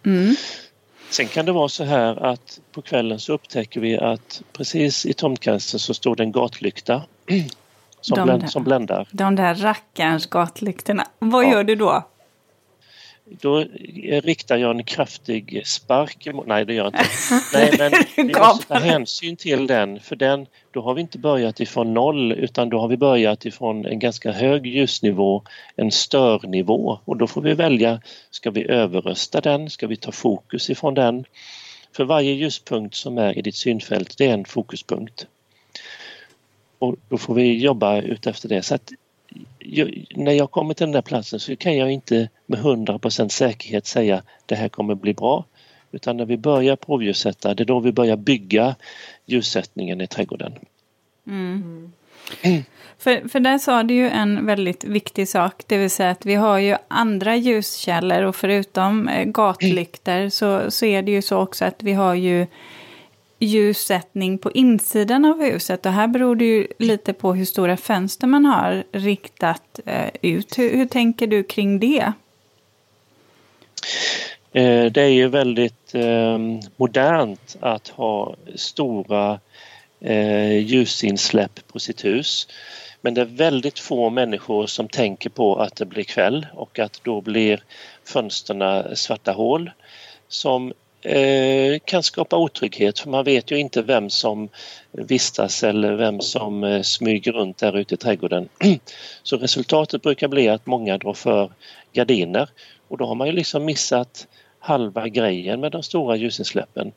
Mm. 0.06 0.36
Sen 1.10 1.28
kan 1.28 1.46
det 1.46 1.52
vara 1.52 1.70
så 1.70 1.84
här 1.84 2.24
att 2.24 2.60
på 2.72 2.82
kvällen 2.82 3.20
så 3.20 3.34
upptäcker 3.34 3.80
vi 3.80 3.98
att 3.98 4.42
precis 4.54 5.06
i 5.06 5.14
tomtgränsen 5.14 5.80
så 5.80 5.94
står 5.94 6.16
det 6.16 6.24
en 6.24 6.32
gatlykta 6.32 7.02
som, 8.06 8.16
de 8.16 8.24
bländ, 8.24 8.42
där, 8.42 8.48
som 8.48 8.64
bländar. 8.64 9.08
De 9.12 9.36
där 9.36 9.56
rackarns 9.56 10.26
gatlyktorna. 10.26 11.08
Vad 11.20 11.46
ja. 11.46 11.52
gör 11.52 11.64
du 11.64 11.76
då? 11.76 12.04
då 13.26 13.66
riktar 14.24 14.58
jag 14.58 14.72
en 14.72 14.84
kraftig 14.84 15.62
spark 15.66 16.28
emot, 16.28 16.48
nej 16.48 16.66
det 16.66 16.74
gör 16.74 16.84
jag 16.84 16.94
inte. 16.94 17.06
Nej, 17.54 17.76
men 17.80 17.92
vi 18.16 18.40
måste 18.40 18.68
ta 18.68 18.74
hänsyn 18.74 19.36
till 19.36 19.68
den 19.68 20.00
för 20.00 20.16
den, 20.16 20.46
då 20.72 20.82
har 20.82 20.94
vi 20.94 21.02
inte 21.02 21.18
börjat 21.18 21.60
ifrån 21.60 21.94
noll 21.94 22.32
utan 22.32 22.70
då 22.70 22.80
har 22.80 22.88
vi 22.88 22.98
börjat 22.98 23.46
ifrån 23.46 23.86
en 23.86 24.00
ganska 24.00 24.32
hög 24.32 24.66
ljusnivå, 24.66 25.44
en 25.76 25.92
störnivå 25.92 27.00
och 27.06 27.18
då 27.18 27.28
får 27.28 27.42
vi 27.42 27.54
välja, 27.54 28.02
ska 28.30 28.52
vi 28.52 28.68
överrösta 28.68 29.42
den, 29.42 29.70
ska 29.70 29.88
vi 29.88 29.98
ta 29.98 30.12
fokus 30.12 30.70
ifrån 30.70 30.94
den? 30.94 31.26
För 31.96 32.04
varje 32.04 32.34
ljuspunkt 32.34 32.96
som 32.96 33.18
är 33.18 33.38
i 33.38 33.42
ditt 33.42 33.56
synfält, 33.56 34.18
det 34.18 34.28
är 34.28 34.34
en 34.34 34.46
fokuspunkt. 34.46 35.28
Och 36.86 36.96
då 37.10 37.18
får 37.18 37.34
vi 37.34 37.58
jobba 37.58 38.02
utefter 38.02 38.50
det. 38.50 38.62
Så 38.62 38.76
att 38.76 38.92
när 40.16 40.32
jag 40.32 40.52
kommer 40.52 40.74
till 40.74 40.86
den 40.86 40.92
där 40.92 41.02
platsen 41.02 41.40
så 41.40 41.56
kan 41.56 41.78
jag 41.78 41.92
inte 41.92 42.30
med 42.46 42.60
100% 42.60 43.30
säkerhet 43.30 43.86
säga 43.86 44.24
det 44.46 44.56
här 44.56 44.70
kommer 44.70 44.96
bli 44.96 45.14
bra. 45.14 45.46
Utan 45.92 46.18
när 46.18 46.26
vi 46.26 46.38
börjar 46.38 46.76
provljussätta, 46.76 47.54
det 47.54 47.64
är 47.64 47.66
då 47.66 47.80
vi 47.80 47.92
börjar 47.92 48.18
bygga 48.18 48.76
ljussättningen 49.26 50.02
i 50.02 50.08
trädgården. 50.08 50.54
Mm. 51.28 51.92
Mm. 52.42 52.64
För, 52.98 53.30
för 53.30 53.40
där 53.40 53.58
sa 53.58 53.84
du 53.84 53.94
ju 53.94 54.10
en 54.10 54.46
väldigt 54.46 54.84
viktig 54.84 55.30
sak, 55.30 55.64
det 55.68 55.78
vill 55.78 55.90
säga 55.90 56.10
att 56.10 56.26
vi 56.26 56.36
har 56.36 56.58
ju 56.58 56.76
andra 56.88 57.36
ljuskällor 57.36 58.22
och 58.24 58.36
förutom 58.36 59.08
eh, 59.08 59.24
gatlykter 59.24 60.30
så, 60.30 60.72
så 60.72 60.86
är 60.86 61.02
det 61.02 61.12
ju 61.12 61.22
så 61.22 61.38
också 61.38 61.66
att 61.66 61.84
vi 61.84 61.94
har 61.94 62.14
ju 62.14 62.48
ljussättning 63.40 64.38
på 64.38 64.52
insidan 64.52 65.26
av 65.26 65.42
huset. 65.44 65.86
Och 65.86 65.92
här 65.92 66.08
beror 66.08 66.36
det 66.36 66.46
ju 66.46 66.68
lite 66.80 67.14
på 67.14 67.34
hur 67.34 67.46
stora 67.46 67.78
fönster 67.78 68.28
man 68.28 68.46
har 68.46 68.84
riktat 68.92 69.80
eh, 69.86 70.10
ut. 70.22 70.58
Hur, 70.58 70.78
hur, 70.78 70.86
tänker 70.86 71.28
du 71.28 71.44
kring 71.44 71.80
det? 71.80 72.14
Eh, 74.52 74.86
det 74.92 75.02
är 75.02 75.10
ju 75.10 75.28
väldigt 75.28 75.96
eh, 75.96 76.38
modernt 76.76 77.58
att 77.60 77.88
ha 77.88 78.36
stora 78.56 79.40
eh, 80.00 80.58
ljusinsläpp 80.58 81.68
på 81.68 81.80
sitt 81.80 82.06
hus. 82.06 82.48
Men 83.02 83.14
det 83.14 83.22
är 83.22 83.26
väldigt 83.26 83.80
få 83.80 84.10
människor 84.10 84.68
som 84.68 84.88
tänker 84.88 85.30
på 85.30 85.56
att 85.56 85.76
det 85.76 85.86
blir 85.86 86.04
kväll 86.04 86.48
och 86.54 86.80
att 86.80 87.02
då 87.04 87.22
blir 87.22 87.64
fönsterna 88.04 88.96
svarta 88.96 89.32
hål 89.32 89.72
som 90.28 90.74
Eh, 91.06 91.80
kan 91.86 92.04
skapa 92.04 92.38
otrygghet 92.38 93.00
för 93.00 93.10
man 93.10 93.24
vet 93.24 93.52
ju 93.52 93.58
inte 93.58 93.82
vem 93.82 94.10
som 94.10 94.50
vistas 94.92 95.64
eller 95.64 95.96
vem 95.96 96.22
som 96.22 96.64
eh, 96.64 96.82
smyger 96.82 97.32
runt 97.32 97.58
där 97.58 97.78
ute 97.78 97.94
i 97.94 97.98
trädgården. 97.98 98.50
Så 99.24 99.38
resultatet 99.38 100.02
brukar 100.02 100.28
bli 100.28 100.48
att 100.50 100.66
många 100.66 100.98
drar 100.98 101.14
för 101.14 101.52
gardiner 101.94 102.50
och 102.88 102.98
då 102.98 103.06
har 103.06 103.16
man 103.16 103.28
ju 103.28 103.34
liksom 103.34 103.66
missat 103.66 104.28
halva 104.60 105.08
grejen 105.08 105.60
med 105.60 105.72
de 105.72 105.84
stora 105.84 106.16
ljusinsläppen. 106.16 106.92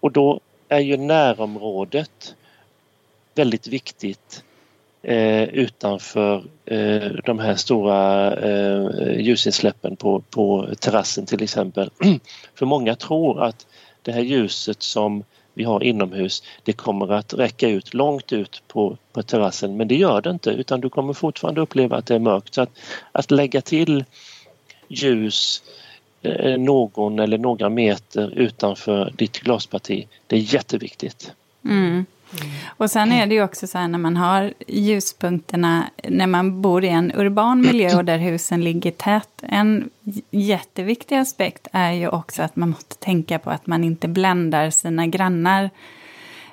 Och 0.00 0.12
då 0.12 0.40
är 0.68 0.80
ju 0.80 0.96
närområdet 0.96 2.34
väldigt 3.34 3.66
viktigt 3.66 4.44
eh, 5.02 5.42
utanför 5.42 6.44
eh, 6.64 7.10
de 7.24 7.38
här 7.38 7.54
stora 7.54 8.32
eh, 8.36 9.20
ljusinsläppen 9.20 9.96
på, 9.96 10.20
på 10.30 10.68
terrassen 10.80 11.26
till 11.26 11.42
exempel. 11.42 11.90
För 12.54 12.66
många 12.66 12.94
tror 12.94 13.42
att 13.42 13.66
det 14.02 14.12
här 14.12 14.20
ljuset 14.20 14.82
som 14.82 15.24
vi 15.54 15.64
har 15.64 15.82
inomhus, 15.82 16.42
det 16.62 16.72
kommer 16.72 17.12
att 17.12 17.34
räcka 17.34 17.68
ut 17.68 17.94
långt 17.94 18.32
ut 18.32 18.62
på, 18.68 18.96
på 19.12 19.22
terrassen 19.22 19.76
men 19.76 19.88
det 19.88 19.94
gör 19.94 20.20
det 20.20 20.30
inte 20.30 20.50
utan 20.50 20.80
du 20.80 20.90
kommer 20.90 21.12
fortfarande 21.12 21.60
uppleva 21.60 21.96
att 21.96 22.06
det 22.06 22.14
är 22.14 22.18
mörkt. 22.18 22.54
Så 22.54 22.62
att, 22.62 22.70
att 23.12 23.30
lägga 23.30 23.60
till 23.60 24.04
ljus 24.88 25.62
eh, 26.22 26.58
någon 26.58 27.18
eller 27.18 27.38
några 27.38 27.68
meter 27.68 28.30
utanför 28.34 29.12
ditt 29.16 29.38
glasparti, 29.38 30.06
det 30.26 30.36
är 30.36 30.54
jätteviktigt. 30.54 31.32
Mm. 31.64 32.06
Mm. 32.40 32.54
Och 32.66 32.90
sen 32.90 33.12
är 33.12 33.26
det 33.26 33.34
ju 33.34 33.42
också 33.42 33.66
så 33.66 33.78
här 33.78 33.88
när 33.88 33.98
man 33.98 34.16
har 34.16 34.52
ljuspunkterna, 34.66 35.84
när 36.08 36.26
man 36.26 36.62
bor 36.62 36.84
i 36.84 36.88
en 36.88 37.12
urban 37.14 37.60
miljö 37.60 37.96
och 37.96 38.04
där 38.04 38.18
husen 38.18 38.64
ligger 38.64 38.90
tätt. 38.90 39.42
En 39.42 39.90
jätteviktig 40.30 41.16
aspekt 41.16 41.68
är 41.72 41.92
ju 41.92 42.08
också 42.08 42.42
att 42.42 42.56
man 42.56 42.68
måste 42.68 42.96
tänka 42.96 43.38
på 43.38 43.50
att 43.50 43.66
man 43.66 43.84
inte 43.84 44.08
bländar 44.08 44.70
sina 44.70 45.06
grannar. 45.06 45.70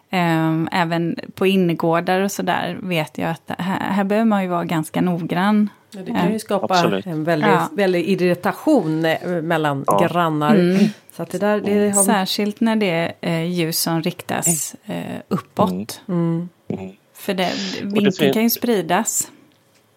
Ehm, 0.10 0.70
även 0.72 1.16
på 1.36 1.48
innergårdar 1.48 2.22
och 2.22 2.32
sådär 2.32 2.78
vet 2.82 3.18
jag 3.18 3.30
att 3.30 3.52
här, 3.58 3.80
här 3.80 4.04
behöver 4.04 4.26
man 4.26 4.44
ju 4.44 4.50
vara 4.50 4.66
ganska 4.66 5.02
noggrann. 5.02 5.70
Ja, 5.92 6.00
det 6.06 6.12
kan 6.12 6.34
ju 6.34 6.40
skapa 6.40 6.74
Absolut. 6.74 7.06
en 7.06 7.24
väldig, 7.24 7.50
ja. 7.50 7.70
väldig 7.72 8.10
irritation 8.10 9.06
eh, 9.06 9.28
mellan 9.28 9.84
ja. 9.88 10.00
grannar. 10.00 10.56
Mm. 10.56 10.86
Så 11.20 11.24
att 11.24 11.32
det 11.32 11.38
där, 11.38 11.62
det 11.62 11.90
har... 11.90 12.04
Särskilt 12.04 12.62
när 12.62 12.76
det 12.76 12.90
är 12.90 13.14
eh, 13.22 13.44
ljus 13.44 13.80
som 13.80 14.02
riktas 14.02 14.76
eh, 14.86 15.22
uppåt. 15.28 16.02
Mm. 16.08 16.50
Mm. 16.68 16.92
För 17.14 17.34
det, 17.34 17.52
vinkeln 17.82 18.34
kan 18.34 18.44
ju 18.44 18.50
spridas. 18.50 19.32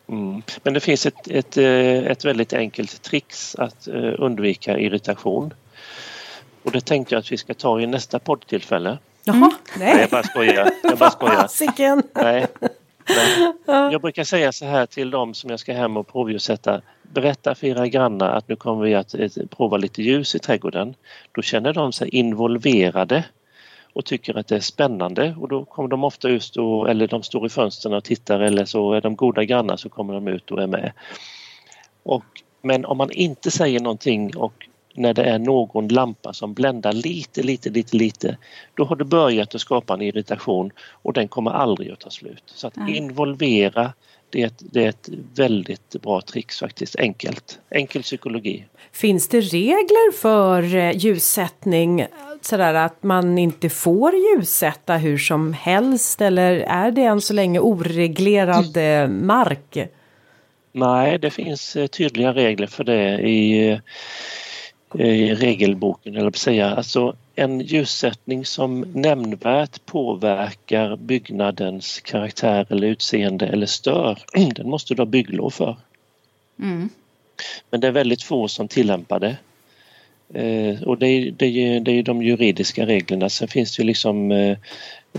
Mm. 0.09 0.43
Men 0.63 0.75
det 0.75 0.81
finns 0.81 1.07
ett, 1.07 1.29
ett, 1.29 1.57
eh, 1.57 1.67
ett 2.07 2.25
väldigt 2.25 2.53
enkelt 2.53 3.03
trix 3.03 3.55
att 3.55 3.89
undvika 4.19 4.79
irritation. 4.79 5.55
Och 6.63 6.73
det 6.73 6.81
tänkte 6.81 7.15
jag 7.15 7.21
att 7.21 7.33
vi 7.33 7.37
ska 7.37 7.55
ta 7.55 7.81
i 7.81 7.87
nästa 7.87 8.19
poddtillfälle. 8.19 8.99
Jaha, 9.25 9.37
mm. 9.37 9.51
nej. 9.79 9.95
nej. 9.95 10.01
Jag 10.01 10.11
bara 10.11 10.23
skojar. 10.23 10.71
Jag 10.83 10.99
bara 10.99 11.11
skojar. 11.11 12.03
nej. 12.23 12.47
Men 13.67 13.93
jag 13.93 14.01
brukar 14.01 14.25
säga 14.25 14.53
så 14.53 14.65
här 14.67 14.87
till 14.87 15.11
dem 15.11 15.35
som 15.35 15.51
jag 15.51 15.61
ska 15.61 15.73
hem 15.73 15.97
och 15.97 16.09
provljussätta 16.09 16.81
berätta 17.13 17.55
för 17.55 17.67
era 17.67 17.87
grannar 17.87 18.31
att 18.31 18.49
nu 18.49 18.57
kommer 18.57 18.85
vi 18.85 18.95
att 18.95 19.15
prova 19.51 19.77
lite 19.77 20.03
ljus 20.03 20.35
i 20.35 20.39
trädgården. 20.39 20.95
Då 21.33 21.43
känner 21.43 21.73
de 21.73 21.93
sig 21.93 22.09
involverade 22.09 23.25
och 23.93 24.05
tycker 24.05 24.39
att 24.39 24.47
det 24.47 24.57
är 24.57 24.61
spännande 24.61 25.35
och 25.41 25.49
då 25.49 25.65
kommer 25.65 25.89
de 25.89 26.05
ofta 26.05 26.29
ut 26.29 26.57
och, 26.57 26.91
eller 26.91 27.07
de 27.07 27.23
står 27.23 27.47
i 27.47 27.49
fönstren 27.49 27.95
och 27.95 28.05
tittar 28.05 28.41
eller 28.41 28.65
så 28.65 28.93
är 28.93 29.01
de 29.01 29.17
goda 29.17 29.45
grannar 29.45 29.77
så 29.77 29.89
kommer 29.89 30.15
de 30.15 30.29
ut 30.29 30.51
och 30.51 30.63
är 30.63 30.67
med. 30.67 30.93
Och, 32.03 32.25
men 32.63 32.85
om 32.85 32.97
man 32.97 33.11
inte 33.11 33.51
säger 33.51 33.81
någonting 33.81 34.37
och 34.37 34.69
när 34.95 35.15
det 35.15 35.25
är 35.25 35.39
någon 35.39 35.89
lampa 35.89 36.33
som 36.33 36.55
bländar 36.55 36.93
lite, 36.93 37.43
lite, 37.43 37.71
lite, 37.71 37.97
lite, 37.97 38.37
då 38.75 38.85
har 38.85 38.97
det 38.97 39.05
börjat 39.05 39.55
att 39.55 39.61
skapa 39.61 39.95
en 39.95 40.03
irritation 40.03 40.71
och 41.03 41.13
den 41.13 41.29
kommer 41.29 41.51
aldrig 41.51 41.91
att 41.91 42.01
ta 42.01 42.11
slut. 42.11 42.43
Så 42.47 42.67
att 42.67 42.77
involvera 42.89 43.93
det 44.33 44.43
är, 44.43 44.47
ett, 44.47 44.63
det 44.73 44.85
är 44.85 44.89
ett 44.89 45.09
väldigt 45.35 46.03
bra 46.03 46.21
trix 46.21 46.59
faktiskt, 46.59 46.97
enkelt. 46.97 47.59
Enkel 47.71 48.03
psykologi. 48.03 48.65
Finns 48.93 49.29
det 49.29 49.41
regler 49.41 50.13
för 50.13 50.77
eh, 50.77 50.97
ljussättning? 50.97 52.07
Sådär 52.41 52.75
att 52.75 53.03
man 53.03 53.39
inte 53.39 53.69
får 53.69 54.15
ljussätta 54.15 54.97
hur 54.97 55.19
som 55.19 55.53
helst 55.53 56.21
eller 56.21 56.53
är 56.53 56.91
det 56.91 57.03
än 57.03 57.21
så 57.21 57.35
länge 57.35 57.61
oreglerad 57.61 58.77
mm. 58.77 59.27
mark? 59.27 59.79
Nej, 60.73 61.19
det 61.19 61.31
finns 61.31 61.77
eh, 61.77 61.87
tydliga 61.87 62.33
regler 62.33 62.67
för 62.67 62.85
det 62.85 63.21
i, 63.21 63.81
i 64.95 65.35
regelboken, 65.35 66.17
eller 66.17 66.31
säga. 66.31 66.75
Alltså, 66.75 67.17
en 67.43 67.61
ljussättning 67.61 68.45
som 68.45 68.81
nämnvärt 68.95 69.87
påverkar 69.87 70.97
byggnadens 70.97 72.01
karaktär 72.01 72.67
eller 72.71 72.87
utseende 72.87 73.47
eller 73.47 73.67
stör, 73.67 74.19
den 74.55 74.71
måste 74.71 74.95
du 74.95 75.01
ha 75.01 75.07
bygglov 75.07 75.51
för. 75.51 75.77
Mm. 76.59 76.89
Men 77.71 77.81
det 77.81 77.87
är 77.87 77.93
väldigt 77.93 78.23
få 78.23 78.49
som 78.49 78.69
tillämpar 78.69 79.21
det. 79.21 79.37
Eh, 80.35 80.83
och 80.83 80.99
det 80.99 81.07
är, 81.07 81.31
det, 81.31 81.47
är, 81.47 81.81
det 81.81 81.93
är 81.93 82.03
de 82.03 82.23
juridiska 82.23 82.87
reglerna. 82.87 83.29
Sen 83.29 83.49
finns 83.49 83.77
det 83.77 83.83
ju 83.83 83.87
liksom 83.87 84.33
eh, 84.33 84.57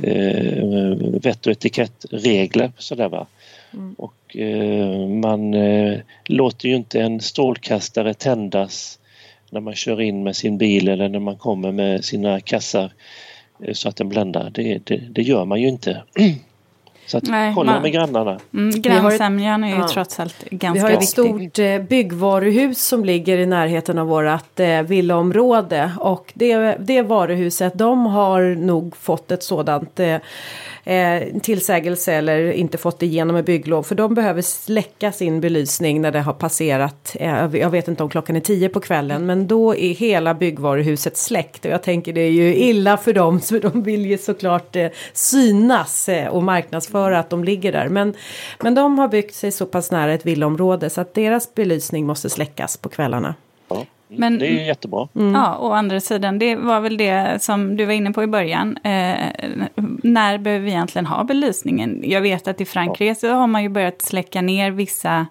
eh, 0.02 0.98
vett 0.98 1.46
och 1.46 1.52
etikettregler 1.52 2.72
sådär 2.78 3.10
va. 3.10 3.28
Mm. 3.74 3.94
Och 3.98 4.38
eh, 4.38 5.08
man 5.08 5.54
eh, 5.54 6.00
låter 6.26 6.70
ju 6.70 6.76
inte 6.76 7.02
en 7.02 7.20
strålkastare 7.20 8.14
tändas 8.14 9.00
när 9.54 9.62
man 9.62 9.76
kör 9.76 10.02
in 10.02 10.24
med 10.24 10.36
sin 10.36 10.58
bil 10.58 10.90
eller 10.90 11.10
när 11.10 11.20
man 11.20 11.38
kommer 11.38 11.72
med 11.72 12.06
sina 12.06 12.40
kassar 12.40 12.92
eh, 13.60 13.74
så 13.74 13.90
att 13.90 13.96
den 13.96 14.10
bländar. 14.10 14.52
Det, 14.54 14.88
det, 14.88 14.98
det 14.98 15.22
gör 15.22 15.46
man 15.46 15.62
ju 15.62 15.68
inte. 15.68 16.04
Så 17.06 17.18
att 17.18 17.24
Nej, 17.24 17.54
kolla 17.56 17.72
man, 17.72 17.82
med 17.82 17.92
grannarna. 17.92 18.40
Mm, 18.54 18.82
grannsämjan 18.82 19.64
är 19.64 19.68
ju 19.68 19.76
ja. 19.76 19.88
trots 19.88 20.20
allt 20.20 20.50
ganska 20.50 20.88
viktig. 20.88 20.88
Vi 20.88 20.94
har 20.94 21.02
ett 21.02 21.08
stort 21.08 21.60
eh, 21.60 21.80
byggvaruhus 21.80 22.88
som 22.88 23.06
ligger 23.06 23.38
i 23.38 23.46
närheten 23.46 23.98
av 23.98 24.08
vårt 24.08 24.60
eh, 24.60 24.82
villaområde. 24.82 25.92
Och 26.00 26.32
det, 26.36 26.76
det 26.80 27.02
varuhuset 27.02 27.74
de 27.78 28.06
har 28.06 28.56
nog 28.56 28.98
fått 28.98 29.32
ett 29.32 29.44
sådant 29.44 30.00
eh, 30.00 30.18
eh, 30.84 31.40
tillsägelse 31.42 32.14
eller 32.14 32.52
inte 32.52 32.78
fått 32.78 33.04
igenom 33.04 33.34
med 33.36 33.46
bygglov. 33.46 33.84
För 33.84 33.96
de 33.96 34.14
behöver 34.14 34.42
släcka 34.42 35.12
sin 35.12 35.42
belysning 35.42 36.02
när 36.02 36.12
det 36.12 36.20
har 36.20 36.34
passerat, 36.34 37.16
eh, 37.20 37.56
jag 37.56 37.70
vet 37.70 37.88
inte 37.88 38.04
om 38.04 38.10
klockan 38.10 38.36
är 38.36 38.40
tio 38.40 38.70
på 38.70 38.80
kvällen, 38.80 39.26
men 39.26 39.48
då 39.48 39.76
är 39.76 39.94
hela 39.94 40.34
byggvaruhuset 40.34 41.18
släckt. 41.18 41.66
Och 41.66 41.72
jag 41.72 41.84
tänker 41.84 42.14
det 42.14 42.22
är 42.22 42.32
ju 42.32 42.56
illa 42.56 42.98
för 42.98 43.14
dem, 43.14 43.40
så 43.40 43.60
de 43.60 43.84
vill 43.84 44.06
ju 44.06 44.18
såklart 44.18 44.76
eh, 44.76 44.88
synas 45.14 46.10
eh, 46.10 46.28
och 46.28 46.44
marknadsföra 46.44 47.20
att 47.20 47.30
de 47.30 47.44
ligger 47.44 47.72
där. 47.72 47.90
Men, 47.90 48.14
men 48.64 48.76
de 48.76 49.00
har 49.00 49.08
byggt 49.08 49.36
sig 49.36 49.52
så 49.52 49.66
pass 49.66 49.92
nära 49.92 50.14
ett 50.14 50.26
villaområde 50.26 50.90
så 50.90 51.02
att 51.02 51.14
deras 51.14 51.56
belysning 51.56 52.06
måste 52.06 52.30
släckas 52.30 52.78
på 52.78 52.90
kvällarna. 52.90 53.36
Men, 54.18 54.40
det 54.40 54.48
är 54.48 54.66
jättebra. 54.66 55.08
Mm. 55.16 55.34
Ja, 55.34 55.58
å 55.58 55.72
andra 55.72 56.00
sidan, 56.00 56.40
det 56.40 56.56
var 56.56 56.80
väl 56.80 56.98
det 56.98 57.44
som 57.44 57.78
du 57.78 57.86
var 57.86 57.94
inne 57.94 58.12
på 58.12 58.24
i 58.24 58.28
början. 58.28 58.78
Eh, 58.78 59.16
när 60.04 60.38
behöver 60.38 60.66
vi 60.66 60.72
egentligen 60.72 61.06
ha 61.06 61.24
belysningen? 61.24 62.02
Jag 62.04 62.22
vet 62.22 62.48
att 62.48 62.62
i 62.62 62.66
Frankrike 62.66 63.16
så 63.16 63.34
har 63.34 63.48
man 63.48 63.64
ju 63.64 63.70
börjat 63.70 64.02
släcka 64.02 64.42
ner 64.42 64.72
vissa 64.72 65.28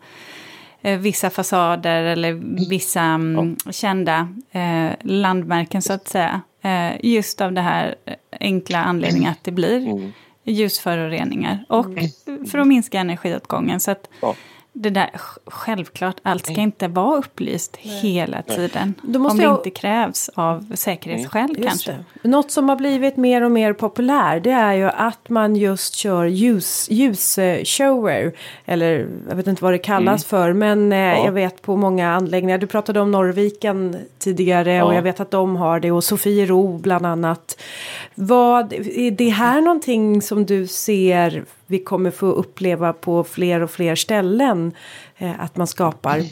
eh, 0.82 0.98
vissa 0.98 1.30
fasader 1.30 2.02
eller 2.02 2.32
vissa 2.68 3.02
mm, 3.02 3.56
ja. 3.64 3.72
kända 3.72 4.28
eh, 4.50 4.90
landmärken 5.00 5.82
så 5.82 5.92
att 5.92 6.08
säga. 6.08 6.40
Eh, 6.62 6.92
just 7.02 7.40
av 7.40 7.52
det 7.52 7.60
här 7.60 7.94
enkla 8.40 8.78
anledningen 8.78 9.30
att 9.30 9.44
det 9.44 9.50
blir 9.50 9.86
mm. 9.86 10.12
ljusföroreningar 10.44 11.64
och 11.68 11.86
mm. 11.86 12.46
för 12.46 12.58
att 12.58 12.66
minska 12.66 13.00
energiåtgången. 13.00 13.80
Så 13.80 13.90
att, 13.90 14.08
ja 14.20 14.34
det 14.74 14.90
där, 14.90 15.10
självklart, 15.46 16.16
allt 16.22 16.46
ska 16.46 16.60
inte 16.60 16.88
vara 16.88 17.18
upplyst 17.18 17.78
Nej. 17.84 17.94
hela 17.94 18.42
tiden. 18.42 18.94
om 19.02 19.36
det 19.36 19.42
jag... 19.42 19.58
inte 19.58 19.70
krävs 19.70 20.30
av 20.34 20.72
säkerhetsskäl 20.74 21.50
mm. 21.50 21.62
kanske. 21.62 21.96
Det. 22.22 22.28
Något 22.28 22.50
som 22.50 22.68
har 22.68 22.76
blivit 22.76 23.16
mer 23.16 23.42
och 23.42 23.50
mer 23.50 23.72
populär 23.72 24.40
det 24.40 24.50
är 24.50 24.72
ju 24.72 24.88
att 24.88 25.28
man 25.28 25.56
just 25.56 25.94
kör 25.94 26.24
ljus, 26.24 26.88
ljusshower. 26.90 28.32
Eller 28.64 29.06
jag 29.28 29.36
vet 29.36 29.46
inte 29.46 29.64
vad 29.64 29.72
det 29.72 29.78
kallas 29.78 30.32
mm. 30.32 30.42
för 30.42 30.52
men 30.52 30.92
eh, 30.92 30.98
ja. 30.98 31.24
jag 31.24 31.32
vet 31.32 31.62
på 31.62 31.76
många 31.76 32.10
anläggningar. 32.10 32.58
Du 32.58 32.66
pratade 32.66 33.00
om 33.00 33.10
Norrviken 33.10 33.96
tidigare 34.18 34.72
ja. 34.74 34.84
och 34.84 34.94
jag 34.94 35.02
vet 35.02 35.20
att 35.20 35.30
de 35.30 35.56
har 35.56 35.80
det 35.80 35.92
och 35.92 36.04
Sofiero 36.04 36.78
bland 36.78 37.06
annat. 37.06 37.60
Vad, 38.14 38.72
är 38.72 39.10
det 39.10 39.28
här 39.28 39.60
någonting 39.60 40.22
som 40.22 40.46
du 40.46 40.66
ser 40.66 41.44
vi 41.66 41.78
kommer 41.78 42.10
få 42.10 42.26
uppleva 42.26 42.92
på 42.92 43.24
fler 43.24 43.60
och 43.60 43.70
fler 43.70 43.94
ställen 43.94 44.72
eh, 45.18 45.40
att 45.40 45.56
man 45.56 45.66
skapar. 45.66 46.22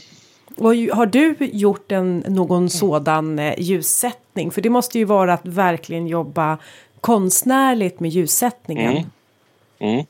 Och 0.56 0.74
har 0.74 1.06
du 1.06 1.36
gjort 1.38 1.92
en, 1.92 2.24
någon 2.28 2.70
sådan 2.70 3.38
eh, 3.38 3.54
ljussättning? 3.58 4.50
För 4.50 4.60
det 4.60 4.70
måste 4.70 4.98
ju 4.98 5.04
vara 5.04 5.32
att 5.32 5.46
verkligen 5.46 6.06
jobba 6.06 6.58
konstnärligt 7.00 8.00
med 8.00 8.10
ljussättningen. 8.10 8.96
Mm. 8.96 9.06
Mm. 9.78 10.06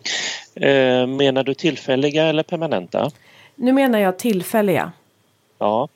Eh, 0.54 1.16
menar 1.16 1.42
du 1.42 1.54
tillfälliga 1.54 2.26
eller 2.26 2.42
permanenta? 2.42 3.10
Nu 3.54 3.72
menar 3.72 3.98
jag 3.98 4.18
tillfälliga. 4.18 4.92
Ja. 5.58 5.88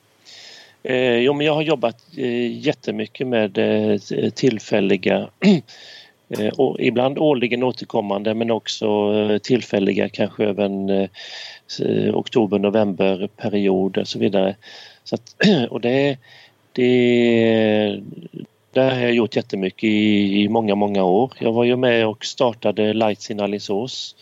Eh, 0.83 1.15
jo, 1.15 1.33
men 1.33 1.45
jag 1.45 1.53
har 1.53 1.61
jobbat 1.61 1.97
eh, 2.17 2.65
jättemycket 2.65 3.27
med 3.27 3.57
eh, 3.57 4.29
tillfälliga 4.29 5.29
Eh, 5.39 5.57
och 6.57 6.77
ibland 6.79 7.17
årligen 7.17 7.63
återkommande 7.63 8.33
men 8.33 8.51
också 8.51 8.85
eh, 9.13 9.37
tillfälliga 9.37 10.09
kanske 10.09 10.43
över 10.43 10.65
en 10.65 10.89
eh, 10.89 12.15
oktober-november 12.15 13.29
period 13.37 13.97
och 13.97 14.07
så 14.07 14.19
vidare. 14.19 14.55
Så 15.03 15.15
att, 15.15 15.35
och 15.69 15.81
det, 15.81 16.17
det, 16.71 18.01
där 18.71 18.91
har 18.91 19.01
jag 19.01 19.13
gjort 19.13 19.35
jättemycket 19.35 19.83
i, 19.83 20.43
i 20.43 20.49
många, 20.49 20.75
många 20.75 21.03
år. 21.03 21.31
Jag 21.39 21.53
var 21.53 21.63
ju 21.63 21.75
med 21.75 22.07
och 22.07 22.25
startade 22.25 22.93
Lights 22.93 23.31
in 23.31 23.39
Alingsås 23.39 24.15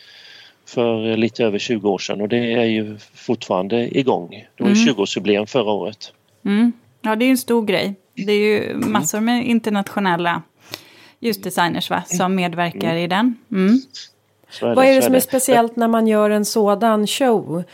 för 0.66 1.16
lite 1.16 1.44
över 1.44 1.58
20 1.58 1.90
år 1.90 1.98
sedan 1.98 2.20
och 2.20 2.28
det 2.28 2.52
är 2.52 2.64
ju 2.64 2.98
fortfarande 3.14 3.98
igång. 3.98 4.46
Det 4.56 4.62
var 4.62 4.70
mm. 4.70 4.82
20-årsjubileum 4.82 5.46
förra 5.46 5.72
året. 5.72 6.12
Mm. 6.44 6.72
Ja, 7.02 7.16
det 7.16 7.24
är 7.24 7.26
ju 7.26 7.30
en 7.30 7.38
stor 7.38 7.66
grej. 7.66 7.94
Det 8.14 8.32
är 8.32 8.38
ju 8.38 8.74
massor 8.74 9.20
med 9.20 9.46
internationella 9.46 10.42
ljusdesigners 11.24 11.90
va, 11.90 12.02
som 12.06 12.34
medverkar 12.34 12.90
mm. 12.90 12.96
i 12.96 13.06
den. 13.06 13.36
Mm. 13.52 13.80
Är 14.62 14.74
Vad 14.74 14.86
är 14.86 14.94
det 14.94 15.02
som 15.02 15.14
är 15.14 15.20
speciellt 15.20 15.76
när 15.76 15.88
man 15.88 16.06
gör 16.06 16.30
en 16.30 16.44
sådan 16.44 17.06
show? 17.06 17.64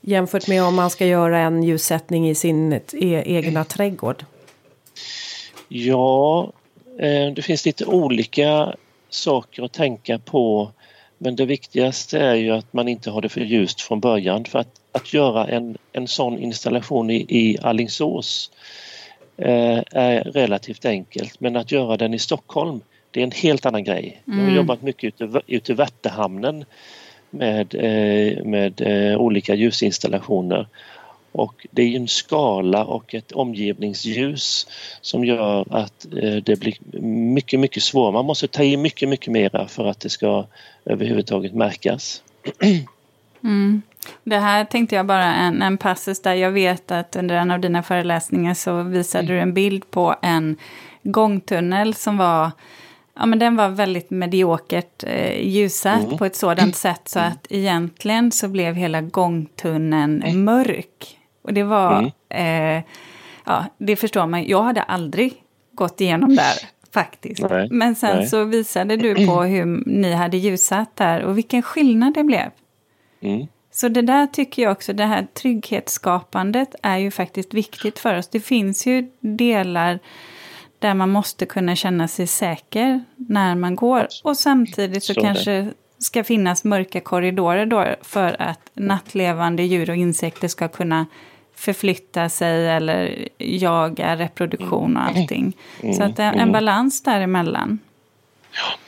Jämfört 0.00 0.48
med 0.48 0.62
om 0.62 0.74
man 0.74 0.90
ska 0.90 1.06
göra 1.06 1.38
en 1.38 1.62
ljussättning 1.62 2.28
i 2.28 2.34
sin 2.34 2.72
e 2.72 2.80
egna 3.26 3.64
trädgård? 3.64 4.24
Ja, 5.68 6.52
eh, 6.98 7.32
det 7.34 7.42
finns 7.42 7.66
lite 7.66 7.84
olika 7.84 8.74
saker 9.08 9.62
att 9.62 9.72
tänka 9.72 10.18
på. 10.18 10.70
Men 11.18 11.36
det 11.36 11.46
viktigaste 11.46 12.18
är 12.18 12.34
ju 12.34 12.50
att 12.50 12.72
man 12.72 12.88
inte 12.88 13.10
har 13.10 13.20
det 13.20 13.28
för 13.28 13.40
ljust 13.40 13.80
från 13.80 14.00
början. 14.00 14.44
För 14.44 14.58
att, 14.58 14.80
att 14.92 15.14
göra 15.14 15.46
en, 15.46 15.78
en 15.92 16.08
sån 16.08 16.38
installation 16.38 17.10
i, 17.10 17.26
i 17.28 17.58
Allingsås 17.62 18.50
är 19.36 20.20
relativt 20.24 20.84
enkelt 20.84 21.40
men 21.40 21.56
att 21.56 21.72
göra 21.72 21.96
den 21.96 22.14
i 22.14 22.18
Stockholm 22.18 22.80
det 23.10 23.20
är 23.20 23.24
en 23.24 23.32
helt 23.32 23.66
annan 23.66 23.84
grej. 23.84 24.22
Mm. 24.26 24.38
Jag 24.38 24.44
har 24.44 24.50
mm. 24.50 24.56
jobbat 24.56 24.82
mycket 24.82 25.04
ute, 25.04 25.40
ute 25.46 25.72
i 25.72 25.74
Värtahamnen 25.74 26.64
med, 27.30 27.74
eh, 27.74 28.44
med 28.44 28.80
eh, 28.80 29.18
olika 29.18 29.54
ljusinstallationer 29.54 30.68
och 31.32 31.66
det 31.70 31.82
är 31.82 31.96
en 31.96 32.08
skala 32.08 32.84
och 32.84 33.14
ett 33.14 33.32
omgivningsljus 33.32 34.66
som 35.00 35.24
gör 35.24 35.66
att 35.70 36.06
det 36.42 36.60
blir 36.60 37.00
mycket, 37.10 37.60
mycket 37.60 37.82
svårare. 37.82 38.12
Man 38.12 38.24
måste 38.24 38.48
ta 38.48 38.62
i 38.62 38.76
mycket, 38.76 39.08
mycket 39.08 39.32
mera 39.32 39.68
för 39.68 39.86
att 39.86 40.00
det 40.00 40.08
ska 40.08 40.46
överhuvudtaget 40.84 41.54
märkas. 41.54 42.22
Mm. 43.44 43.82
Det 44.24 44.38
här 44.38 44.64
tänkte 44.64 44.96
jag 44.96 45.06
bara 45.06 45.34
en, 45.34 45.62
en 45.62 45.78
passus 45.78 46.22
där 46.22 46.34
jag 46.34 46.50
vet 46.50 46.90
att 46.90 47.16
under 47.16 47.34
en 47.34 47.50
av 47.50 47.60
dina 47.60 47.82
föreläsningar 47.82 48.54
så 48.54 48.82
visade 48.82 49.24
mm. 49.24 49.34
du 49.34 49.42
en 49.42 49.54
bild 49.54 49.90
på 49.90 50.14
en 50.22 50.56
gångtunnel 51.02 51.94
som 51.94 52.16
var 52.16 52.50
Ja, 53.18 53.26
men 53.26 53.38
den 53.38 53.56
var 53.56 53.68
väldigt 53.68 54.10
mediokert 54.10 55.04
eh, 55.06 55.48
ljussatt 55.48 56.04
mm. 56.04 56.18
på 56.18 56.24
ett 56.24 56.36
sådant 56.36 56.76
sätt 56.76 57.08
så 57.08 57.18
mm. 57.18 57.32
att 57.32 57.46
egentligen 57.50 58.32
så 58.32 58.48
blev 58.48 58.74
hela 58.74 59.00
gångtunneln 59.00 60.22
mm. 60.22 60.44
mörk. 60.44 61.18
Och 61.42 61.52
det 61.52 61.62
var, 61.62 61.98
mm. 62.28 62.78
eh, 62.78 62.84
ja, 63.44 63.64
det 63.78 63.96
förstår 63.96 64.26
man, 64.26 64.46
jag 64.46 64.62
hade 64.62 64.82
aldrig 64.82 65.34
gått 65.72 66.00
igenom 66.00 66.36
där 66.36 66.54
faktiskt. 66.92 67.42
Nej. 67.50 67.68
Men 67.70 67.94
sen 67.94 68.16
Nej. 68.16 68.26
så 68.26 68.44
visade 68.44 68.96
du 68.96 69.26
på 69.26 69.42
hur 69.42 69.82
ni 69.86 70.12
hade 70.12 70.36
ljussatt 70.36 70.96
där 70.96 71.22
och 71.22 71.38
vilken 71.38 71.62
skillnad 71.62 72.14
det 72.14 72.24
blev. 72.24 72.50
Mm. 73.20 73.46
Så 73.76 73.88
det 73.88 74.02
där 74.02 74.26
tycker 74.26 74.62
jag 74.62 74.72
också, 74.72 74.92
det 74.92 75.04
här 75.04 75.26
trygghetsskapandet 75.34 76.74
är 76.82 76.96
ju 76.96 77.10
faktiskt 77.10 77.54
viktigt 77.54 77.98
för 77.98 78.18
oss. 78.18 78.28
Det 78.28 78.40
finns 78.40 78.86
ju 78.86 79.10
delar 79.20 79.98
där 80.78 80.94
man 80.94 81.10
måste 81.10 81.46
kunna 81.46 81.76
känna 81.76 82.08
sig 82.08 82.26
säker 82.26 83.04
när 83.16 83.54
man 83.54 83.76
går. 83.76 84.08
Och 84.24 84.36
samtidigt 84.36 85.04
så, 85.04 85.14
så 85.14 85.20
kanske 85.20 85.50
det 85.50 85.72
ska 85.98 86.24
finnas 86.24 86.64
mörka 86.64 87.00
korridorer 87.00 87.66
då 87.66 87.86
för 88.02 88.42
att 88.42 88.70
nattlevande 88.74 89.62
djur 89.62 89.90
och 89.90 89.96
insekter 89.96 90.48
ska 90.48 90.68
kunna 90.68 91.06
förflytta 91.54 92.28
sig 92.28 92.68
eller 92.68 93.28
jaga 93.38 94.16
reproduktion 94.16 94.96
och 94.96 95.02
allting. 95.02 95.56
Mm. 95.82 95.94
Så 95.94 96.02
att 96.02 96.18
är 96.18 96.32
en 96.32 96.52
balans 96.52 97.02
däremellan. 97.02 97.78
Ja. 98.52 98.78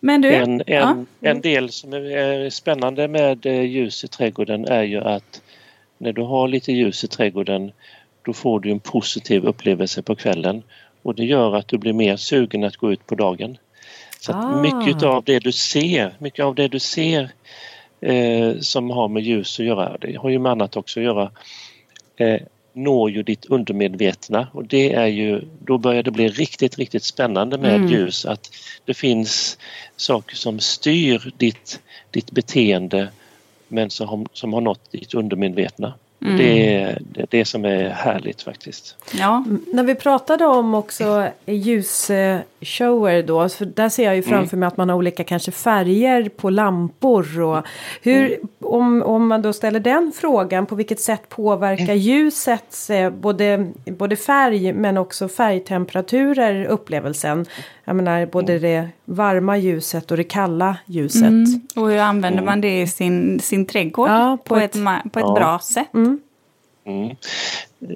Men 0.00 0.20
du, 0.20 0.34
en, 0.34 0.50
en, 0.50 0.62
ja. 0.66 1.04
en 1.20 1.40
del 1.40 1.72
som 1.72 1.92
är 1.92 2.50
spännande 2.50 3.08
med 3.08 3.46
eh, 3.46 3.62
ljus 3.62 4.04
i 4.04 4.08
trädgården 4.08 4.64
är 4.64 4.82
ju 4.82 5.00
att 5.00 5.42
när 5.98 6.12
du 6.12 6.22
har 6.22 6.48
lite 6.48 6.72
ljus 6.72 7.04
i 7.04 7.08
trädgården 7.08 7.72
då 8.22 8.32
får 8.32 8.60
du 8.60 8.70
en 8.70 8.80
positiv 8.80 9.44
upplevelse 9.44 10.02
på 10.02 10.14
kvällen 10.14 10.62
och 11.02 11.14
det 11.14 11.24
gör 11.24 11.56
att 11.56 11.68
du 11.68 11.78
blir 11.78 11.92
mer 11.92 12.16
sugen 12.16 12.64
att 12.64 12.76
gå 12.76 12.92
ut 12.92 13.06
på 13.06 13.14
dagen. 13.14 13.58
Så 14.20 14.32
ah. 14.32 14.62
mycket 14.62 15.02
av 15.02 15.24
det 15.24 15.38
du 15.38 15.52
ser, 15.52 16.14
mycket 16.18 16.44
av 16.44 16.54
det 16.54 16.68
du 16.68 16.78
ser 16.78 17.30
eh, 18.00 18.58
som 18.60 18.90
har 18.90 19.08
med 19.08 19.22
ljus 19.22 19.60
att 19.60 19.66
göra, 19.66 19.96
det 20.00 20.16
har 20.16 20.30
ju 20.30 20.38
med 20.38 20.52
annat 20.52 20.76
också 20.76 21.00
att 21.00 21.04
göra, 21.04 21.30
eh, 22.16 22.40
når 22.76 23.10
ju 23.10 23.22
ditt 23.22 23.46
undermedvetna 23.46 24.48
och 24.52 24.64
det 24.64 24.92
är 24.92 25.06
ju, 25.06 25.40
då 25.64 25.78
börjar 25.78 26.02
det 26.02 26.10
bli 26.10 26.28
riktigt, 26.28 26.78
riktigt 26.78 27.04
spännande 27.04 27.58
med 27.58 27.74
mm. 27.74 27.88
ljus 27.88 28.26
att 28.26 28.50
det 28.84 28.94
finns 28.94 29.58
saker 29.96 30.36
som 30.36 30.60
styr 30.60 31.32
ditt, 31.36 31.80
ditt 32.10 32.30
beteende 32.30 33.08
men 33.68 33.90
som 33.90 34.26
som 34.32 34.52
har 34.52 34.60
nått 34.60 34.92
ditt 34.92 35.14
undermedvetna. 35.14 35.94
Mm. 36.22 36.36
Det 36.36 36.74
är 36.74 36.98
det, 37.00 37.26
det 37.30 37.44
som 37.44 37.64
är 37.64 37.88
härligt 37.88 38.42
faktiskt. 38.42 38.96
Ja. 39.18 39.44
När 39.72 39.84
vi 39.84 39.94
pratade 39.94 40.46
om 40.46 40.74
också 40.74 41.28
ljusshower 41.46 43.22
då, 43.22 43.48
så 43.48 43.64
där 43.64 43.88
ser 43.88 44.04
jag 44.04 44.16
ju 44.16 44.22
framför 44.22 44.54
mm. 44.54 44.60
mig 44.60 44.66
att 44.66 44.76
man 44.76 44.88
har 44.88 44.96
olika 44.96 45.24
kanske 45.24 45.50
färger 45.50 46.28
på 46.28 46.50
lampor 46.50 47.40
och 47.40 47.66
hur, 48.02 48.26
mm. 48.26 48.48
om, 48.60 49.02
om 49.02 49.26
man 49.28 49.42
då 49.42 49.52
ställer 49.52 49.80
den 49.80 50.12
frågan, 50.16 50.66
på 50.66 50.74
vilket 50.74 51.00
sätt 51.00 51.28
påverkar 51.28 51.84
mm. 51.84 51.98
ljuset 51.98 52.90
både, 53.12 53.72
både 53.84 54.16
färg 54.16 54.72
men 54.72 54.96
också 54.96 55.28
färgtemperaturer 55.28 56.64
upplevelsen? 56.64 57.46
Jag 57.88 57.96
menar 57.96 58.26
både 58.26 58.52
mm. 58.52 58.62
det 58.62 58.88
varma 59.04 59.58
ljuset 59.58 60.10
och 60.10 60.16
det 60.16 60.24
kalla 60.24 60.76
ljuset. 60.86 61.22
Mm. 61.22 61.60
Och 61.76 61.90
hur 61.90 61.98
använder 61.98 62.42
man 62.42 62.60
det 62.60 62.80
i 62.80 62.86
sin, 62.86 63.40
sin 63.40 63.66
trädgård 63.66 64.08
ja, 64.08 64.38
på, 64.44 64.54
på, 64.54 64.60
ett, 64.60 64.76
ett 64.76 65.12
på 65.12 65.18
ett 65.18 65.24
ja. 65.28 65.34
bra 65.34 65.58
sätt? 65.58 65.94
Mm. 65.94 66.20
Mm. 66.84 67.16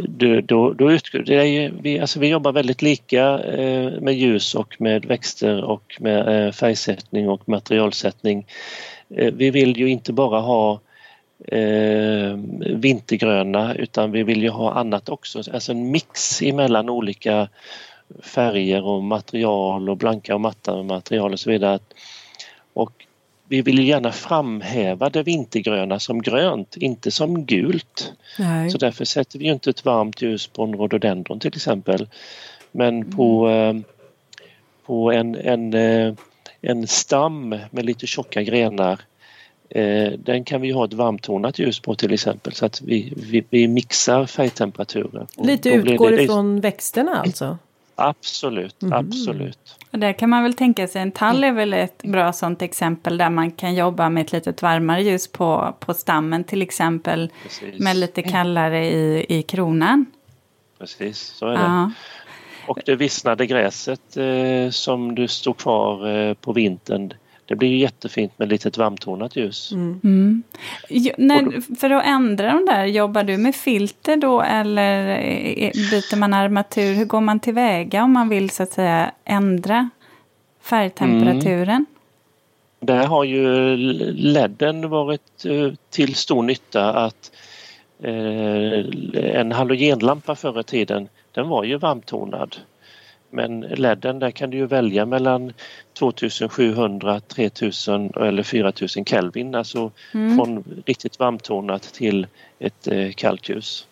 Du, 0.08 0.40
då, 0.40 0.72
då 0.72 0.92
utgår, 0.92 1.18
det 1.18 1.34
är 1.34 1.44
ju, 1.44 1.72
vi, 1.82 1.98
alltså 1.98 2.20
vi 2.20 2.28
jobbar 2.28 2.52
väldigt 2.52 2.82
lika 2.82 3.38
eh, 3.38 4.00
med 4.00 4.14
ljus 4.14 4.54
och 4.54 4.76
med 4.78 5.04
växter 5.04 5.64
och 5.64 5.96
med 6.00 6.46
eh, 6.46 6.52
färgsättning 6.52 7.28
och 7.28 7.48
materialsättning. 7.48 8.46
Eh, 9.16 9.32
vi 9.34 9.50
vill 9.50 9.76
ju 9.76 9.88
inte 9.88 10.12
bara 10.12 10.40
ha 10.40 10.80
eh, 11.48 12.38
vintergröna 12.76 13.74
utan 13.74 14.12
vi 14.12 14.22
vill 14.22 14.42
ju 14.42 14.50
ha 14.50 14.72
annat 14.72 15.08
också, 15.08 15.38
alltså 15.38 15.72
en 15.72 15.90
mix 15.90 16.42
emellan 16.42 16.90
olika 16.90 17.48
färger 18.22 18.84
och 18.84 19.02
material 19.02 19.90
och 19.90 19.96
blanka 19.96 20.34
och 20.34 20.40
matta 20.40 20.82
material 20.82 21.32
och 21.32 21.40
så 21.40 21.50
vidare. 21.50 21.78
Och 22.72 22.92
vi 23.50 23.62
vill 23.62 23.88
gärna 23.88 24.12
framhäva 24.12 25.10
det 25.10 25.22
vintergröna 25.22 25.98
som 25.98 26.22
grönt, 26.22 26.76
inte 26.76 27.10
som 27.10 27.44
gult. 27.44 28.12
Nej. 28.38 28.70
Så 28.70 28.78
därför 28.78 29.04
sätter 29.04 29.38
vi 29.38 29.44
inte 29.44 29.70
ett 29.70 29.84
varmt 29.84 30.22
ljus 30.22 30.46
på 30.46 30.62
en 30.62 30.74
rhododendron 30.74 31.40
till 31.40 31.56
exempel. 31.56 32.08
Men 32.72 32.94
mm. 32.94 33.10
på, 33.10 33.50
eh, 33.50 33.74
på 34.86 35.12
en, 35.12 35.34
en, 35.34 35.74
eh, 35.74 36.14
en 36.60 36.86
stam 36.86 37.48
med 37.70 37.86
lite 37.86 38.06
tjocka 38.06 38.42
grenar 38.42 39.00
eh, 39.70 40.12
den 40.18 40.44
kan 40.44 40.60
vi 40.60 40.70
ha 40.70 40.84
ett 40.84 40.92
varmtonat 40.92 41.58
ljus 41.58 41.80
på 41.80 41.94
till 41.94 42.12
exempel 42.12 42.52
så 42.52 42.66
att 42.66 42.82
vi, 42.82 43.12
vi, 43.16 43.44
vi 43.50 43.68
mixar 43.68 44.26
färgtemperaturer. 44.26 45.26
Lite 45.36 45.68
utgår 45.68 46.10
det, 46.10 46.22
ifrån 46.22 46.60
växterna 46.60 47.20
alltså? 47.20 47.58
Absolut, 48.00 48.82
mm. 48.82 48.92
absolut. 48.92 49.76
Och 49.90 49.98
där 49.98 50.12
kan 50.12 50.30
man 50.30 50.42
väl 50.42 50.54
tänka 50.54 50.88
sig, 50.88 51.02
en 51.02 51.12
tall 51.12 51.44
är 51.44 51.52
väl 51.52 51.72
ett 51.72 52.02
bra 52.02 52.32
sånt 52.32 52.62
exempel 52.62 53.18
där 53.18 53.30
man 53.30 53.50
kan 53.50 53.74
jobba 53.74 54.08
med 54.08 54.20
ett 54.20 54.32
litet 54.32 54.62
varmare 54.62 55.02
ljus 55.02 55.32
på, 55.32 55.74
på 55.80 55.94
stammen 55.94 56.44
till 56.44 56.62
exempel. 56.62 57.30
Precis. 57.42 57.80
Med 57.80 57.96
lite 57.96 58.22
kallare 58.22 58.86
i, 58.86 59.26
i 59.28 59.42
kronan. 59.42 60.06
Precis, 60.78 61.18
så 61.18 61.46
är 61.46 61.52
det. 61.52 61.58
Ja. 61.58 61.90
Och 62.66 62.78
det 62.86 62.96
vissnade 62.96 63.46
gräset 63.46 64.16
eh, 64.16 64.70
som 64.70 65.14
du 65.14 65.28
stod 65.28 65.56
kvar 65.56 66.08
eh, 66.08 66.34
på 66.34 66.52
vintern 66.52 67.12
det 67.50 67.56
blir 67.56 67.68
ju 67.68 67.76
jättefint 67.76 68.38
med 68.38 68.48
litet 68.48 68.78
varmtonat 68.78 69.36
ljus. 69.36 69.72
Mm. 69.72 70.00
Mm. 70.04 70.42
när, 71.16 71.76
för 71.76 71.90
att 71.90 72.06
ändra 72.06 72.52
de 72.52 72.66
där, 72.66 72.84
jobbar 72.84 73.24
du 73.24 73.36
med 73.36 73.54
filter 73.54 74.16
då 74.16 74.42
eller 74.42 75.18
byter 75.90 76.16
man 76.16 76.34
armatur? 76.34 76.94
Hur 76.94 77.04
går 77.04 77.20
man 77.20 77.40
tillväga 77.40 78.04
om 78.04 78.12
man 78.12 78.28
vill 78.28 78.50
så 78.50 78.62
att 78.62 78.72
säga 78.72 79.10
ändra 79.24 79.90
färgtemperaturen? 80.62 81.68
Mm. 81.68 81.86
Där 82.80 83.06
har 83.06 83.24
ju 83.24 83.76
ledden 84.12 84.88
varit 84.88 85.44
eh, 85.44 85.72
till 85.90 86.14
stor 86.14 86.42
nytta 86.42 86.92
att 86.92 87.32
eh, 88.02 88.84
en 89.40 89.52
halogenlampa 89.52 90.34
förr 90.34 90.60
i 90.60 90.64
tiden 90.64 91.08
den 91.32 91.48
var 91.48 91.64
ju 91.64 91.78
varmtonad. 91.78 92.56
Men 93.30 93.60
ledden 93.60 94.18
där 94.18 94.30
kan 94.30 94.50
du 94.50 94.56
ju 94.56 94.66
välja 94.66 95.06
mellan 95.06 95.52
2700, 95.92 97.20
3000 97.20 98.12
eller 98.16 98.42
4000 98.42 99.04
Kelvin, 99.04 99.54
alltså 99.54 99.90
mm. 100.14 100.36
från 100.36 100.82
riktigt 100.86 101.18
varmtonat 101.18 101.82
till 101.82 102.26
ett 102.58 102.88
eh, 102.88 103.12
kallt 103.12 103.48
ljus. 103.48 103.86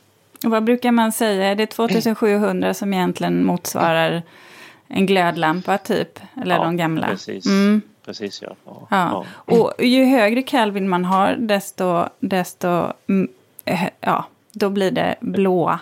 Och 0.44 0.50
vad 0.50 0.64
brukar 0.64 0.92
man 0.92 1.12
säga, 1.12 1.50
är 1.50 1.54
det 1.54 1.66
2700 1.66 2.74
som 2.74 2.94
egentligen 2.94 3.44
motsvarar 3.44 4.22
en 4.88 5.06
glödlampa 5.06 5.78
typ? 5.78 6.20
Eller 6.42 6.54
ja, 6.54 6.64
de 6.64 6.76
gamla? 6.76 7.06
Precis. 7.06 7.46
Mm. 7.46 7.82
Precis 8.04 8.42
ja. 8.42 8.56
Ja. 8.64 8.86
ja. 8.90 9.24
Och 9.54 9.84
ju 9.84 10.04
högre 10.04 10.42
Kelvin 10.42 10.88
man 10.88 11.04
har 11.04 11.36
desto, 11.38 12.04
desto 12.20 12.92
mm, 13.08 13.28
eh, 13.64 13.88
ja, 14.00 14.24
då 14.52 14.70
blir 14.70 14.90
det 14.90 15.16
blåa. 15.20 15.80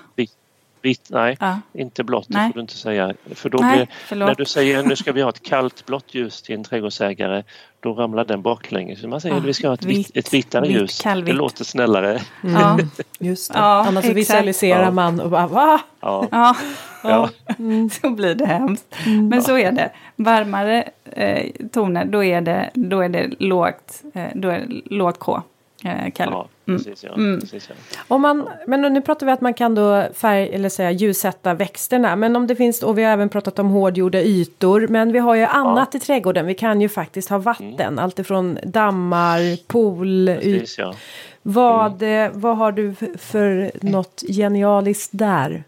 Vitt, 0.87 1.07
nej, 1.11 1.37
ja. 1.41 1.61
inte 1.73 2.05
blått, 2.05 2.27
det 2.29 2.39
får 2.39 2.55
du 2.55 2.61
inte 2.61 2.77
säga. 2.77 3.15
För 3.35 3.51
då 3.51 3.59
nej, 3.59 3.89
blir, 4.09 4.19
när 4.19 4.35
du 4.35 4.45
säger 4.45 4.83
nu 4.83 4.97
ska 4.97 5.13
vi 5.13 5.23
ha 5.23 5.29
ett 5.29 5.43
kallt 5.43 5.87
blått 5.87 6.15
ljus 6.15 6.43
till 6.43 6.55
en 6.55 6.65
trädgårdsägare 6.65 7.43
då 7.81 7.95
ramlar 7.95 8.25
den 8.25 8.43
baklänges. 8.43 9.03
Man 9.03 9.21
säger 9.21 9.35
ja, 9.35 9.41
att 9.41 9.47
vi 9.47 9.55
ska 9.55 9.69
ha 9.69 9.75
ett, 9.75 9.85
vitt, 9.85 10.17
ett 10.17 10.35
vittare 10.35 10.67
vitt, 10.67 10.77
ljus. 10.77 11.01
Kallvitt. 11.03 11.35
Det 11.35 11.39
låter 11.39 11.65
snällare. 11.65 12.21
Mm. 12.43 12.55
Ja, 12.55 12.79
just 13.19 13.53
det. 13.53 13.59
Ja, 13.59 13.85
Annars 13.89 14.05
exakt. 14.05 14.17
visualiserar 14.17 14.91
man 14.91 15.21
och 15.21 15.31
bara 15.31 15.47
va? 15.47 15.81
Ja. 16.01 16.29
ja. 16.31 16.57
ja. 17.03 17.31
Mm. 17.59 17.91
Så 18.03 18.11
blir 18.11 18.35
det 18.35 18.47
hemskt. 18.47 18.87
Mm. 19.07 19.29
Men 19.29 19.43
så 19.43 19.59
är 19.59 19.73
det. 19.73 19.91
Varmare 20.17 20.89
eh, 21.05 21.51
toner 21.73 22.05
då 22.05 22.25
är 22.25 22.41
det, 22.41 22.71
då 22.75 23.01
är 23.01 23.09
det 23.09 23.31
lågt, 23.39 24.03
eh, 24.15 24.27
då 24.35 24.49
är 24.49 24.61
det 24.61 24.95
lågt 24.95 25.19
K. 25.19 25.43
Eh, 25.85 26.13
ja, 26.17 26.49
mm. 26.67 26.79
precis, 26.79 27.05
ja. 27.05 27.15
Mm. 27.15 27.41
precis, 27.41 27.69
ja. 27.69 27.75
Om 28.09 28.23
man, 28.23 28.49
men 28.67 28.81
nu 28.81 29.01
pratar 29.01 29.27
vi 29.27 29.33
att 29.33 29.41
man 29.41 29.55
kan 29.55 29.75
då 29.75 30.07
färg, 30.15 30.49
eller 30.49 30.69
säga, 30.69 30.91
ljussätta 30.91 31.55
växterna. 31.55 32.17
Men 32.17 32.37
om 32.37 32.47
det 32.47 32.57
finns, 32.57 32.83
och 32.83 32.99
vi 32.99 33.05
har 33.05 33.13
även 33.13 33.29
pratat 33.29 33.59
om 33.59 33.69
hårdgjorda 33.69 34.23
ytor. 34.23 34.87
Men 34.89 35.13
vi 35.13 35.19
har 35.19 35.35
ju 35.35 35.45
annat 35.45 35.89
ja. 35.93 35.97
i 35.97 36.01
trädgården. 36.01 36.47
Vi 36.47 36.55
kan 36.55 36.81
ju 36.81 36.89
faktiskt 36.89 37.29
ha 37.29 37.39
vatten. 37.39 37.81
Mm. 37.81 37.99
Alltifrån 37.99 38.59
dammar, 38.65 39.67
pool. 39.67 40.27
Precis, 40.27 40.79
ja. 40.79 40.95
vad, 41.43 42.03
mm. 42.03 42.33
Eh, 42.33 42.39
vad 42.41 42.57
har 42.57 42.73
du 42.73 42.95
för, 42.95 43.19
för 43.19 43.71
något 43.81 44.23
genialiskt 44.29 45.11
där? 45.13 45.65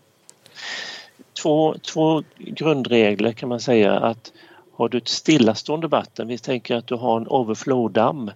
Två, 1.42 1.74
två 1.92 2.22
grundregler 2.36 3.32
kan 3.32 3.48
man 3.48 3.60
säga. 3.60 3.92
att 3.92 4.32
Har 4.76 4.88
du 4.88 4.98
ett 4.98 5.08
stillastående 5.08 5.86
vatten, 5.86 6.28
vi 6.28 6.38
tänker 6.38 6.76
att 6.76 6.86
du 6.86 6.94
har 6.94 7.16
en 7.16 7.26
overflow-damm 7.26 8.30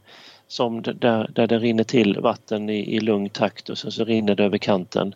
som 0.53 0.83
där, 0.83 1.31
där 1.35 1.47
det 1.47 1.59
rinner 1.59 1.85
till 1.85 2.21
vatten 2.21 2.71
i, 2.71 2.97
i 2.97 3.01
lugn 3.01 3.29
takt 3.29 3.69
och 3.69 3.79
sen 3.79 3.93
så 3.93 4.05
rinner 4.05 4.35
det 4.35 4.45
över 4.45 4.59
kanten. 4.59 5.15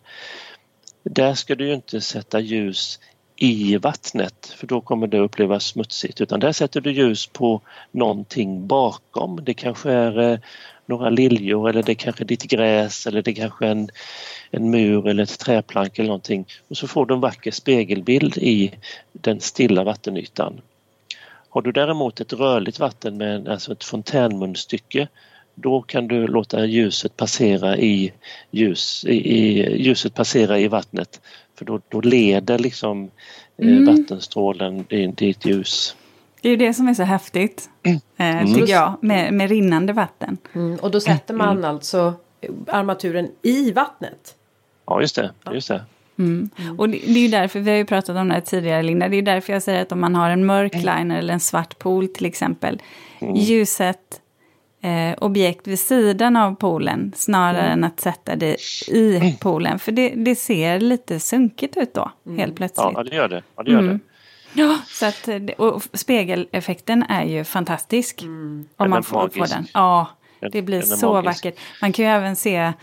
Där 1.03 1.33
ska 1.33 1.55
du 1.55 1.73
inte 1.73 2.01
sätta 2.01 2.39
ljus 2.39 2.99
i 3.35 3.77
vattnet 3.77 4.53
för 4.57 4.67
då 4.67 4.81
kommer 4.81 5.07
det 5.07 5.19
upplevas 5.19 5.65
smutsigt 5.65 6.21
utan 6.21 6.39
där 6.39 6.51
sätter 6.51 6.81
du 6.81 6.91
ljus 6.91 7.27
på 7.27 7.61
någonting 7.91 8.67
bakom. 8.67 9.39
Det 9.43 9.53
kanske 9.53 9.91
är 9.91 10.31
eh, 10.31 10.39
några 10.85 11.09
liljor 11.09 11.69
eller 11.69 11.83
det 11.83 11.95
kanske 11.95 12.23
är 12.23 12.25
ditt 12.25 12.43
gräs 12.43 13.07
eller 13.07 13.21
det 13.21 13.33
kanske 13.33 13.65
är 13.65 13.71
en, 13.71 13.89
en 14.51 14.69
mur 14.69 15.07
eller 15.07 15.23
ett 15.23 15.39
träplank 15.39 15.99
eller 15.99 16.07
någonting 16.07 16.45
och 16.67 16.77
så 16.77 16.87
får 16.87 17.05
du 17.05 17.13
en 17.13 17.19
vacker 17.19 17.51
spegelbild 17.51 18.37
i 18.37 18.71
den 19.13 19.39
stilla 19.39 19.83
vattenytan. 19.83 20.61
Har 21.57 21.61
du 21.61 21.71
däremot 21.71 22.19
ett 22.19 22.33
rörligt 22.33 22.79
vatten 22.79 23.17
med 23.17 23.47
alltså 23.47 23.71
ett 23.71 23.83
fontänmunstycke 23.83 25.07
då 25.55 25.81
kan 25.81 26.07
du 26.07 26.27
låta 26.27 26.65
ljuset 26.65 27.17
passera 27.17 27.77
i, 27.77 28.13
ljus, 28.51 29.05
i, 29.05 29.37
i 29.37 29.81
ljuset 29.83 30.13
passera 30.13 30.59
i 30.59 30.67
vattnet 30.67 31.21
för 31.55 31.65
då, 31.65 31.81
då 31.89 32.01
leder 32.01 32.59
liksom 32.59 33.11
eh, 33.57 33.67
mm. 33.67 33.85
vattenstrålen 33.85 34.85
ditt 35.15 35.45
ljus. 35.45 35.95
Det 36.41 36.49
är 36.49 36.51
ju 36.51 36.57
det 36.57 36.73
som 36.73 36.87
är 36.87 36.93
så 36.93 37.03
häftigt, 37.03 37.69
mm. 37.83 37.99
eh, 38.17 38.53
tycker 38.55 38.73
jag, 38.73 38.97
med, 39.01 39.33
med 39.33 39.49
rinnande 39.49 39.93
vatten. 39.93 40.37
Mm. 40.53 40.79
Och 40.79 40.91
då 40.91 40.99
sätter 40.99 41.33
man 41.33 41.57
mm. 41.57 41.69
alltså 41.69 42.13
armaturen 42.67 43.31
i 43.41 43.71
vattnet? 43.71 44.35
Ja, 44.85 45.01
just 45.01 45.15
det. 45.15 45.31
Just 45.51 45.67
det. 45.67 45.81
Mm. 46.19 46.49
Mm. 46.57 46.79
Och 46.79 46.89
det, 46.89 46.97
det, 46.97 47.19
är 47.19 47.23
ju 47.23 47.27
därför, 47.27 47.59
vi 47.59 47.71
har 47.71 47.77
ju 47.77 47.85
pratat 47.85 48.17
om 48.17 48.27
det 48.27 48.33
här 48.33 48.41
tidigare 48.41 48.83
Linda, 48.83 49.07
det 49.07 49.17
är 49.17 49.21
därför 49.21 49.53
jag 49.53 49.63
säger 49.63 49.81
att 49.81 49.91
om 49.91 49.99
man 49.99 50.15
har 50.15 50.29
en 50.29 50.45
mörk 50.45 50.73
mm. 50.73 50.97
liner 50.97 51.17
eller 51.17 51.33
en 51.33 51.39
svart 51.39 51.79
pool 51.79 52.07
till 52.07 52.25
exempel, 52.25 52.81
mm. 53.19 53.35
ljuset 53.35 54.21
eh, 54.81 55.23
objekt 55.23 55.67
vid 55.67 55.79
sidan 55.79 56.35
av 56.35 56.55
poolen 56.55 57.13
snarare 57.15 57.61
mm. 57.61 57.71
än 57.71 57.83
att 57.83 57.99
sätta 57.99 58.35
det 58.35 58.57
i 58.87 59.17
mm. 59.17 59.35
poolen. 59.35 59.79
För 59.79 59.91
det, 59.91 60.09
det 60.09 60.35
ser 60.35 60.79
lite 60.79 61.19
sunkigt 61.19 61.77
ut 61.77 61.93
då, 61.93 62.11
helt 62.37 62.55
plötsligt. 62.55 62.91
Ja, 62.93 63.03
det 63.03 63.15
gör 63.15 63.27
det. 63.27 63.43
Ja, 63.55 63.63
det, 63.63 63.71
gör 63.71 63.81
det. 63.81 63.99
Ja, 64.53 64.77
så 64.87 65.05
att, 65.05 65.29
och 65.57 65.83
spegeleffekten 65.93 67.03
är 67.03 67.25
ju 67.25 67.43
fantastisk. 67.43 68.23
Om 68.77 68.89
man 68.89 69.03
får, 69.03 69.29
får 69.29 69.47
den. 69.47 69.67
Ja, 69.73 70.07
det 70.51 70.61
blir 70.61 70.81
så 70.81 71.13
magisk. 71.13 71.25
vackert. 71.25 71.59
Man 71.81 71.93
kan 71.93 72.05
ju 72.05 72.11
även 72.11 72.35
se 72.35 72.73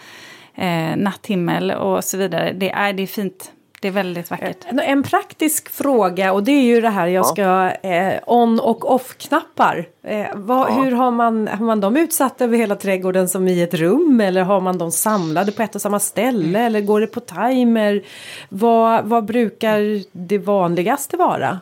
eh, 0.55 0.97
natthimmel 0.97 1.71
och 1.71 2.05
så 2.05 2.17
vidare. 2.17 2.53
Det 2.53 2.71
är, 2.71 2.93
det 2.93 3.03
är 3.03 3.07
fint. 3.07 3.51
Det 3.81 3.89
är 3.89 3.93
väldigt 3.93 4.31
vackert. 4.31 4.57
En, 4.67 4.79
en 4.79 5.03
praktisk 5.03 5.69
fråga 5.69 6.33
och 6.33 6.43
det 6.43 6.53
är 6.53 6.63
ju 6.63 6.81
det 6.81 6.89
här 6.89 7.07
jag 7.07 7.27
ska 7.27 7.71
eh, 7.83 8.21
on 8.27 8.61
och 8.61 8.95
off-knappar. 8.95 9.87
Eh, 10.03 10.27
vad, 10.35 10.69
ja. 10.69 10.83
Hur 10.83 10.93
har 10.93 11.11
man, 11.11 11.49
har 11.49 11.65
man 11.67 11.81
dem 11.81 11.97
utsatta 11.97 12.45
över 12.45 12.59
hela 12.59 12.77
trädgården 12.77 13.29
som 13.29 13.49
i 13.49 13.63
ett 13.63 13.75
rum 13.75 14.21
eller 14.21 14.43
har 14.43 14.61
man 14.61 14.79
dem 14.79 14.91
samlade 14.91 15.53
på 15.53 15.63
ett 15.63 15.75
och 15.75 15.81
samma 15.81 16.01
ställe 16.01 16.45
mm. 16.45 16.63
eller 16.63 16.81
går 16.81 17.01
det 17.01 17.07
på 17.07 17.21
timer? 17.21 18.03
Vad, 18.49 19.05
vad 19.05 19.25
brukar 19.25 20.03
det 20.13 20.39
vanligaste 20.39 21.17
vara? 21.17 21.61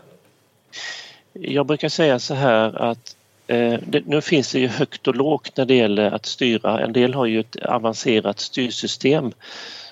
Jag 1.33 1.67
brukar 1.67 1.89
säga 1.89 2.19
så 2.19 2.35
här 2.35 2.83
att 2.83 3.17
Eh, 3.22 3.22
Eh, 3.47 3.79
det, 3.87 4.07
nu 4.07 4.21
finns 4.21 4.53
det 4.53 4.59
ju 4.59 4.69
högt 4.69 5.09
och 5.09 5.15
lågt 5.15 5.57
när 5.57 5.65
det 5.65 5.75
gäller 5.75 6.11
att 6.11 6.27
styra. 6.27 6.81
En 6.81 6.93
del 6.93 7.15
har 7.15 7.27
ju 7.27 7.41
ett 7.41 7.57
avancerat 7.57 8.41
styrsystem 8.41 9.33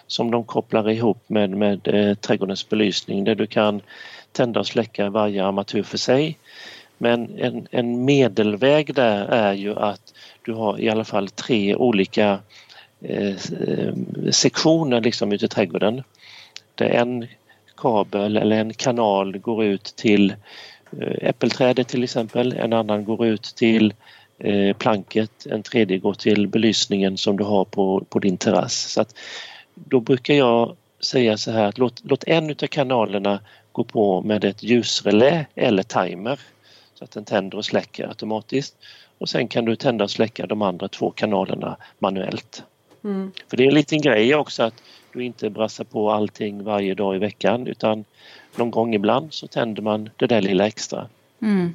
som 0.07 0.31
de 0.31 0.45
kopplar 0.45 0.91
ihop 0.91 1.23
med, 1.27 1.51
med 1.51 1.89
eh, 1.89 2.15
trädgårdens 2.15 2.69
belysning 2.69 3.25
där 3.25 3.35
du 3.35 3.47
kan 3.47 3.81
tända 4.33 4.61
och 4.61 4.67
släcka 4.67 5.11
varje 5.11 5.45
armatur 5.45 5.83
för 5.83 5.99
sig. 5.99 6.39
Men 6.99 7.39
en, 7.39 7.67
en 7.71 8.05
medelväg 8.05 8.95
där 8.95 9.25
är 9.25 9.53
ju 9.53 9.79
att 9.79 10.15
du 10.43 10.53
har 10.53 10.81
i 10.81 10.91
alla 10.91 11.05
fall 11.05 11.29
tre 11.29 11.75
olika 11.75 12.39
eh, 13.01 13.29
eh 13.29 13.95
sektioner 14.31 15.01
liksom 15.01 15.33
ute 15.33 15.45
i 15.45 15.49
trädgården. 15.49 16.03
Där 16.75 16.89
en 16.89 17.27
kabel 17.77 18.37
eller 18.37 18.57
en 18.57 18.75
kanal 18.75 19.39
går 19.39 19.65
ut 19.65 19.85
till 19.85 20.31
Eh, 20.31 20.37
äppelträdet 21.21 21.89
till 21.89 22.05
exempel, 22.05 22.53
en 22.53 22.73
annan 22.73 23.05
går 23.05 23.27
ut 23.27 23.43
till 23.43 23.95
eh, 24.39 24.77
planket, 24.77 25.47
en 25.47 25.63
tredje 25.63 25.99
går 25.99 26.15
till 26.15 26.49
belysningen 26.49 27.17
som 27.17 27.37
du 27.37 27.45
har 27.45 27.65
på, 27.65 28.05
på 28.09 28.19
din 28.19 28.37
terrass. 28.37 28.93
Så 28.93 29.01
att 29.01 29.15
då 29.75 30.01
brukar 30.01 30.35
jag 30.35 30.77
säga 31.01 31.37
så 31.37 31.51
här 31.51 31.65
att 31.65 31.79
låt, 31.79 32.01
låt 32.05 32.25
en 32.25 32.51
utav 32.51 32.67
kanalerna 32.67 33.41
gå 33.73 33.85
på 33.85 34.23
med 34.23 34.45
ett 34.45 34.63
ljusrelä 34.63 35.47
eller 35.55 35.83
timer 35.83 36.41
så 36.95 37.05
att 37.05 37.11
den 37.11 37.25
tänder 37.25 37.59
och 37.59 37.65
släcker 37.65 38.09
automatiskt. 38.09 38.77
Och 39.19 39.29
sen 39.29 39.49
kan 39.49 39.65
du 39.65 39.77
tända 39.77 40.05
och 40.05 40.11
släcka 40.11 40.47
de 40.47 40.63
andra 40.63 40.89
två 40.89 41.11
kanalerna 41.11 41.77
manuellt. 41.99 42.65
Mm. 43.05 43.33
För 43.51 43.57
det 43.57 43.65
är 43.65 43.69
en 43.69 43.75
liten 43.75 44.01
grej 44.01 44.35
också 44.35 44.63
att 44.63 44.83
du 45.13 45.25
inte 45.25 45.51
brassar 45.51 45.85
på 45.85 46.11
allting 46.11 46.65
varje 46.65 46.95
dag 46.95 47.17
i 47.17 47.19
veckan 47.19 47.67
utan 47.67 48.05
någon 48.61 48.71
gång 48.71 48.95
ibland 48.95 49.33
så 49.33 49.47
tänder 49.47 49.83
man 49.83 50.11
det 50.17 50.27
där 50.27 50.43
lilla 50.43 50.67
extra. 50.67 51.07
Mm. 51.43 51.75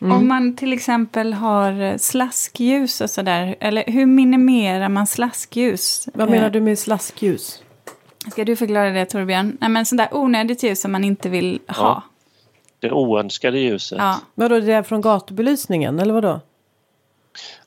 Mm. 0.00 0.16
Om 0.16 0.28
man 0.28 0.56
till 0.56 0.72
exempel 0.72 1.32
har 1.32 1.98
slaskljus 1.98 3.00
och 3.00 3.10
sådär, 3.10 3.56
eller 3.60 3.84
hur 3.86 4.06
minimerar 4.06 4.88
man 4.88 5.06
slaskljus? 5.06 6.08
Vad 6.14 6.30
menar 6.30 6.50
du 6.50 6.60
med 6.60 6.78
slaskljus? 6.78 7.62
Ska 8.30 8.44
du 8.44 8.56
förklara 8.56 8.90
det 8.90 9.06
Torbjörn? 9.06 9.56
Nej 9.60 9.70
men 9.70 9.86
sånt 9.86 9.98
där 9.98 10.08
onödigt 10.12 10.62
ljus 10.62 10.80
som 10.80 10.92
man 10.92 11.04
inte 11.04 11.28
vill 11.28 11.60
ha. 11.68 11.74
Ja. 11.76 12.02
Det 12.80 12.90
oönskade 12.90 13.58
ljuset. 13.58 13.98
Ja. 13.98 14.20
Vadå, 14.34 14.60
det 14.60 14.72
är 14.72 14.82
från 14.82 15.00
gatubelysningen 15.00 16.00
eller 16.00 16.14
vadå? 16.14 16.40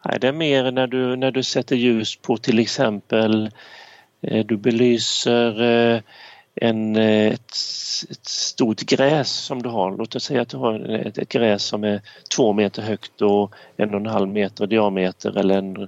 Nej, 0.05 0.17
det 0.21 0.27
är 0.27 0.31
mer 0.31 0.71
när 0.71 0.87
du, 0.87 1.15
när 1.15 1.31
du 1.31 1.43
sätter 1.43 1.75
ljus 1.75 2.15
på 2.15 2.37
till 2.37 2.59
exempel 2.59 3.51
eh, 4.21 4.45
du 4.45 4.57
belyser 4.57 5.61
eh, 5.61 6.01
en, 6.61 6.95
eh, 6.95 7.33
ett, 7.33 7.51
ett, 8.09 8.25
stort 8.27 8.81
gräs 8.81 9.31
som 9.31 9.61
du 9.61 9.69
har. 9.69 9.97
Låt 9.97 10.15
oss 10.15 10.23
säga 10.23 10.41
att 10.41 10.49
du 10.49 10.57
har 10.57 10.89
ett, 10.89 11.17
ett, 11.17 11.29
gräs 11.29 11.63
som 11.63 11.83
är 11.83 12.01
två 12.35 12.53
meter 12.53 12.81
högt 12.81 13.21
och 13.21 13.53
en 13.77 13.89
och 13.89 13.99
en 13.99 14.05
halv 14.05 14.29
meter 14.29 14.63
i 14.63 14.67
diameter 14.67 15.37
eller 15.37 15.57
en, 15.57 15.87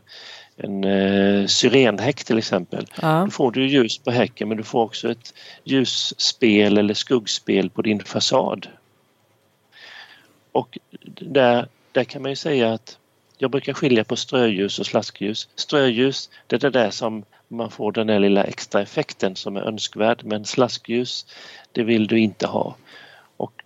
en 0.58 0.84
eh, 0.84 1.46
syrenhäck 1.46 2.24
till 2.24 2.38
exempel. 2.38 2.86
Ja. 3.02 3.22
Då 3.26 3.32
får 3.32 3.52
du 3.52 3.68
ljus 3.68 3.98
på 3.98 4.12
häcken 4.12 4.48
men 4.48 4.58
du 4.58 4.64
får 4.64 4.84
också 4.84 5.12
ett 5.12 5.34
ljusspel 5.64 6.78
eller 6.78 6.94
skuggspel 6.94 7.70
på 7.70 7.82
din 7.82 8.00
fasad. 8.00 8.68
Och 10.52 10.78
där, 11.22 11.68
där 11.92 12.04
kan 12.04 12.22
man 12.22 12.32
ju 12.32 12.36
säga 12.36 12.74
att 12.74 12.98
jag 13.42 13.52
brukar 13.52 13.74
skilja 13.74 14.04
på 14.04 14.16
ströljus 14.16 14.80
och 14.80 14.86
slaskljus. 14.86 15.48
Ströljus, 15.56 16.30
det 16.48 16.56
är 16.56 16.60
det 16.60 16.70
där 16.70 16.90
som 16.90 17.24
man 17.48 17.72
får 17.72 17.92
den 17.92 18.08
där 18.08 18.20
lilla 18.20 18.44
extra 18.44 18.82
effekten 18.82 19.36
som 19.36 19.58
är 19.58 19.62
önskvärd 19.62 20.24
men 20.24 20.46
slaskljus, 20.46 21.26
det 21.72 21.84
vill 21.84 22.08
du 22.08 22.20
inte 22.20 22.48
ha. 22.48 22.76
Och 23.38 23.64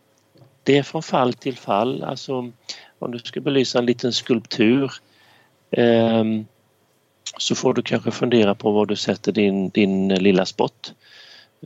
det 0.64 0.78
är 0.78 0.84
från 0.84 1.04
fall 1.04 1.34
till 1.34 1.58
fall, 1.58 2.04
alltså 2.04 2.52
om 3.00 3.12
du 3.12 3.20
ska 3.20 3.42
belysa 3.42 3.80
en 3.80 3.86
liten 3.86 4.14
skulptur 4.14 4.92
eh, 5.72 6.24
så 7.38 7.56
får 7.56 7.74
du 7.74 7.82
kanske 7.82 8.12
fundera 8.12 8.56
på 8.56 8.72
var 8.72 8.86
du 8.86 8.96
sätter 8.96 9.32
din, 9.32 9.70
din 9.70 10.10
lilla 10.10 10.46
spott. 10.46 10.94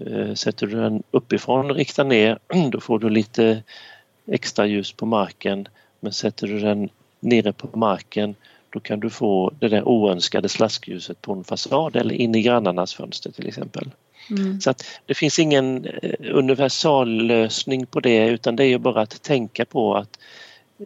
Eh, 0.02 0.34
sätter 0.34 0.68
du 0.68 0.76
den 0.76 1.04
uppifrån 1.12 1.72
och 1.72 1.78
riktar 1.78 2.04
ner, 2.04 2.40
då 2.72 2.80
får 2.80 3.00
du 3.00 3.10
lite 3.10 3.64
extra 4.28 4.66
ljus 4.66 4.92
på 4.92 5.06
marken 5.06 5.68
men 6.00 6.14
sätter 6.14 6.48
du 6.48 6.60
den 6.60 6.90
nere 7.20 7.54
på 7.54 7.78
marken 7.78 8.36
då 8.70 8.80
kan 8.80 9.00
du 9.00 9.10
få 9.10 9.52
det 9.60 9.70
där 9.70 9.88
oönskade 9.88 10.50
slaskljuset 10.50 11.22
på 11.22 11.34
en 11.34 11.44
fasad 11.44 11.96
eller 11.96 12.16
in 12.16 12.36
i 12.36 12.42
grannarnas 12.42 12.94
fönster 12.94 13.32
till 13.32 13.48
exempel. 13.48 13.92
Mm. 14.30 14.62
Så 14.62 14.70
att 14.70 14.84
det 15.06 15.14
finns 15.14 15.40
ingen 15.40 15.86
eh, 15.86 16.14
universallösning 16.34 17.86
på 17.86 18.00
det 18.00 18.28
utan 18.28 18.56
det 18.56 18.64
är 18.64 18.68
ju 18.68 18.78
bara 18.78 19.02
att 19.02 19.22
tänka 19.22 19.66
på 19.66 19.96
att 19.96 20.20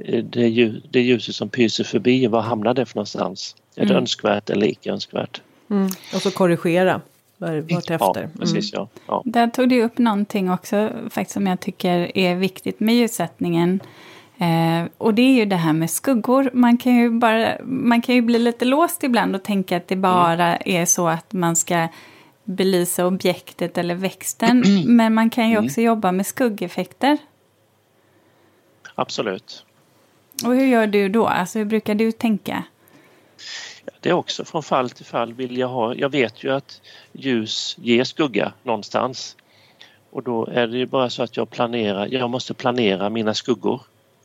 eh, 0.06 0.24
det, 0.24 0.48
ljus, 0.48 0.84
det 0.90 1.02
ljuset 1.02 1.36
som 1.36 1.50
pyser 1.50 1.84
förbi, 1.84 2.28
var 2.28 2.42
hamnar 2.42 2.74
det 2.74 2.86
för 2.86 2.96
någonstans? 2.96 3.56
Är 3.76 3.86
det 3.86 3.92
mm. 3.92 3.98
önskvärt 3.98 4.50
eller 4.50 4.68
icke 4.68 4.92
önskvärt? 4.92 5.42
Mm. 5.70 5.90
Och 6.16 6.22
så 6.22 6.32
korrigera 6.32 7.02
vartefter. 7.38 7.98
Ja, 8.00 8.18
mm. 8.18 8.32
precis, 8.40 8.74
ja. 8.74 8.88
ja. 9.08 9.24
Där 9.26 9.48
tog 9.48 9.70
du 9.70 9.84
upp 9.84 9.98
någonting 9.98 10.52
också 10.52 10.90
faktiskt 11.10 11.34
som 11.34 11.48
jag 11.48 11.60
tycker 11.60 12.18
är 12.18 12.36
viktigt 12.36 12.80
med 12.80 12.96
ljussättningen. 12.96 13.80
Eh, 14.42 14.86
och 14.98 15.14
det 15.14 15.22
är 15.22 15.34
ju 15.34 15.46
det 15.46 15.56
här 15.56 15.74
med 15.74 15.90
skuggor. 15.90 16.50
Man 16.54 16.78
kan, 16.78 16.96
ju 16.96 17.10
bara, 17.10 17.58
man 17.64 18.02
kan 18.02 18.16
ju 18.16 18.22
bli 18.22 18.40
lite 18.40 18.66
låst 18.66 19.04
ibland 19.04 19.36
och 19.36 19.44
tänka 19.44 19.78
att 19.78 19.88
det 19.88 19.96
mm. 19.96 20.02
bara 20.02 20.58
är 20.58 20.86
så 20.86 21.08
att 21.08 21.34
man 21.34 21.56
ska 21.56 21.88
belysa 22.44 23.06
objektet 23.06 23.78
eller 23.78 23.96
växten. 23.96 24.64
Men 24.96 25.14
man 25.14 25.30
kan 25.30 25.50
ju 25.50 25.56
mm. 25.56 25.66
också 25.66 25.82
jobba 25.82 26.12
med 26.12 26.26
skuggeffekter. 26.26 27.18
Absolut. 28.96 29.66
Och 30.46 30.56
hur 30.56 30.66
gör 30.66 30.88
du 30.88 31.10
då? 31.10 31.28
Alltså 31.28 31.60
hur 31.60 31.66
brukar 31.66 31.96
du 31.96 32.12
tänka? 32.12 32.64
Det 34.00 34.10
är 34.10 34.14
också 34.14 34.46
från 34.46 34.64
fall 34.64 34.90
till 34.90 35.06
fall 35.06 35.34
vill 35.34 35.58
jag 35.58 35.68
ha. 35.68 35.96
Jag 35.96 36.10
vet 36.10 36.44
ju 36.44 36.54
att 36.54 36.82
ljus 37.12 37.76
ger 37.80 38.04
skugga 38.04 38.54
någonstans. 38.64 39.38
Och 40.12 40.24
då 40.24 40.46
är 40.46 40.68
det 40.68 40.78
ju 40.78 40.86
bara 40.86 41.10
så 41.10 41.24
att 41.24 41.38
jag 41.38 41.50
planerar, 41.50 42.08
jag 42.12 42.30
måste 42.30 42.54
planera 42.54 43.10
mina 43.10 43.34
skuggor. 43.34 43.82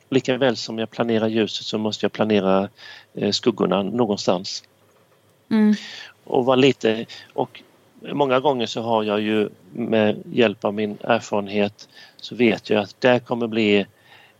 Lika 0.08 0.36
väl 0.36 0.56
som 0.56 0.78
jag 0.78 0.90
planerar 0.90 1.28
ljuset 1.28 1.66
så 1.66 1.78
måste 1.78 2.04
jag 2.04 2.12
planera 2.12 2.68
eh, 3.14 3.30
skuggorna 3.30 3.82
någonstans. 3.82 4.64
Mm. 5.50 5.74
Och 6.24 6.44
vara 6.44 6.56
lite 6.56 7.06
och 7.34 7.62
många 8.12 8.40
gånger 8.40 8.66
så 8.66 8.82
har 8.82 9.02
jag 9.02 9.20
ju 9.20 9.48
med 9.72 10.22
hjälp 10.32 10.64
av 10.64 10.74
min 10.74 10.98
erfarenhet 11.02 11.88
så 12.16 12.34
vet 12.34 12.70
jag 12.70 12.82
att 12.82 13.00
där 13.00 13.18
kommer 13.18 13.46
bli 13.46 13.86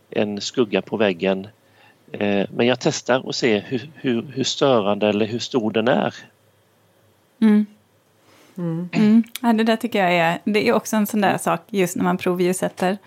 en 0.09 0.41
skugga 0.41 0.81
på 0.81 0.97
väggen. 0.97 1.47
Eh, 2.11 2.47
men 2.53 2.67
jag 2.67 2.79
testar 2.79 3.25
och 3.25 3.35
ser 3.35 3.61
hur, 3.61 3.89
hur, 3.95 4.21
hur 4.21 4.43
störande 4.43 5.07
eller 5.07 5.25
hur 5.25 5.39
stor 5.39 5.71
den 5.71 5.87
är. 5.87 6.15
Mm. 7.41 7.65
Mm. 8.57 8.89
Mm. 8.93 9.23
Ja, 9.41 9.53
det 9.53 9.63
där 9.63 9.75
tycker 9.75 10.03
jag 10.03 10.13
är, 10.13 10.39
det 10.43 10.67
är 10.67 10.73
också 10.73 10.95
en 10.95 11.07
sån 11.07 11.21
där 11.21 11.37
sak 11.37 11.61
just 11.69 11.95
när 11.95 12.03
man 12.03 12.17
provljussätter. 12.17 12.97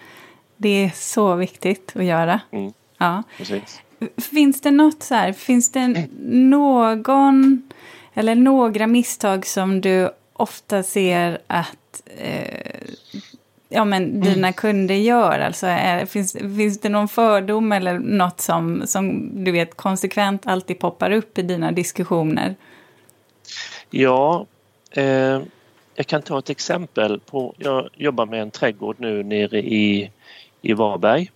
Det 0.63 0.85
är 0.85 0.91
så 0.95 1.35
viktigt 1.35 1.93
att 1.97 2.05
göra. 2.05 2.41
Mm. 2.51 2.73
Ja. 2.99 3.23
Precis. 3.39 3.81
Finns 4.17 4.61
det 4.61 4.71
något 4.71 5.03
så 5.03 5.15
här, 5.15 5.33
finns 5.33 5.73
det 5.73 6.07
någon 6.29 7.63
eller 8.15 8.35
några 8.35 8.87
misstag 8.87 9.47
som 9.47 9.81
du 9.81 10.11
ofta 10.33 10.83
ser 10.83 11.39
att 11.47 12.03
eh, 12.19 12.81
ja, 13.69 13.85
men 13.85 14.05
mm. 14.05 14.21
dina 14.21 14.53
kunder 14.53 14.95
gör? 14.95 15.39
Alltså, 15.39 15.67
är, 15.67 16.07
finns, 16.07 16.33
finns 16.33 16.81
det 16.81 16.89
någon 16.89 17.09
fördom 17.09 17.73
eller 17.73 17.99
något 17.99 18.41
som, 18.41 18.83
som 18.87 19.31
du 19.45 19.53
vet 19.53 19.77
konsekvent 19.77 20.47
alltid 20.47 20.79
poppar 20.79 21.11
upp 21.11 21.39
i 21.39 21.43
dina 21.43 21.73
diskussioner? 21.73 22.55
Ja, 23.91 24.47
eh, 24.91 25.41
jag 25.95 26.07
kan 26.07 26.23
ta 26.23 26.39
ett 26.39 26.51
exempel. 26.51 27.21
på 27.21 27.55
Jag 27.59 27.89
jobbar 27.95 28.27
med 28.27 28.43
en 28.43 28.51
trädgård 28.51 28.97
nu 28.99 29.23
nere 29.23 29.59
i 29.59 30.11
i 30.63 30.73
Varberg. 30.73 31.31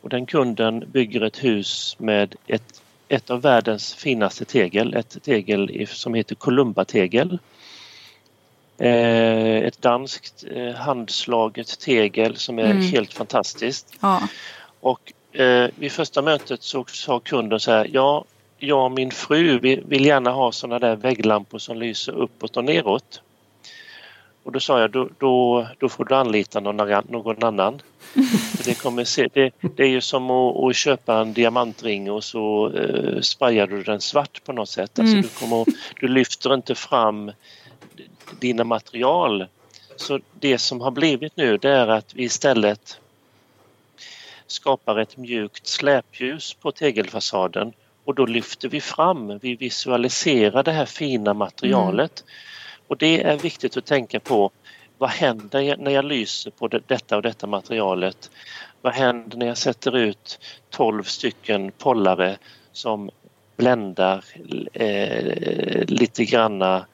Och 0.00 0.08
den 0.08 0.26
kunden 0.26 0.84
bygger 0.92 1.20
ett 1.20 1.44
hus 1.44 1.96
med 1.98 2.34
ett, 2.46 2.82
ett 3.08 3.30
av 3.30 3.40
världens 3.40 3.94
finaste 3.94 4.44
tegel, 4.44 4.94
ett 4.94 5.22
tegel 5.22 5.86
som 5.88 6.14
heter 6.14 6.34
Columba-tegel. 6.34 7.38
Eh, 8.78 9.56
ett 9.56 9.82
danskt 9.82 10.44
eh, 10.50 10.74
handslaget 10.74 11.78
tegel 11.80 12.36
som 12.36 12.58
är 12.58 12.64
mm. 12.64 12.82
helt 12.82 13.12
fantastiskt. 13.12 13.94
Ja. 14.00 14.22
Och 14.80 15.12
eh, 15.32 15.68
vid 15.74 15.92
första 15.92 16.22
mötet 16.22 16.62
så 16.62 16.84
sa 16.88 17.20
kunden 17.20 17.60
så 17.60 17.70
här, 17.70 17.90
ja, 17.92 18.24
jag 18.58 18.84
och 18.84 18.92
min 18.92 19.10
fru 19.10 19.58
vill 19.58 20.04
gärna 20.04 20.30
ha 20.30 20.52
sådana 20.52 20.78
där 20.78 20.96
vägglampor 20.96 21.58
som 21.58 21.78
lyser 21.78 22.12
uppåt 22.12 22.56
och 22.56 22.64
neråt. 22.64 23.22
Och 24.42 24.52
då 24.52 24.60
sa 24.60 24.80
jag, 24.80 24.90
då, 24.90 25.08
då, 25.18 25.66
då 25.78 25.88
får 25.88 26.04
du 26.04 26.14
anlita 26.14 26.60
någon, 26.60 27.02
någon 27.08 27.44
annan. 27.44 27.82
det, 28.64 28.74
kommer 28.74 29.04
se, 29.04 29.28
det, 29.32 29.52
det 29.76 29.82
är 29.82 29.88
ju 29.88 30.00
som 30.00 30.30
att, 30.30 30.64
att, 30.64 30.76
köpa 30.76 31.20
en 31.20 31.32
diamantring 31.32 32.10
och 32.10 32.24
så 32.24 32.72
eh, 32.72 33.20
sprayar 33.20 33.66
du 33.66 33.82
den 33.82 34.00
svart 34.00 34.44
på 34.44 34.52
något 34.52 34.68
sätt. 34.68 34.98
Alltså 34.98 35.12
mm. 35.12 35.22
du, 35.22 35.28
kommer, 35.28 35.66
du 36.00 36.08
lyfter 36.08 36.54
inte 36.54 36.74
fram 36.74 37.32
dina 38.40 38.64
material. 38.64 39.46
Så 39.96 40.20
det 40.40 40.58
som 40.58 40.80
har 40.80 40.90
blivit 40.90 41.36
nu 41.36 41.56
det 41.56 41.70
är 41.70 41.88
att 41.88 42.14
vi 42.14 42.22
istället 42.22 43.00
skapar 44.46 44.98
ett 44.98 45.16
mjukt 45.16 45.66
släpljus 45.66 46.54
på 46.54 46.72
tegelfasaden 46.72 47.72
och 48.04 48.14
då 48.14 48.26
lyfter 48.26 48.68
vi 48.68 48.80
fram, 48.80 49.38
vi 49.38 49.56
visualiserar 49.56 50.62
det 50.62 50.72
här 50.72 50.86
fina 50.86 51.34
materialet. 51.34 52.24
Mm. 52.26 52.32
Och 52.90 52.96
det 52.96 53.22
är 53.22 53.36
viktigt 53.36 53.76
att 53.76 53.86
tänka 53.86 54.20
på 54.20 54.50
vad 54.98 55.10
händer 55.10 55.76
när 55.76 55.90
jag 55.90 56.04
lyser 56.04 56.50
på 56.50 56.68
detta 56.68 57.16
och 57.16 57.22
detta 57.22 57.46
materialet? 57.46 58.30
Vad 58.80 58.92
händer 58.92 59.36
när 59.36 59.46
jag 59.46 59.58
sätter 59.58 59.96
ut 59.96 60.38
12 60.70 61.02
stycken 61.02 61.72
pollare 61.78 62.38
som 62.72 63.10
bländar 63.56 64.24
eh, 64.72 65.84
lite 65.86 66.24
granna 66.24 66.86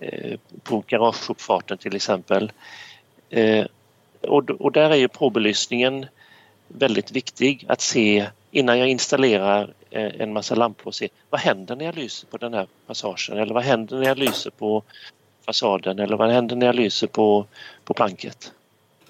eh, 0.00 0.38
på 0.62 0.84
garageuppfarten 0.86 1.78
till 1.78 1.96
exempel. 1.96 2.52
Eh, 3.30 3.66
och, 4.20 4.50
och 4.50 4.72
där 4.72 4.90
är 4.90 4.96
ju 4.96 5.08
påbelysningen 5.08 6.06
väldigt 6.68 7.12
viktig 7.12 7.64
att 7.68 7.80
se 7.80 8.26
innan 8.50 8.78
jag 8.78 8.88
installerar 8.88 9.74
eh, 9.90 10.20
en 10.20 10.32
massa 10.32 10.54
lampor 10.54 10.86
och 10.86 10.94
se 10.94 11.08
vad 11.30 11.40
händer 11.40 11.76
när 11.76 11.84
jag 11.84 11.96
lyser 11.96 12.26
på 12.26 12.36
den 12.36 12.54
här 12.54 12.66
passagen 12.86 13.38
eller 13.38 13.54
vad 13.54 13.62
händer 13.62 13.96
när 13.96 14.06
jag 14.06 14.18
lyser 14.18 14.50
på 14.50 14.82
fasaden 15.46 15.98
eller 15.98 16.16
vad 16.16 16.30
händer 16.30 16.56
när 16.56 16.66
jag 16.66 16.74
lyser 16.74 17.06
på, 17.06 17.46
på 17.84 17.94
planket. 17.94 18.52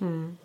Mm. 0.00 0.38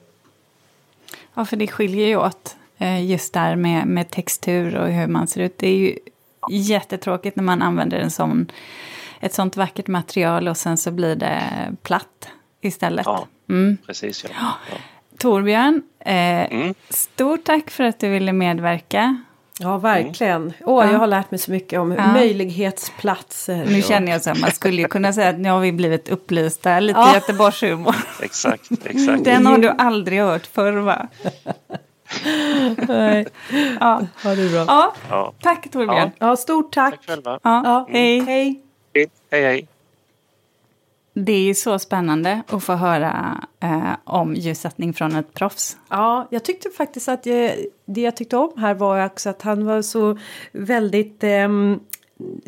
Ja, 1.33 1.45
för 1.45 1.57
det 1.57 1.67
skiljer 1.67 2.07
ju 2.07 2.17
åt 2.17 2.55
eh, 2.77 3.05
just 3.05 3.33
där 3.33 3.55
med, 3.55 3.87
med 3.87 4.09
textur 4.09 4.75
och 4.75 4.87
hur 4.87 5.07
man 5.07 5.27
ser 5.27 5.41
ut. 5.41 5.57
Det 5.57 5.67
är 5.67 5.77
ju 5.77 5.97
jättetråkigt 6.49 7.35
när 7.35 7.43
man 7.43 7.61
använder 7.61 7.99
en 7.99 8.11
sån, 8.11 8.51
ett 9.19 9.33
sånt 9.33 9.57
vackert 9.57 9.87
material 9.87 10.47
och 10.47 10.57
sen 10.57 10.77
så 10.77 10.91
blir 10.91 11.15
det 11.15 11.41
platt 11.83 12.29
istället. 12.61 13.05
Ja, 13.05 13.27
mm. 13.49 13.77
precis. 13.85 14.23
Ja. 14.23 14.29
ja. 14.71 14.77
Torbjörn, 15.17 15.83
eh, 15.99 16.53
mm. 16.53 16.73
stort 16.89 17.43
tack 17.43 17.69
för 17.69 17.83
att 17.83 17.99
du 17.99 18.09
ville 18.09 18.33
medverka. 18.33 19.23
Ja, 19.59 19.77
verkligen. 19.77 20.41
Mm. 20.41 20.53
Åh, 20.65 20.91
jag 20.91 20.99
har 20.99 21.07
lärt 21.07 21.31
mig 21.31 21.39
så 21.39 21.51
mycket 21.51 21.79
om 21.79 21.91
ja. 21.91 22.13
möjlighetsplatser. 22.13 23.65
Nu 23.65 23.81
känner 23.81 24.11
jag 24.11 24.21
så 24.21 24.29
att 24.29 24.39
man 24.39 24.51
skulle 24.51 24.81
ju 24.81 24.87
kunna 24.87 25.13
säga 25.13 25.29
att 25.29 25.39
nu 25.39 25.49
har 25.49 25.59
vi 25.59 25.71
blivit 25.71 26.09
upplysta, 26.09 26.79
lite 26.79 26.99
ja. 26.99 27.13
Göteborgshumor. 27.13 27.95
exakt, 28.21 28.71
exakt. 28.85 29.23
Den 29.23 29.45
har 29.45 29.57
du 29.57 29.69
aldrig 29.69 30.19
hört 30.19 30.45
förr, 30.45 30.71
va? 30.73 31.07
Nej. 32.87 33.27
Ja. 33.79 34.01
ja, 34.23 34.35
det 34.35 34.49
bra. 34.51 34.65
Ja. 34.67 34.93
ja. 35.09 35.33
Tack 35.41 35.71
Torbjörn. 35.71 36.11
Ja. 36.19 36.35
stort 36.35 36.73
tack. 36.73 36.93
Tack 36.93 37.05
själva. 37.05 37.39
Ja. 37.43 37.61
ja. 37.65 37.87
Hej. 37.89 38.19
Hej. 38.19 38.61
Hej, 39.31 39.43
hej. 39.43 39.67
Det 41.25 41.33
är 41.33 41.41
ju 41.41 41.53
så 41.53 41.79
spännande 41.79 42.41
att 42.47 42.63
få 42.63 42.73
höra 42.73 43.43
eh, 43.59 43.93
om 44.03 44.35
ljussättning 44.35 44.93
från 44.93 45.15
ett 45.15 45.33
proffs. 45.33 45.77
Ja, 45.89 46.27
jag 46.31 46.43
tyckte 46.43 46.69
faktiskt 46.69 47.09
att 47.09 47.25
jag, 47.25 47.55
det 47.85 48.01
jag 48.01 48.15
tyckte 48.15 48.37
om 48.37 48.51
här 48.57 48.73
var 48.73 49.05
också 49.05 49.29
att 49.29 49.41
han 49.41 49.65
var 49.65 49.81
så 49.81 50.17
väldigt 50.51 51.23
eh, 51.23 51.49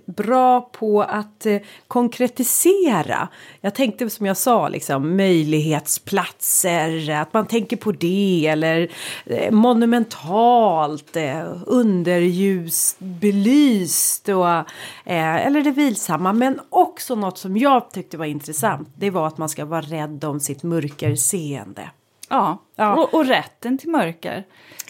bra 0.06 0.62
på 0.62 1.02
att 1.02 1.46
eh, 1.46 1.58
konkretisera. 1.88 3.28
Jag 3.62 3.76
tänkte 3.76 4.10
som 4.10 4.26
jag 4.26 4.38
sa, 4.38 4.68
liksom 4.68 5.18
möjlighetsplatser, 5.18 7.12
att 7.12 7.34
man 7.34 7.48
tänker 7.48 7.78
på 7.78 7.92
det 7.92 8.48
eller 8.48 8.92
eh, 9.26 9.52
monumentalt, 9.52 11.16
eh, 11.16 11.56
underljusbelyst 11.66 14.30
och, 14.30 14.58
eh, 15.06 15.46
eller 15.46 15.62
det 15.62 15.72
vilsamma. 15.72 16.34
Men 16.34 16.60
också 16.70 17.16
något 17.16 17.38
som 17.38 17.58
jag 17.58 17.92
tyckte 17.92 18.18
var 18.18 18.26
intressant, 18.26 18.90
det 18.96 19.10
var 19.10 19.28
att 19.28 19.38
man 19.38 19.50
ska 19.50 19.66
vara 19.66 19.82
rädd 19.82 20.24
om 20.24 20.40
sitt 20.40 20.64
mörkerseende. 20.64 21.90
Ja, 22.34 22.62
ja. 22.76 22.96
Och, 22.96 23.14
och 23.14 23.26
rätten 23.26 23.78
till 23.78 23.90
mörker 23.90 24.44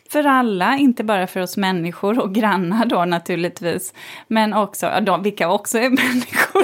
för 0.09 0.23
alla, 0.23 0.77
inte 0.77 1.03
bara 1.03 1.27
för 1.27 1.41
oss 1.41 1.57
människor 1.57 2.19
och 2.19 2.35
grannar 2.35 2.85
då 2.85 3.05
naturligtvis. 3.05 3.93
Men 4.27 4.53
också, 4.53 4.85
ja, 4.85 5.01
de, 5.01 5.23
vilka 5.23 5.49
också 5.49 5.77
är 5.77 5.89
människor. 5.89 6.63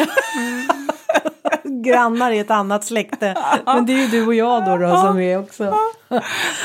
grannar 1.84 2.32
i 2.32 2.40
ett 2.40 2.52
annat 2.52 2.84
släkte. 2.84 3.36
Men 3.66 3.86
det 3.86 3.94
är 3.94 3.98
ju 3.98 4.08
du 4.08 4.28
och 4.28 4.36
jag 4.36 4.66
då, 4.66 4.78
då 4.78 4.98
som 4.98 5.20
är 5.20 5.40
också. 5.40 5.76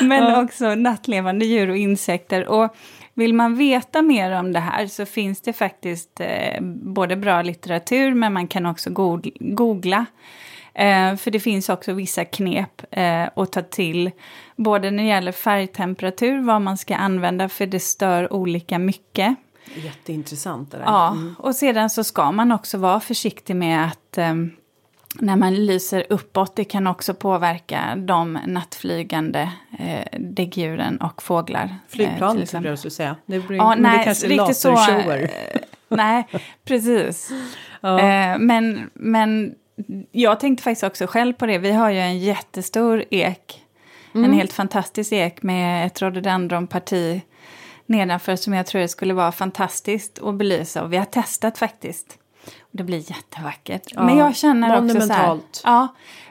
Men 0.01 0.43
också 0.43 0.75
nattlevande 0.75 1.45
djur 1.45 1.69
och 1.69 1.77
insekter. 1.77 2.47
Och 2.47 2.75
vill 3.13 3.33
man 3.33 3.55
veta 3.55 4.01
mer 4.01 4.31
om 4.31 4.53
det 4.53 4.59
här 4.59 4.87
så 4.87 5.05
finns 5.05 5.41
det 5.41 5.53
faktiskt 5.53 6.19
eh, 6.19 6.61
både 6.61 7.15
bra 7.15 7.41
litteratur 7.41 8.13
men 8.13 8.33
man 8.33 8.47
kan 8.47 8.65
också 8.65 8.89
googla. 9.39 10.05
Eh, 10.75 11.15
för 11.15 11.31
det 11.31 11.39
finns 11.39 11.69
också 11.69 11.93
vissa 11.93 12.25
knep 12.25 12.81
eh, 12.91 13.29
att 13.35 13.51
ta 13.51 13.61
till. 13.61 14.11
Både 14.55 14.91
när 14.91 15.03
det 15.03 15.09
gäller 15.09 15.31
färgtemperatur, 15.31 16.41
vad 16.41 16.61
man 16.61 16.77
ska 16.77 16.95
använda 16.95 17.49
för 17.49 17.65
det 17.65 17.79
stör 17.79 18.33
olika 18.33 18.79
mycket. 18.79 19.35
Jätteintressant 19.75 20.71
det 20.71 20.77
där. 20.77 20.83
Ja, 20.85 21.11
mm. 21.11 21.35
och 21.39 21.55
sedan 21.55 21.89
så 21.89 22.03
ska 22.03 22.31
man 22.31 22.51
också 22.51 22.77
vara 22.77 22.99
försiktig 22.99 23.55
med 23.55 23.85
att 23.85 24.17
eh, 24.17 24.33
när 25.19 25.35
man 25.35 25.55
lyser 25.55 26.05
uppåt, 26.09 26.55
det 26.55 26.63
kan 26.63 26.87
också 26.87 27.13
påverka 27.13 27.95
de 27.95 28.39
nattflygande 28.47 29.51
eh, 29.79 30.19
däggdjuren 30.19 30.97
och 30.97 31.21
fåglar. 31.21 31.63
Eh, 31.63 31.69
Flygplan, 31.87 32.39
eh, 32.39 32.45
skulle 32.45 32.69
jag 32.69 32.79
skulle 32.79 32.91
säga. 32.91 33.15
Det 33.25 33.39
blir, 33.39 33.57
ja, 33.57 33.75
nej, 33.77 33.97
det 33.97 34.03
kanske 34.03 34.27
riktigt 34.27 34.57
så. 34.57 34.71
Eh, 34.71 35.29
nej, 35.87 36.27
precis. 36.63 37.31
ja. 37.81 37.99
eh, 37.99 38.37
men, 38.39 38.89
men 38.93 39.55
jag 40.11 40.39
tänkte 40.39 40.63
faktiskt 40.63 40.83
också 40.83 41.07
själv 41.07 41.33
på 41.33 41.45
det. 41.45 41.57
Vi 41.57 41.71
har 41.71 41.89
ju 41.89 41.99
en 41.99 42.19
jättestor 42.19 43.05
ek. 43.09 43.63
Mm. 44.15 44.29
En 44.29 44.37
helt 44.37 44.53
fantastisk 44.53 45.11
ek 45.11 45.43
med 45.43 45.87
ett 45.87 46.01
rhododendronparti 46.01 47.21
nedanför 47.85 48.35
som 48.35 48.53
jag 48.53 48.65
tror 48.65 48.81
det 48.81 48.87
skulle 48.87 49.13
vara 49.13 49.31
fantastiskt 49.31 50.21
att 50.21 50.35
belysa. 50.35 50.83
Och 50.83 50.93
vi 50.93 50.97
har 50.97 51.05
testat 51.05 51.57
faktiskt. 51.57 52.17
Och 52.59 52.77
det 52.77 52.83
blir 52.83 53.11
jättevackert. 53.11 53.91
Ja, 53.91 54.05
men 54.05 54.17
jag 54.17 54.35
känner 54.35 54.83
också 54.83 55.01
så 55.01 55.13
här, 55.13 55.39
ja, 55.63 55.87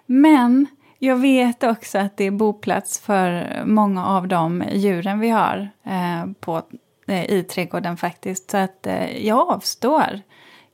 Men 0.07 0.67
jag 0.99 1.17
vet 1.17 1.63
också 1.63 1.99
att 1.99 2.17
det 2.17 2.25
är 2.25 2.31
boplats 2.31 3.01
för 3.01 3.63
många 3.67 4.07
av 4.07 4.29
de 4.29 4.65
djuren 4.73 5.21
vi 5.21 5.29
har 5.29 5.69
eh, 5.85 6.33
på, 6.41 6.63
eh, 7.07 7.25
i 7.25 7.43
trädgården 7.43 7.97
faktiskt. 7.97 8.51
Så 8.51 8.57
att 8.57 8.87
eh, 8.87 9.27
jag 9.27 9.51
avstår. 9.51 10.21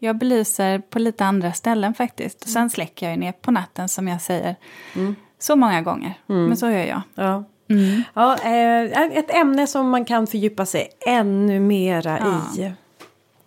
Jag 0.03 0.19
belyser 0.19 0.79
på 0.79 0.99
lite 0.99 1.25
andra 1.25 1.53
ställen 1.53 1.95
faktiskt. 1.95 2.49
Sen 2.49 2.61
mm. 2.61 2.71
släcker 2.71 3.07
jag 3.07 3.15
ju 3.15 3.21
ner 3.21 3.33
på 3.33 3.51
natten 3.51 3.89
som 3.89 4.09
jag 4.09 4.23
säger. 4.23 4.57
Mm. 4.97 5.17
Så 5.39 5.57
många 5.57 5.83
gånger. 5.83 6.15
Mm. 6.29 6.47
Men 6.47 6.57
så 6.57 6.67
gör 6.71 6.85
jag. 6.85 7.03
Ja. 7.15 7.45
Mm. 7.71 8.03
Ja, 8.15 8.37
eh, 8.37 9.19
ett 9.19 9.35
ämne 9.35 9.67
som 9.67 9.91
man 9.91 10.05
kan 10.05 10.27
fördjupa 10.27 10.67
sig 10.67 10.89
ännu 11.07 11.61
mera 11.61 12.19
ja. 12.19 12.63
i. 12.63 12.73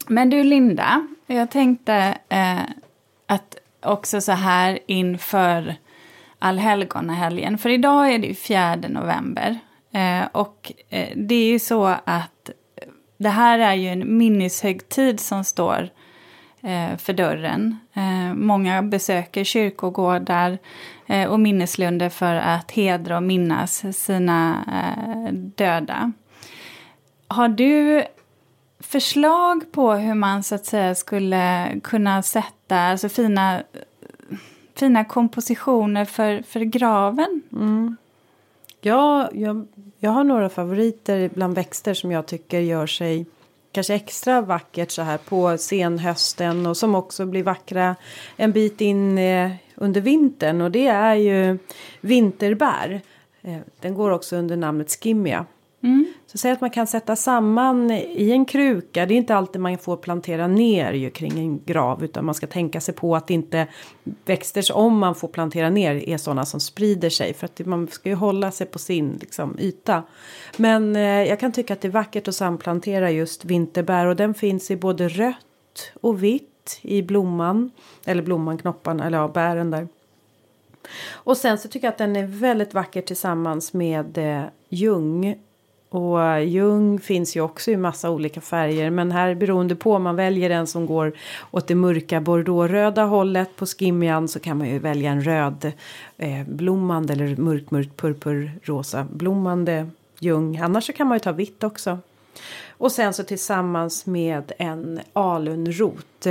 Men 0.08 0.30
du 0.30 0.43
Linda, 0.43 1.08
jag 1.28 1.51
tänkte 1.51 2.18
eh, 2.30 2.62
att 3.28 3.58
också 3.82 4.22
så 4.22 4.32
här 4.32 4.80
inför 4.88 5.76
allhelgonahelgen. 6.39 7.58
För 7.58 7.70
idag 7.70 8.14
är 8.14 8.20
det 8.20 8.28
ju 8.28 8.36
4 8.36 8.76
november. 8.76 9.60
Eh, 9.91 10.28
och 10.32 10.72
eh, 10.89 11.10
det 11.16 11.36
är 11.36 11.47
ju 11.47 11.60
så 11.60 11.86
att 12.04 12.49
det 13.18 13.30
här 13.30 13.60
är 13.60 13.74
ju 13.74 13.88
en 13.88 14.18
minneshögtid 14.18 15.20
som 15.20 15.43
står 15.43 15.89
Eh, 16.66 16.97
för 16.97 17.14
dörren. 17.14 17.78
Eh, 17.93 18.34
många 18.34 18.84
besöker 18.84 19.43
kyrkogårdar 19.43 20.57
eh, 21.07 21.30
och 21.30 21.39
minneslunder 21.39 22.09
för 22.09 22.36
att 22.36 22.72
hedra 22.72 23.18
och 23.18 23.24
minnas 23.24 23.97
sina 23.97 24.66
eh, 24.68 25.34
döda. 25.34 26.11
Har 27.28 27.47
du 27.47 28.03
förslag 28.80 29.72
på 29.72 29.93
hur 29.93 30.14
man 30.14 30.43
så 30.43 30.55
att 30.55 30.66
säga 30.66 30.95
skulle 30.95 31.76
kunna 31.84 32.22
sätta 32.24 32.78
alltså 32.78 33.09
fina, 33.09 33.64
fina 34.76 35.05
kompositioner 35.05 36.05
för, 36.05 36.41
för 36.41 36.59
graven? 36.59 37.41
Mm. 37.51 37.97
Ja, 38.82 39.30
jag, 39.34 39.68
jag 39.99 40.11
har 40.11 40.24
några 40.24 40.49
favoriter 40.49 41.30
bland 41.34 41.55
växter 41.55 41.93
som 41.93 42.11
jag 42.11 42.26
tycker 42.26 42.59
gör 42.59 42.88
sig 42.88 43.26
kanske 43.74 43.94
extra 43.94 44.42
vackert 44.42 44.92
så 44.92 45.02
här 45.02 45.18
på 45.18 45.58
senhösten 45.58 46.66
och 46.66 46.78
som 46.78 46.96
också 46.96 47.26
blir 47.26 47.44
vackra 47.44 47.96
en 48.38 48.52
bit 48.52 48.82
in 48.82 49.18
eh, 49.18 49.52
under 49.76 50.02
vintern 50.02 50.62
och 50.62 50.72
det 50.72 50.88
är 50.88 51.16
ju 51.16 51.58
vinterbär. 52.02 53.02
Eh, 53.42 53.58
den 53.82 53.94
går 53.94 54.12
också 54.12 54.36
under 54.36 54.58
namnet 54.58 54.92
skimmia. 55.04 55.46
Mm. 55.84 56.14
Så 56.26 56.38
säg 56.38 56.52
att 56.52 56.62
man 56.62 56.70
kan 56.70 56.88
sätta 56.88 57.16
samman 57.16 57.92
i 57.92 58.32
en 58.32 58.46
kruka. 58.46 59.06
Det 59.06 59.14
är 59.14 59.18
inte 59.18 59.36
alltid 59.36 59.62
man 59.62 59.78
får 59.78 59.98
plantera 59.98 60.48
ner 60.48 60.94
ju 60.94 61.10
kring 61.10 61.40
en 61.40 61.64
grav. 61.66 62.04
Utan 62.04 62.26
man 62.26 62.36
ska 62.36 62.48
tänka 62.48 62.82
sig 62.82 62.94
på 62.94 63.16
att 63.16 63.30
inte 63.30 63.68
växter 64.26 64.62
som 64.62 64.98
man 64.98 65.16
får 65.16 65.28
plantera 65.28 65.70
ner 65.70 66.10
är 66.10 66.18
sådana 66.18 66.46
som 66.46 66.60
sprider 66.60 67.10
sig. 67.10 67.34
För 67.34 67.46
att 67.46 67.60
man 67.66 67.88
ska 67.88 68.10
ju 68.10 68.16
hålla 68.16 68.52
sig 68.52 68.68
på 68.68 68.80
sin 68.80 69.18
liksom, 69.22 69.58
yta. 69.60 70.04
Men 70.58 70.96
eh, 70.96 71.02
jag 71.02 71.40
kan 71.40 71.52
tycka 71.52 71.74
att 71.74 71.82
det 71.82 71.88
är 71.88 71.92
vackert 71.92 72.28
att 72.28 72.36
samplantera 72.36 73.12
just 73.12 73.46
vinterbär. 73.46 74.06
Och 74.06 74.16
den 74.16 74.34
finns 74.34 74.72
i 74.72 74.76
både 74.76 75.08
rött 75.08 75.92
och 76.02 76.24
vitt 76.24 76.80
i 76.82 77.02
blomman. 77.02 77.72
Eller 78.06 78.24
blomman, 78.24 78.58
knopparna, 78.58 79.08
eller 79.08 79.18
ja, 79.18 79.28
bären 79.28 79.72
där. 79.72 79.88
Och 81.12 81.38
sen 81.38 81.58
så 81.58 81.68
tycker 81.68 81.88
jag 81.88 81.92
att 81.92 81.98
den 81.98 82.16
är 82.16 82.28
väldigt 82.28 82.74
vacker 82.74 83.02
tillsammans 83.02 83.74
med 83.74 84.18
eh, 84.18 84.44
ljung 84.70 85.38
och 85.94 86.22
eh, 86.22 86.44
ljung 86.44 87.00
finns 87.00 87.36
ju 87.36 87.41
också 87.41 87.72
i 87.72 87.78
massa 87.78 88.10
olika 88.10 88.41
färger. 88.41 88.89
Men 88.89 89.12
här 89.12 89.36
beroende 89.36 89.76
på 89.76 89.94
om 89.94 90.04
man 90.04 90.16
väljer 90.16 90.50
en 90.50 90.68
som 90.68 90.86
går 90.86 91.14
åt 91.52 91.68
det 91.68 91.76
mörka 91.76 92.22
bordeauxröda 92.22 93.04
hållet 93.04 93.56
på 93.56 93.66
skimjan 93.66 94.28
så 94.28 94.39
kan 94.39 94.58
man 94.58 94.70
ju 94.70 94.80
välja 94.80 95.12
en 95.12 95.24
röd 95.24 95.72
eh, 96.18 96.44
blommande 96.48 97.14
eller 97.14 97.36
mörk 97.36 97.72
mörk 97.72 97.98
purpurrosa 97.98 99.08
blommande 99.12 99.89
ljung. 100.20 100.58
Annars 100.58 100.86
så 100.86 100.94
kan 100.94 101.08
man 101.08 101.16
ju 101.16 101.20
ta 101.20 101.32
vitt 101.32 101.64
också. 101.64 102.00
Och 102.70 102.91
sen 102.91 103.14
så 103.14 103.24
tillsammans 103.24 104.06
med 104.06 104.52
en 104.58 105.00
alunrot 105.14 106.28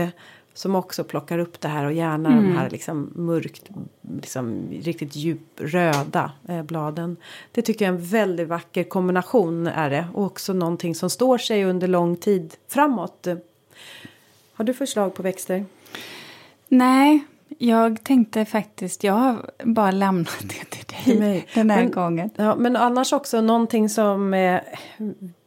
som 0.55 0.75
också 0.75 1.05
plockar 1.05 1.39
upp 1.39 1.61
det 1.61 1.69
här 1.69 1.85
och 1.85 1.93
gärna 1.93 2.29
mm. 2.29 2.45
de 2.45 2.57
här 2.57 2.71
liksom 2.71 3.13
mörkt, 3.15 3.71
liksom 4.23 4.69
riktigt 4.71 5.17
djupröda 5.17 6.33
eh, 6.49 6.63
bladen. 6.63 7.17
Det 7.53 7.63
tycker 7.63 7.85
jag 7.85 7.95
är 7.95 7.99
en 7.99 8.05
väldigt 8.05 8.49
vacker 8.49 8.85
kombination 8.85 9.67
är 9.67 9.91
det. 9.91 10.07
Och 10.15 10.25
också 10.25 10.53
någonting 10.53 10.95
som 10.95 11.11
står 11.11 11.39
sig 11.39 11.65
under 11.65 11.89
lång 11.89 12.17
tid 12.17 12.55
framåt. 12.69 13.27
Har 14.53 14.65
du 14.65 14.75
förslag 14.75 15.15
på 15.15 15.23
växter? 15.23 15.65
Nej, 16.69 17.25
jag 17.59 18.05
tänkte 18.05 18.45
faktiskt, 18.45 19.05
jag 19.05 19.13
har 19.13 19.51
bara 19.65 19.91
lämnat 19.91 20.39
det 20.41 20.65
till 20.65 20.85
till 21.05 21.19
mig. 21.19 21.47
den 21.55 21.71
här 21.71 21.83
men, 21.83 21.91
gången. 21.91 22.31
Ja, 22.37 22.57
men 22.57 22.77
annars 22.77 23.13
också 23.13 23.41
någonting 23.41 23.89
som 23.89 24.35
eh, 24.35 24.61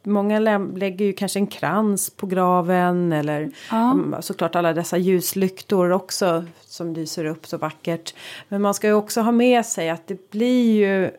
många 0.02 0.38
lägger 0.74 1.04
ju 1.04 1.12
kanske 1.12 1.38
en 1.38 1.46
krans 1.46 2.10
på 2.10 2.26
graven 2.26 3.12
eller 3.12 3.50
ja. 3.70 3.92
Mm, 3.92 4.22
såklart 4.22 4.56
alla 4.56 4.72
dessa 4.72 4.96
ljuslyktor 4.96 5.90
också 5.90 6.44
som 6.60 6.92
lyser 6.92 7.24
upp 7.24 7.46
så 7.46 7.56
vackert. 7.56 8.14
Men 8.48 8.62
man 8.62 8.74
ska 8.74 8.86
ju 8.86 8.94
också 8.94 9.20
ha 9.20 9.32
med 9.32 9.66
sig 9.66 9.90
att 9.90 10.06
det 10.06 10.30
blir 10.30 10.74
ju 10.74 11.10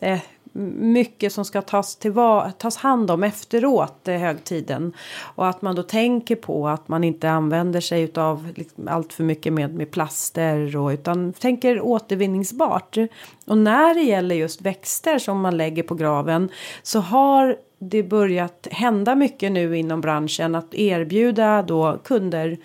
eh, 0.00 0.20
mycket 0.52 1.32
som 1.32 1.44
ska 1.44 1.62
tas, 1.62 1.96
tillva- 1.96 2.52
tas 2.58 2.76
hand 2.76 3.10
om 3.10 3.24
efteråt 3.24 4.08
eh, 4.08 4.16
högtiden. 4.16 4.92
Och 5.34 5.48
att 5.48 5.62
man 5.62 5.76
då 5.76 5.82
tänker 5.82 6.36
på 6.36 6.68
att 6.68 6.88
man 6.88 7.04
inte 7.04 7.30
använder 7.30 7.80
sig 7.80 8.12
av 8.14 8.48
liksom 8.56 8.88
allt 8.88 9.12
för 9.12 9.24
mycket 9.24 9.52
med, 9.52 9.74
med 9.74 9.90
plaster 9.90 10.76
och, 10.76 10.88
utan 10.88 11.32
tänker 11.32 11.80
återvinningsbart. 11.80 12.96
Och 13.46 13.58
när 13.58 13.94
det 13.94 14.02
gäller 14.02 14.34
just 14.34 14.60
växter 14.60 15.18
som 15.18 15.40
man 15.40 15.56
lägger 15.56 15.82
på 15.82 15.94
graven 15.94 16.48
så 16.82 17.00
har 17.00 17.56
det 17.78 18.02
börjat 18.02 18.68
hända 18.70 19.14
mycket 19.14 19.52
nu 19.52 19.78
inom 19.78 20.00
branschen 20.00 20.54
att 20.54 20.74
erbjuda 20.74 21.62
då 21.62 21.98
kunder 22.04 22.58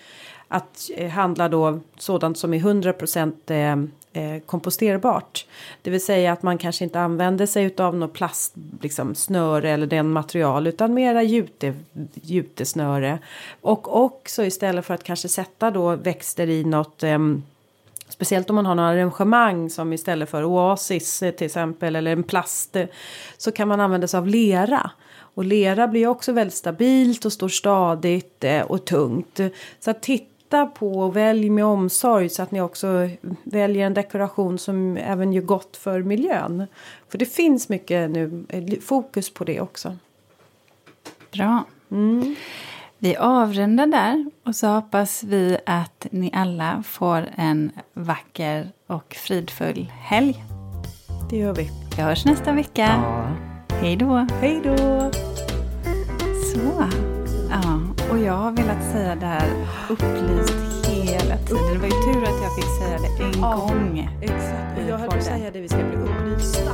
att 0.48 0.90
eh, 0.96 1.10
handla 1.10 1.48
då 1.48 1.80
sådant 1.98 2.38
som 2.38 2.54
är 2.54 2.58
100 2.58 2.92
% 2.92 3.50
eh, 3.50 3.76
eh, 4.16 4.40
komposterbart. 4.46 5.46
Det 5.82 5.90
vill 5.90 6.04
säga 6.04 6.32
att 6.32 6.42
man 6.42 6.58
kanske 6.58 6.84
inte 6.84 7.00
använder 7.00 7.46
sig 7.46 7.74
av 7.78 7.96
något 7.96 8.12
plast, 8.12 8.54
liksom 8.80 9.14
snöre 9.14 9.70
eller 9.70 9.86
den 9.86 10.10
material 10.10 10.66
utan 10.66 10.94
mera 10.94 11.22
jute, 11.22 11.74
jutesnöre. 12.22 13.18
Och 13.60 14.04
också 14.04 14.44
istället 14.44 14.86
för 14.86 14.94
att 14.94 15.04
kanske 15.04 15.28
sätta 15.28 15.70
då 15.70 15.96
växter 15.96 16.48
i 16.48 16.64
något 16.64 17.02
eh, 17.02 17.18
Speciellt 18.08 18.50
om 18.50 18.56
man 18.56 18.66
har 18.66 18.74
några 18.74 18.88
arrangemang 18.88 19.70
som 19.70 19.92
istället 19.92 20.30
för 20.30 20.44
oasis 20.44 21.22
eh, 21.22 21.30
till 21.30 21.44
exempel 21.44 21.96
eller 21.96 22.12
en 22.12 22.22
plast 22.22 22.76
eh, 22.76 22.86
så 23.36 23.52
kan 23.52 23.68
man 23.68 23.80
använda 23.80 24.08
sig 24.08 24.18
av 24.18 24.26
lera. 24.26 24.90
Och 25.18 25.44
lera 25.44 25.88
blir 25.88 26.06
också 26.06 26.32
väldigt 26.32 26.54
stabilt 26.54 27.24
och 27.24 27.32
står 27.32 27.48
stadigt 27.48 28.44
eh, 28.44 28.62
och 28.62 28.84
tungt. 28.84 29.40
Så 29.80 29.90
att 29.90 30.02
titta 30.02 30.35
titta 30.46 30.66
på 30.66 31.00
och 31.00 31.16
välj 31.16 31.50
med 31.50 31.64
omsorg 31.64 32.28
så 32.28 32.42
att 32.42 32.50
ni 32.50 32.60
också 32.60 33.08
väljer 33.44 33.86
en 33.86 33.94
dekoration 33.94 34.58
som 34.58 34.96
även 34.96 35.32
gör 35.32 35.42
gott 35.42 35.76
för 35.76 36.02
miljön. 36.02 36.66
För 37.08 37.18
det 37.18 37.26
finns 37.26 37.68
mycket 37.68 38.10
nu 38.10 38.44
eh, 38.48 38.80
fokus 38.80 39.34
på 39.34 39.44
det 39.44 39.60
också. 39.60 39.96
Bra. 41.32 41.64
Mm. 41.90 42.34
Vi 42.98 43.16
avrundar 43.16 43.86
där 43.86 44.30
och 44.44 44.56
så 44.56 44.66
hoppas 44.66 45.22
vi 45.22 45.58
att 45.66 46.06
ni 46.10 46.30
alla 46.34 46.82
får 46.86 47.28
en 47.36 47.70
vacker 47.94 48.72
och 48.86 49.14
fridfull 49.14 49.92
helg. 50.00 50.44
Det 51.30 51.36
gör 51.36 51.54
vi. 51.54 51.70
Vi 51.96 52.02
hörs 52.02 52.24
nästa 52.24 52.52
vecka. 52.52 52.86
Ja. 52.86 53.76
Hej 53.80 53.96
då. 53.96 54.26
Hej 54.40 54.60
då. 54.64 55.10
Så. 56.54 57.15
Jag 58.26 58.34
har 58.34 58.52
velat 58.52 58.92
säga 58.92 59.14
det 59.14 59.26
här 59.26 59.48
upplyst 59.88 60.86
hela 60.86 61.36
tiden. 61.36 61.72
Det 61.72 61.78
var 61.78 61.86
ju 61.86 62.12
tur 62.12 62.22
att 62.22 62.42
jag 62.42 62.54
fick 62.54 62.64
säga 62.78 62.98
det 62.98 63.24
en 63.24 63.40
ja, 63.40 63.56
gång. 63.56 64.10
Exakt, 64.20 64.88
jag 64.88 64.98
höll 64.98 65.08
på 65.08 65.16
att 65.16 65.24
säga 65.24 65.50
det, 65.50 65.60
vi 65.60 65.68
ska 65.68 65.76
bli 65.76 65.96
upplysta. 65.96 66.70